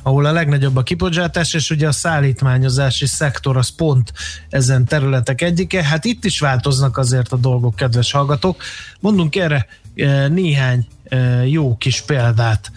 ahol 0.03 0.25
a 0.25 0.31
legnagyobb 0.31 0.75
a 0.75 0.83
kibocsátás, 0.83 1.53
és 1.53 1.69
ugye 1.69 1.87
a 1.87 1.91
szállítmányozási 1.91 3.05
szektor 3.05 3.57
az 3.57 3.69
pont 3.69 4.13
ezen 4.49 4.85
területek 4.85 5.41
egyike. 5.41 5.83
Hát 5.83 6.05
itt 6.05 6.25
is 6.25 6.39
változnak 6.39 6.97
azért 6.97 7.31
a 7.31 7.37
dolgok, 7.37 7.75
kedves 7.75 8.11
hallgatók. 8.11 8.63
Mondunk 8.99 9.35
erre 9.35 9.67
uh, 9.95 10.27
néhány 10.27 10.87
uh, 11.11 11.51
jó 11.51 11.77
kis 11.77 12.01
példát 12.01 12.71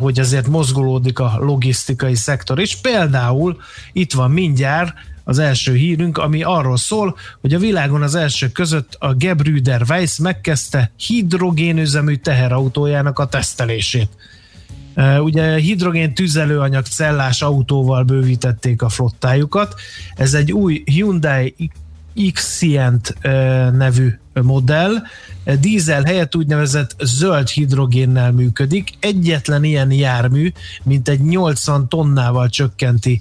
hogy 0.00 0.20
azért 0.20 0.46
mozgolódik 0.46 1.18
a 1.18 1.36
logisztikai 1.40 2.14
szektor. 2.14 2.58
És 2.58 2.76
például 2.76 3.56
itt 3.92 4.12
van 4.12 4.30
mindjárt 4.30 4.94
az 5.30 5.38
első 5.38 5.74
hírünk, 5.74 6.18
ami 6.18 6.42
arról 6.42 6.76
szól, 6.76 7.16
hogy 7.40 7.54
a 7.54 7.58
világon 7.58 8.02
az 8.02 8.14
elsők 8.14 8.52
között 8.52 8.96
a 8.98 9.14
Gebrüder 9.14 9.82
Weiss 9.88 10.18
megkezdte 10.18 10.90
hidrogénüzemű 10.96 12.14
teherautójának 12.14 13.18
a 13.18 13.26
tesztelését. 13.26 14.08
Ugye 15.18 15.56
hidrogén 15.56 16.14
tüzelőanyag 16.14 16.86
cellás 16.86 17.42
autóval 17.42 18.02
bővítették 18.02 18.82
a 18.82 18.88
flottájukat. 18.88 19.74
Ez 20.14 20.34
egy 20.34 20.52
új 20.52 20.82
Hyundai 20.84 21.54
Xient 22.28 23.14
nevű 23.72 24.18
modell, 24.32 24.94
dízel 25.60 26.02
helyett 26.02 26.36
úgynevezett 26.36 26.96
zöld 27.02 27.48
hidrogénnel 27.48 28.32
működik. 28.32 28.90
Egyetlen 29.00 29.64
ilyen 29.64 29.92
jármű, 29.92 30.52
mint 30.82 31.08
egy 31.08 31.20
80 31.20 31.88
tonnával 31.88 32.48
csökkenti 32.48 33.20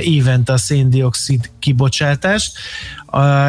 évente 0.00 0.52
a 0.52 0.56
széndiokszid 0.56 1.50
kibocsátást, 1.58 2.52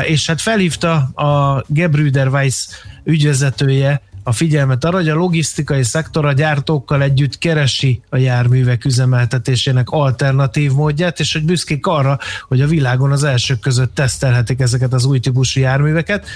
és 0.04 0.28
hát 0.28 0.42
felhívta 0.42 0.94
a 1.16 1.64
Gebrüder 1.68 2.28
Weiss 2.28 2.68
ügyvezetője 3.04 4.02
a 4.28 4.32
figyelmet 4.32 4.86
arra, 4.86 4.96
hogy 4.96 5.10
a 5.10 5.16
logisztikai 5.16 5.84
szektor 5.84 6.26
a 6.26 6.34
gyártókkal 6.34 7.02
együtt 7.02 7.38
keresi 7.38 8.02
a 8.10 8.18
járművek 8.18 8.86
üzemeltetésének 8.86 9.90
alternatív 9.90 10.72
módját, 10.72 11.20
és 11.20 11.34
hogy 11.34 11.44
büszkék 11.44 11.86
arra, 11.86 12.20
hogy 12.48 12.62
a 12.62 12.68
világon 12.68 13.12
az 13.12 13.24
elsők 13.24 13.60
között 13.60 13.96
tesztelhetik 13.96 14.60
ezeket 14.60 14.94
az 14.94 15.06
új 15.06 15.20
típusú 15.20 15.60
járműveket. 15.60 16.28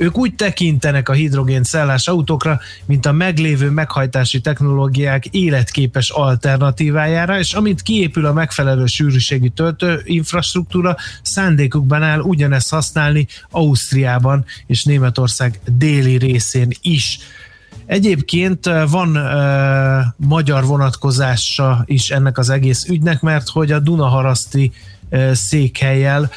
Ők 0.00 0.18
úgy 0.18 0.34
tekintenek 0.34 1.08
a 1.08 1.12
hidrogén 1.12 1.62
szellás 1.62 2.08
autókra, 2.08 2.60
mint 2.86 3.06
a 3.06 3.12
meglévő 3.12 3.70
meghajtási 3.70 4.40
technológiák 4.40 5.26
életképes 5.26 6.10
alternatívájára, 6.10 7.38
és 7.38 7.52
amint 7.52 7.82
kiépül 7.82 8.26
a 8.26 8.32
megfelelő 8.32 8.86
sűrűségű 8.86 9.48
töltő 9.48 10.00
infrastruktúra, 10.04 10.96
szándékukban 11.22 12.02
áll 12.02 12.20
ugyanezt 12.20 12.70
használni 12.70 13.26
Ausztriában 13.50 14.44
és 14.66 14.84
Németország 14.84 15.60
déli 15.64 16.16
részén 16.16 16.68
is. 16.80 17.18
Egyébként 17.86 18.70
van 18.90 19.16
uh, 19.16 20.28
magyar 20.28 20.64
vonatkozása 20.64 21.82
is 21.84 22.10
ennek 22.10 22.38
az 22.38 22.50
egész 22.50 22.88
ügynek, 22.88 23.20
mert 23.20 23.48
hogy 23.48 23.72
a 23.72 23.78
Dunaharaszti 23.78 24.72
székhelyel 25.32 26.30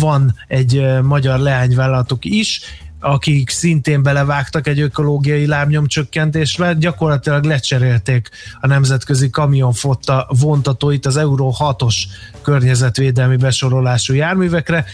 van 0.00 0.34
egy 0.48 1.02
magyar 1.02 1.38
leányvállalatok 1.38 2.24
is, 2.24 2.60
akik 3.00 3.50
szintén 3.50 4.02
belevágtak 4.02 4.66
egy 4.66 4.80
ökológiai 4.80 5.46
lábnyomcsökkentésbe, 5.46 6.74
gyakorlatilag 6.74 7.44
lecserélték 7.44 8.28
a 8.60 8.66
nemzetközi 8.66 9.30
kamionfotta 9.30 10.26
vontatóit 10.40 11.06
az 11.06 11.16
Euró 11.16 11.54
6-os 11.58 11.94
környezetvédelmi 12.42 13.36
besorolású 13.36 14.14
járművekre, 14.14 14.84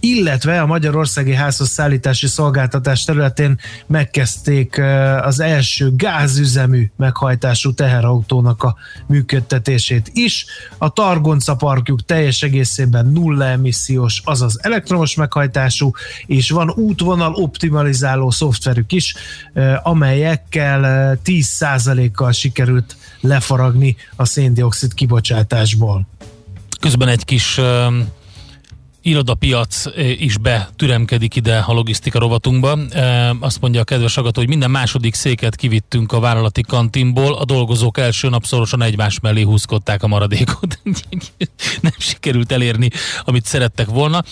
illetve 0.00 0.60
a 0.60 0.66
Magyarországi 0.66 1.34
Házhoz 1.34 1.68
szállítási 1.68 2.26
szolgáltatás 2.26 3.04
területén 3.04 3.58
megkezdték 3.86 4.80
az 5.22 5.40
első 5.40 5.92
gázüzemű 5.96 6.90
meghajtású 6.96 7.72
teherautónak 7.72 8.62
a 8.62 8.76
működtetését 9.06 10.10
is. 10.12 10.46
A 10.78 10.88
Targonca 10.88 11.56
parkjuk 11.56 12.04
teljes 12.04 12.42
egészében 12.42 13.06
nulla 13.06 13.44
emissziós, 13.44 14.22
azaz 14.24 14.58
elektromos 14.62 15.14
meghajtású, 15.14 15.90
és 16.26 16.50
van 16.50 16.70
útvonal 16.70 17.34
optimalizáló 17.34 18.30
szoftverük 18.30 18.92
is, 18.92 19.14
amelyekkel 19.82 21.18
10%-kal 21.24 22.32
sikerült 22.32 22.96
lefaragni 23.20 23.96
a 24.16 24.24
széndiokszid 24.24 24.94
kibocsátásból. 24.94 26.06
Közben 26.80 27.08
egy 27.08 27.24
kis 27.24 27.60
irodapiac 29.02 29.84
is 30.18 30.38
betüremkedik 30.38 31.36
ide 31.36 31.64
a 31.66 31.72
logisztika 31.72 32.18
rovatunkba. 32.18 32.78
Azt 33.40 33.60
mondja 33.60 33.80
a 33.80 33.84
kedves 33.84 34.16
agató, 34.16 34.40
hogy 34.40 34.48
minden 34.48 34.70
második 34.70 35.14
széket 35.14 35.56
kivittünk 35.56 36.12
a 36.12 36.20
vállalati 36.20 36.62
kantinból, 36.62 37.34
a 37.34 37.44
dolgozók 37.44 37.98
első 37.98 38.28
nap 38.28 38.44
szorosan 38.44 38.82
egymás 38.82 39.20
mellé 39.20 39.42
húzkodták 39.42 40.02
a 40.02 40.06
maradékot. 40.06 40.78
Nem 41.80 41.92
sikerült 41.98 42.52
elérni, 42.52 42.88
amit 43.24 43.44
szerettek 43.44 43.86
volna, 43.86 44.22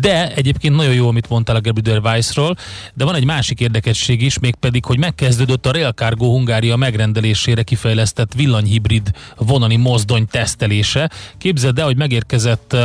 de 0.00 0.34
egyébként 0.34 0.76
nagyon 0.76 0.94
jó, 0.94 1.08
amit 1.08 1.28
mondtál 1.28 1.56
a 1.56 1.60
Gebrüder 1.60 1.98
Weissról, 1.98 2.56
de 2.94 3.04
van 3.04 3.14
egy 3.14 3.24
másik 3.24 3.60
érdekesség 3.60 4.22
is, 4.22 4.38
mégpedig, 4.38 4.84
hogy 4.84 4.98
megkezdődött 4.98 5.66
a 5.66 5.72
Rail 5.72 5.92
Cargo 5.92 6.26
Hungária 6.26 6.76
megrendelésére 6.76 7.62
kifejlesztett 7.62 8.32
villanyhibrid 8.34 9.10
vonani 9.36 9.76
mozdony 9.76 10.26
tesztelése. 10.26 11.10
Képzeld 11.38 11.78
el, 11.78 11.84
hogy 11.84 11.96
megérkezett 11.96 12.76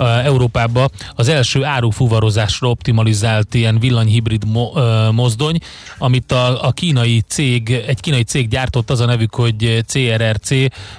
Európába 0.00 0.88
az 1.14 1.28
első 1.28 1.64
árufuvarozásra 1.64 2.68
optimalizált 2.68 3.54
ilyen 3.54 3.78
villanyhibrid 3.78 4.44
mo, 4.44 4.72
mozdony, 5.10 5.58
amit 5.98 6.32
a, 6.32 6.66
a 6.66 6.72
kínai 6.72 7.22
cég, 7.26 7.70
egy 7.86 8.00
kínai 8.00 8.22
cég 8.22 8.48
gyártott, 8.48 8.90
az 8.90 9.00
a 9.00 9.06
nevük, 9.06 9.34
hogy 9.34 9.84
CRRC 9.86 10.50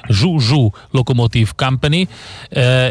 Zhu 0.08 0.70
Locomotive 0.92 1.50
Company, 1.56 2.08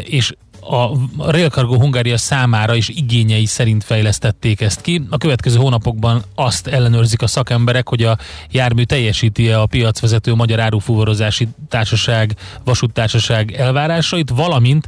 és 0.03 0.33
a 0.61 0.91
Rail 1.17 1.49
Cargo 1.49 1.79
Hungária 1.79 2.17
számára 2.17 2.75
is 2.75 2.89
igényei 2.89 3.45
szerint 3.45 3.83
fejlesztették 3.83 4.61
ezt 4.61 4.81
ki. 4.81 5.01
A 5.09 5.17
következő 5.17 5.57
hónapokban 5.57 6.23
azt 6.35 6.67
ellenőrzik 6.67 7.21
a 7.21 7.27
szakemberek, 7.27 7.87
hogy 7.87 8.03
a 8.03 8.17
jármű 8.51 8.83
teljesíti-e 8.83 9.61
a 9.61 9.65
piacvezető 9.65 10.33
Magyar 10.33 10.59
Árufuvarozási 10.59 11.47
Társaság, 11.69 12.35
Vasúttársaság 12.63 13.51
elvárásait, 13.51 14.29
valamint 14.29 14.87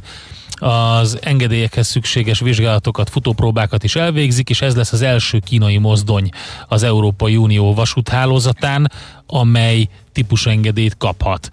az 0.58 1.18
engedélyekhez 1.22 1.86
szükséges 1.86 2.40
vizsgálatokat, 2.40 3.10
futópróbákat 3.10 3.84
is 3.84 3.96
elvégzik, 3.96 4.50
és 4.50 4.62
ez 4.62 4.76
lesz 4.76 4.92
az 4.92 5.02
első 5.02 5.38
kínai 5.38 5.78
mozdony 5.78 6.28
az 6.68 6.82
Európai 6.82 7.36
Unió 7.36 7.74
vasúthálózatán, 7.74 8.90
amely 9.26 9.88
típusengedélyt 10.12 10.96
kaphat. 10.96 11.48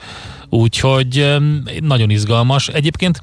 Úgyhogy 0.50 1.36
nagyon 1.80 2.10
izgalmas. 2.10 2.68
Egyébként 2.68 3.20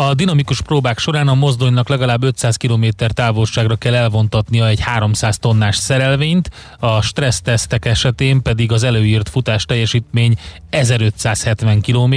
a 0.00 0.14
dinamikus 0.14 0.60
próbák 0.60 0.98
során 0.98 1.28
a 1.28 1.34
mozdonynak 1.34 1.88
legalább 1.88 2.22
500 2.22 2.56
km 2.56 2.84
távolságra 3.14 3.76
kell 3.76 3.94
elvontatnia 3.94 4.66
egy 4.66 4.80
300 4.80 5.38
tonnás 5.38 5.76
szerelvényt, 5.76 6.50
a 6.78 7.02
stressztesztek 7.02 7.84
esetén 7.84 8.42
pedig 8.42 8.72
az 8.72 8.82
előírt 8.82 9.28
futás 9.28 9.64
teljesítmény 9.64 10.36
1570 10.70 11.80
km. 11.80 12.14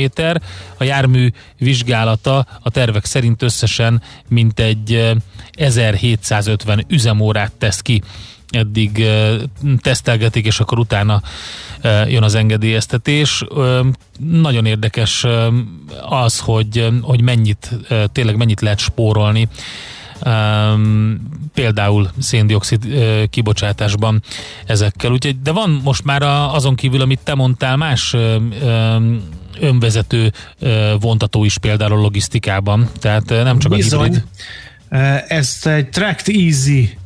A 0.78 0.84
jármű 0.84 1.30
vizsgálata 1.58 2.46
a 2.62 2.70
tervek 2.70 3.06
szerint 3.06 3.42
összesen 3.42 4.02
mintegy 4.28 5.14
1750 5.52 6.86
üzemórát 6.88 7.52
tesz 7.52 7.82
ki 7.82 8.02
eddig 8.54 9.06
tesztelgetik, 9.82 10.45
és 10.45 10.60
akkor 10.60 10.80
utána 10.80 11.22
jön 12.08 12.24
az 12.24 12.36
engedélyeztetés. 12.36 13.45
Nagyon 14.20 14.66
érdekes 14.66 15.26
az, 16.10 16.39
hogy, 16.39 16.88
hogy 17.01 17.22
mennyit, 17.22 17.72
tényleg 18.12 18.36
mennyit 18.36 18.62
lehet 18.62 18.80
spórolni 18.80 19.47
például 21.54 22.10
széndiokszid 22.20 22.86
kibocsátásban 23.30 24.22
ezekkel. 24.66 25.12
Úgyhogy, 25.12 25.41
de 25.41 25.51
van 25.51 25.82
most 25.84 26.04
már 26.04 26.22
a, 26.22 26.54
azon 26.54 26.76
kívül, 26.76 27.01
amit 27.01 27.20
te 27.24 27.36
mondtál, 27.36 27.78
más 27.78 28.16
önvezető 29.60 30.32
ö, 30.60 30.95
vontató 30.99 31.43
is 31.43 31.58
például 31.58 31.91
a 31.91 32.01
logisztikában, 32.01 32.89
tehát 32.99 33.30
nem 33.30 33.60
csak 33.60 33.72
Bizony. 33.72 33.99
a 33.99 34.04
hibrid. 34.04 34.24
Ezt 35.28 35.68
egy 35.68 35.89
Tracked 35.89 36.36
Easy 36.36 36.97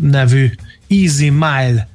nevű 0.00 0.50
Easy 0.88 1.30
Mile 1.30 1.88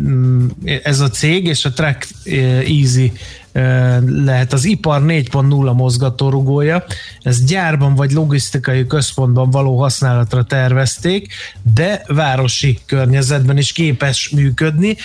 mm, 0.00 0.46
ez 0.82 1.00
a 1.00 1.08
cég, 1.08 1.46
és 1.46 1.64
a 1.64 1.72
Track 1.72 2.08
Easy 2.24 3.12
eh, 3.52 4.00
lehet 4.06 4.52
az 4.52 4.64
ipar 4.64 5.02
4.0 5.04 5.74
mozgatórugója. 5.74 6.84
Ez 7.22 7.44
gyárban 7.44 7.94
vagy 7.94 8.12
logisztikai 8.12 8.86
központban 8.86 9.50
való 9.50 9.80
használatra 9.80 10.44
tervezték, 10.44 11.32
de 11.74 12.02
városi 12.06 12.78
környezetben 12.86 13.58
is 13.58 13.72
képes 13.72 14.28
működni. 14.28 14.96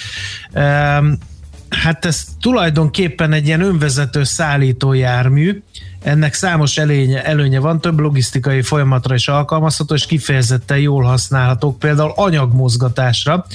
Hát 1.70 2.06
ez 2.06 2.24
tulajdonképpen 2.42 3.34
egy 3.34 3.48
ilyen 3.48 3.62
önvezető 3.62 4.24
szállító 4.24 4.94
jármű, 4.94 5.64
ennek 6.06 6.34
számos 6.34 6.78
előnye, 6.78 7.24
előnye 7.24 7.60
van, 7.60 7.82
több 7.82 8.00
logisztikai 8.00 8.62
folyamatra 8.62 9.16
is 9.16 9.28
alkalmazható, 9.28 9.94
és 9.94 10.06
kifejezetten 10.06 10.78
jól 10.78 11.04
használhatók, 11.04 11.80
például 11.80 12.12
anyagmozgatásra, 12.16 13.46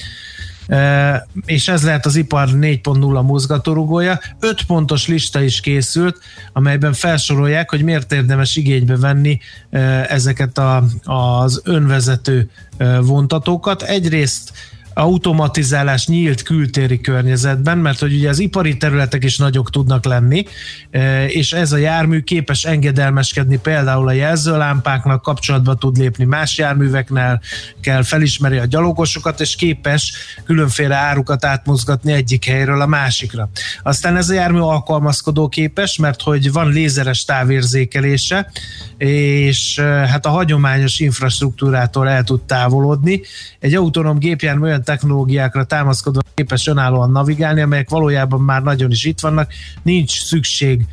E, 0.67 1.27
és 1.45 1.67
ez 1.67 1.83
lehet 1.83 2.05
az 2.05 2.15
ipar 2.15 2.47
4.0 2.49 3.25
mozgatórugója. 3.25 4.19
Öt 4.39 4.65
pontos 4.65 5.07
lista 5.07 5.41
is 5.41 5.59
készült, 5.59 6.19
amelyben 6.53 6.93
felsorolják, 6.93 7.69
hogy 7.69 7.83
miért 7.83 8.11
érdemes 8.11 8.55
igénybe 8.55 8.97
venni 8.97 9.39
e, 9.69 9.79
ezeket 10.09 10.57
a, 10.57 10.83
az 11.03 11.61
önvezető 11.63 12.49
e, 12.77 12.99
vontatókat. 12.99 13.81
Egyrészt 13.81 14.51
automatizálás 14.93 16.07
nyílt 16.07 16.41
kültéri 16.41 17.01
környezetben, 17.01 17.77
mert 17.77 17.99
hogy 17.99 18.13
ugye 18.13 18.29
az 18.29 18.39
ipari 18.39 18.77
területek 18.77 19.23
is 19.23 19.37
nagyok 19.37 19.69
tudnak 19.69 20.05
lenni, 20.05 20.45
e, 20.91 21.25
és 21.25 21.53
ez 21.53 21.71
a 21.71 21.77
jármű 21.77 22.21
képes 22.21 22.63
engedelmeskedni 22.63 23.57
például 23.57 24.07
a 24.07 24.11
jelzőlámpáknak, 24.11 25.21
kapcsolatba 25.21 25.75
tud 25.75 25.97
lépni 25.97 26.23
más 26.23 26.57
járműveknél, 26.57 27.41
kell 27.81 28.03
felismeri 28.03 28.57
a 28.57 28.65
gyalogosokat, 28.65 29.39
és 29.41 29.55
képes 29.55 30.13
különféle 30.45 30.95
árukat 30.95 31.45
átmozgatni 31.45 32.13
egyik 32.13 32.45
helyről 32.45 32.81
a 32.81 32.85
másikra. 32.85 33.49
Aztán 33.83 34.17
ez 34.17 34.29
a 34.29 34.33
jármű 34.33 34.59
alkalmazkodó 34.59 35.47
képes, 35.47 35.97
mert 35.97 36.21
hogy 36.21 36.51
van 36.51 36.69
lézeres 36.69 37.25
távérzékelése, 37.25 38.51
és 38.97 39.77
e, 39.77 39.83
hát 39.83 40.25
a 40.25 40.29
hagyományos 40.29 40.99
infrastruktúrától 40.99 42.09
el 42.09 42.23
tud 42.23 42.41
távolodni. 42.41 43.21
Egy 43.59 43.75
autonóm 43.75 44.17
gépjármű 44.17 44.63
olyan 44.63 44.80
technológiákra 44.83 45.63
támaszkodva 45.63 46.21
képes 46.33 46.67
önállóan 46.67 47.11
navigálni, 47.11 47.61
amelyek 47.61 47.89
valójában 47.89 48.41
már 48.41 48.61
nagyon 48.61 48.91
is 48.91 49.03
itt 49.03 49.19
vannak. 49.19 49.51
Nincs 49.83 50.23
szükség 50.23 50.85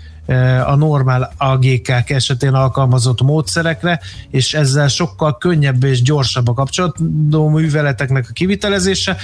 a 0.66 0.74
normál 0.74 1.32
AGK 1.36 2.10
esetén 2.10 2.52
alkalmazott 2.54 3.22
módszerekre, 3.22 4.00
és 4.30 4.54
ezzel 4.54 4.88
sokkal 4.88 5.38
könnyebb 5.38 5.84
és 5.84 6.02
gyorsabb 6.02 6.48
a 6.48 6.52
kapcsolató 6.52 7.48
műveleteknek 7.48 8.26
a 8.28 8.32
kivitelezése. 8.32 9.16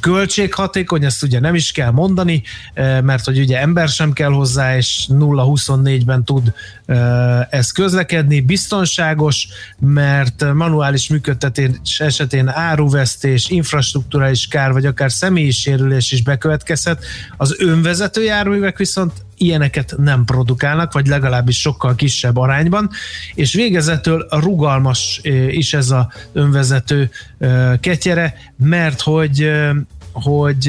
Költséghatékony, 0.00 1.04
ezt 1.04 1.22
ugye 1.22 1.40
nem 1.40 1.54
is 1.54 1.72
kell 1.72 1.90
mondani, 1.90 2.42
eh, 2.74 3.00
mert 3.00 3.24
hogy 3.24 3.38
ugye 3.38 3.60
ember 3.60 3.88
sem 3.88 4.12
kell 4.12 4.30
hozzá, 4.30 4.76
és 4.76 5.06
0-24-ben 5.08 6.24
tud 6.24 6.52
eh, 6.86 7.40
ez 7.50 7.70
közlekedni. 7.70 8.40
Biztonságos, 8.40 9.48
mert 9.78 10.52
manuális 10.54 11.08
működtetés 11.08 12.00
esetén 12.00 12.48
áruvesztés, 12.48 13.48
infrastruktúrális 13.48 14.46
kár, 14.46 14.72
vagy 14.72 14.86
akár 14.86 15.12
személyi 15.12 15.50
sérülés 15.50 16.12
is 16.12 16.22
bekövetkezhet. 16.22 17.04
Az 17.36 17.56
önvezető 17.58 18.22
járművek 18.22 18.78
viszont 18.78 19.12
ilyeneket 19.36 19.94
nem 19.96 20.24
produkálnak, 20.24 20.92
vagy 20.92 21.06
legalábbis 21.06 21.60
sokkal 21.60 21.94
kisebb 21.94 22.36
arányban, 22.36 22.90
és 23.34 23.54
végezetül 23.54 24.26
rugalmas 24.30 25.20
is 25.48 25.74
ez 25.74 25.90
a 25.90 26.12
önvezető 26.32 27.10
ketyere, 27.80 28.34
mert 28.56 29.00
hogy 29.00 29.50
hogy 30.14 30.64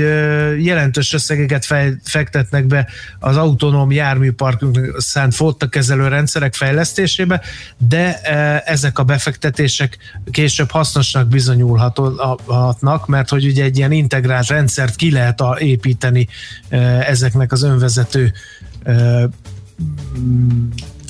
jelentős 0.63 1.13
összegeket 1.13 1.65
fektetnek 2.03 2.65
be 2.65 2.87
az 3.19 3.37
autonóm 3.37 3.91
járműparkunk 3.91 4.95
szánt 4.97 5.35
flottakezelő 5.35 6.07
rendszerek 6.07 6.53
fejlesztésébe, 6.53 7.41
de 7.77 8.21
ezek 8.61 8.99
a 8.99 9.03
befektetések 9.03 9.97
később 10.31 10.71
hasznosnak 10.71 11.27
bizonyulhatnak, 11.27 13.07
mert 13.07 13.29
hogy 13.29 13.45
ugye 13.45 13.63
egy 13.63 13.77
ilyen 13.77 13.91
integrált 13.91 14.47
rendszert 14.47 14.95
ki 14.95 15.11
lehet 15.11 15.41
építeni 15.57 16.27
ezeknek 16.99 17.51
az 17.51 17.63
önvezető 17.63 18.33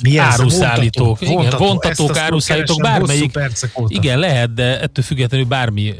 mi 0.02 0.18
ez? 0.18 0.24
áruszállítók, 0.24 1.18
Vontató, 1.18 1.32
igen, 1.32 1.36
vontató. 1.36 1.64
vontatók, 1.64 2.10
Ezt 2.10 2.18
áruszállítók, 2.18 2.80
bármelyik, 2.80 3.38
igen, 3.86 4.18
lehet, 4.18 4.54
de 4.54 4.80
ettől 4.80 5.04
függetlenül 5.04 5.46
bármi, 5.46 5.94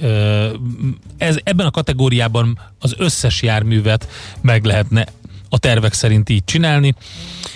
ez, 1.18 1.36
ebben 1.42 1.66
a 1.66 1.70
kategóriában 1.70 2.58
az 2.78 2.94
összes 2.98 3.42
járművet 3.42 4.08
meg 4.40 4.64
lehetne 4.64 5.06
a 5.48 5.58
tervek 5.58 5.92
szerint 5.92 6.28
így 6.28 6.44
csinálni. 6.44 6.94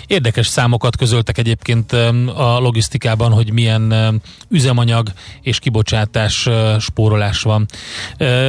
Érdekes 0.07 0.47
számokat 0.47 0.95
közöltek 0.95 1.37
egyébként 1.37 1.91
a 2.35 2.59
logisztikában, 2.59 3.31
hogy 3.31 3.51
milyen 3.51 4.21
üzemanyag 4.49 5.11
és 5.41 5.59
kibocsátás 5.59 6.49
spórolás 6.79 7.41
van. 7.41 7.65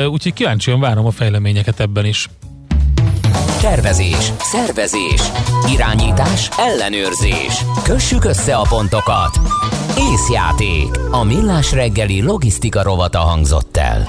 Úgyhogy 0.06 0.32
kíváncsian 0.32 0.80
várom 0.80 1.06
a 1.06 1.10
fejleményeket 1.10 1.80
ebben 1.80 2.04
is. 2.04 2.28
Tervezés, 3.62 4.32
szervezés, 4.38 5.22
irányítás, 5.68 6.48
ellenőrzés. 6.58 7.64
Kössük 7.82 8.24
össze 8.24 8.56
a 8.56 8.66
pontokat. 8.68 9.40
Észjáték. 9.98 10.88
A 11.10 11.22
millás 11.22 11.72
reggeli 11.72 12.22
logisztika 12.22 12.82
rovata 12.82 13.18
hangzott 13.18 13.76
el. 13.76 14.08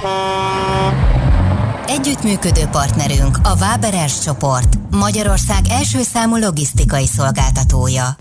Együttműködő 1.87 2.65
partnerünk 2.71 3.37
a 3.43 3.55
Váberes 3.55 4.19
csoport, 4.19 4.77
Magyarország 4.91 5.65
első 5.69 6.01
számú 6.01 6.35
logisztikai 6.35 7.05
szolgáltatója. 7.05 8.15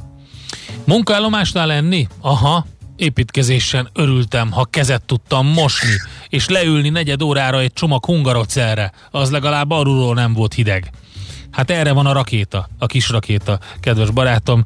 Munkaállomásnál 0.85 1.67
lenni? 1.67 2.09
Aha, 2.21 2.67
építkezésen 2.97 3.89
örültem, 3.93 4.51
ha 4.51 4.65
kezet 4.65 5.03
tudtam 5.03 5.47
mosni, 5.47 5.95
és 6.29 6.49
leülni 6.49 6.89
negyed 6.89 7.23
órára 7.23 7.61
egy 7.61 7.73
csomag 7.73 8.05
hungarocelre, 8.05 8.93
az 9.11 9.31
legalább 9.31 9.71
alulról 9.71 10.15
nem 10.15 10.33
volt 10.33 10.55
hideg. 10.55 10.91
Hát 11.53 11.71
erre 11.71 11.93
van 11.93 12.07
a 12.07 12.13
rakéta, 12.13 12.69
a 12.79 12.87
kis 12.87 13.09
rakéta, 13.09 13.59
kedves 13.81 14.11
barátom. 14.11 14.65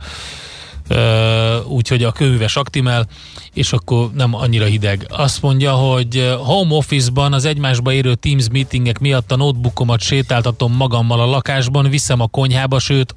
Úgyhogy 1.67 2.03
a 2.05 2.13
kőműves 2.13 2.57
aktimel, 2.57 3.07
és 3.53 3.73
akkor 3.73 4.11
nem 4.13 4.35
annyira 4.35 4.65
hideg. 4.65 5.07
Azt 5.11 5.43
mondja, 5.43 5.73
hogy 5.73 6.35
home 6.39 6.75
office-ban 6.75 7.33
az 7.33 7.45
egymásba 7.45 7.93
érő 7.93 8.15
Teams 8.15 8.49
meetingek 8.53 8.99
miatt 8.99 9.33
a 9.33 9.37
notebookomat 9.37 10.01
sétáltatom 10.01 10.73
magammal 10.73 11.21
a 11.21 11.27
lakásban, 11.27 11.91
viszem 11.91 12.21
a 12.21 12.27
konyhába, 12.27 12.79
sőt 12.79 13.15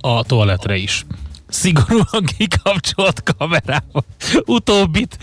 a 0.00 0.22
toaletre 0.22 0.76
is. 0.76 1.06
Szigorúan 1.48 2.24
kikapcsolt 2.36 3.22
kamerával. 3.22 4.04
Utóbbit 4.46 5.18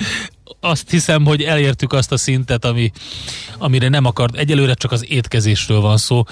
azt 0.64 0.90
hiszem, 0.90 1.26
hogy 1.26 1.42
elértük 1.42 1.94
azt 1.94 2.12
a 2.12 2.18
szintet, 2.18 2.66
ami, 2.66 2.92
amire 3.58 3.88
nem 3.90 4.06
akart. 4.06 4.36
Egyelőre 4.36 4.74
csak 4.74 4.92
az 4.92 5.06
étkezésről 5.10 5.80
van 5.80 5.98
szó. 5.98 6.24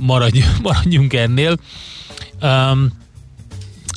Maradj, 0.00 0.40
maradjunk 0.62 1.12
ennél. 1.12 1.56
Um, 2.42 2.92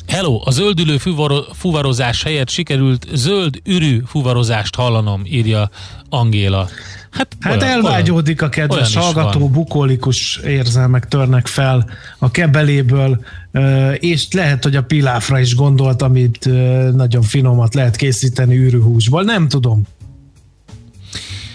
Hello, 0.06 0.40
a 0.44 0.50
zöldülő 0.50 0.98
fuvaro- 0.98 1.56
fuvarozás 1.56 2.22
helyett 2.22 2.48
sikerült 2.48 3.06
zöld 3.12 3.60
ürű 3.64 4.02
fuvarozást 4.06 4.74
hallanom, 4.74 5.22
írja 5.24 5.70
Angéla. 6.08 6.68
Hát, 7.10 7.36
Hát 7.40 7.62
olyan- 7.62 7.68
elvágyódik 7.74 8.42
a 8.42 8.48
kedves 8.48 8.94
hallgató, 8.96 9.40
van. 9.40 9.52
bukolikus 9.52 10.36
érzelmek 10.36 11.08
törnek 11.08 11.46
fel 11.46 11.90
a 12.18 12.30
kebeléből, 12.30 13.24
és 13.98 14.26
lehet, 14.32 14.62
hogy 14.62 14.76
a 14.76 14.82
piláfra 14.82 15.38
is 15.38 15.54
gondolt, 15.54 16.02
amit 16.02 16.48
nagyon 16.94 17.22
finomat 17.22 17.74
lehet 17.74 17.96
készíteni 17.96 18.56
űrűhúsból. 18.56 19.22
Nem 19.22 19.48
tudom. 19.48 19.82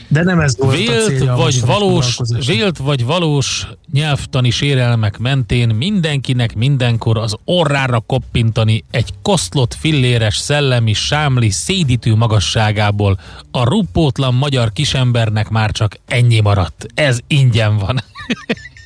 De 0.07 0.23
nem 0.23 0.39
ez 0.39 0.57
volt 0.57 0.73
a 0.73 0.77
Vélt 0.77 1.05
célja 1.05 1.33
a 1.33 1.35
vagy, 1.35 1.43
mostani 1.43 1.79
valós, 1.79 2.19
vélt 2.45 2.77
vagy 2.77 3.05
valós 3.05 3.67
nyelvtani 3.91 4.49
sérelmek 4.49 5.17
mentén 5.17 5.69
mindenkinek 5.69 6.55
mindenkor 6.55 7.17
az 7.17 7.35
orrára 7.45 7.99
koppintani 7.99 8.83
egy 8.91 9.13
koszlott 9.21 9.73
filléres 9.73 10.37
szellemi 10.37 10.93
sámli 10.93 11.49
szédítő 11.49 12.15
magasságából. 12.15 13.19
A 13.51 13.63
ruppótlan 13.63 14.33
magyar 14.33 14.71
kisembernek 14.71 15.49
már 15.49 15.71
csak 15.71 15.99
ennyi 16.07 16.39
maradt. 16.39 16.85
Ez 16.93 17.19
ingyen 17.27 17.77
van. 17.77 17.99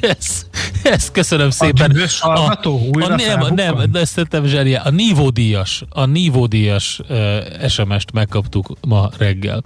Ez, 0.00 0.46
ezt 0.82 1.12
köszönöm 1.12 1.50
szépen. 1.50 1.90
A 1.90 1.92
dühös 1.92 2.20
hallgató 2.20 2.96
a, 3.00 3.12
a, 3.12 3.16
nem, 3.16 3.54
nem, 3.54 3.90
de 3.90 4.04
szerintem 4.04 4.44
zseniá. 4.44 4.82
A 4.82 4.90
nívódíjas, 4.90 5.84
a 5.88 6.04
nívódíjas 6.04 7.00
uh, 7.08 7.68
SMS-t 7.68 8.12
megkaptuk 8.12 8.76
ma 8.80 9.10
reggel. 9.18 9.62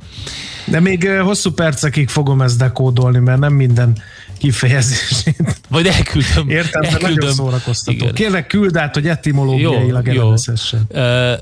De 0.64 0.80
még 0.80 1.02
uh, 1.02 1.18
hosszú 1.18 1.50
percekig 1.50 2.08
fogom 2.08 2.40
ezt 2.40 2.58
dekódolni, 2.58 3.18
mert 3.18 3.38
nem 3.38 3.52
minden 3.52 3.98
kifejezését. 4.38 5.60
Vagy 5.68 5.86
elküldöm. 5.86 6.48
Értem, 6.48 6.82
elküldöm. 6.82 7.14
de 7.14 7.14
nagyon 7.14 7.32
szórakoztató. 7.32 7.96
Igen. 7.96 8.14
Kérlek, 8.14 8.46
küld 8.46 8.76
át, 8.76 8.94
hogy 8.94 9.08
etimológiailag 9.08 10.06
jó, 10.06 10.12
jó. 10.12 10.34
Uh, 10.88 11.32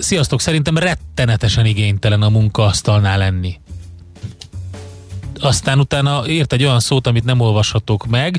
sziasztok, 0.00 0.40
szerintem 0.40 0.78
rettenetesen 0.78 1.66
igénytelen 1.66 2.22
a 2.22 2.28
munkaasztalnál 2.28 3.18
lenni 3.18 3.58
aztán 5.44 5.78
utána 5.78 6.28
írt 6.28 6.52
egy 6.52 6.64
olyan 6.64 6.80
szót, 6.80 7.06
amit 7.06 7.24
nem 7.24 7.40
olvashatok 7.40 8.06
meg, 8.06 8.36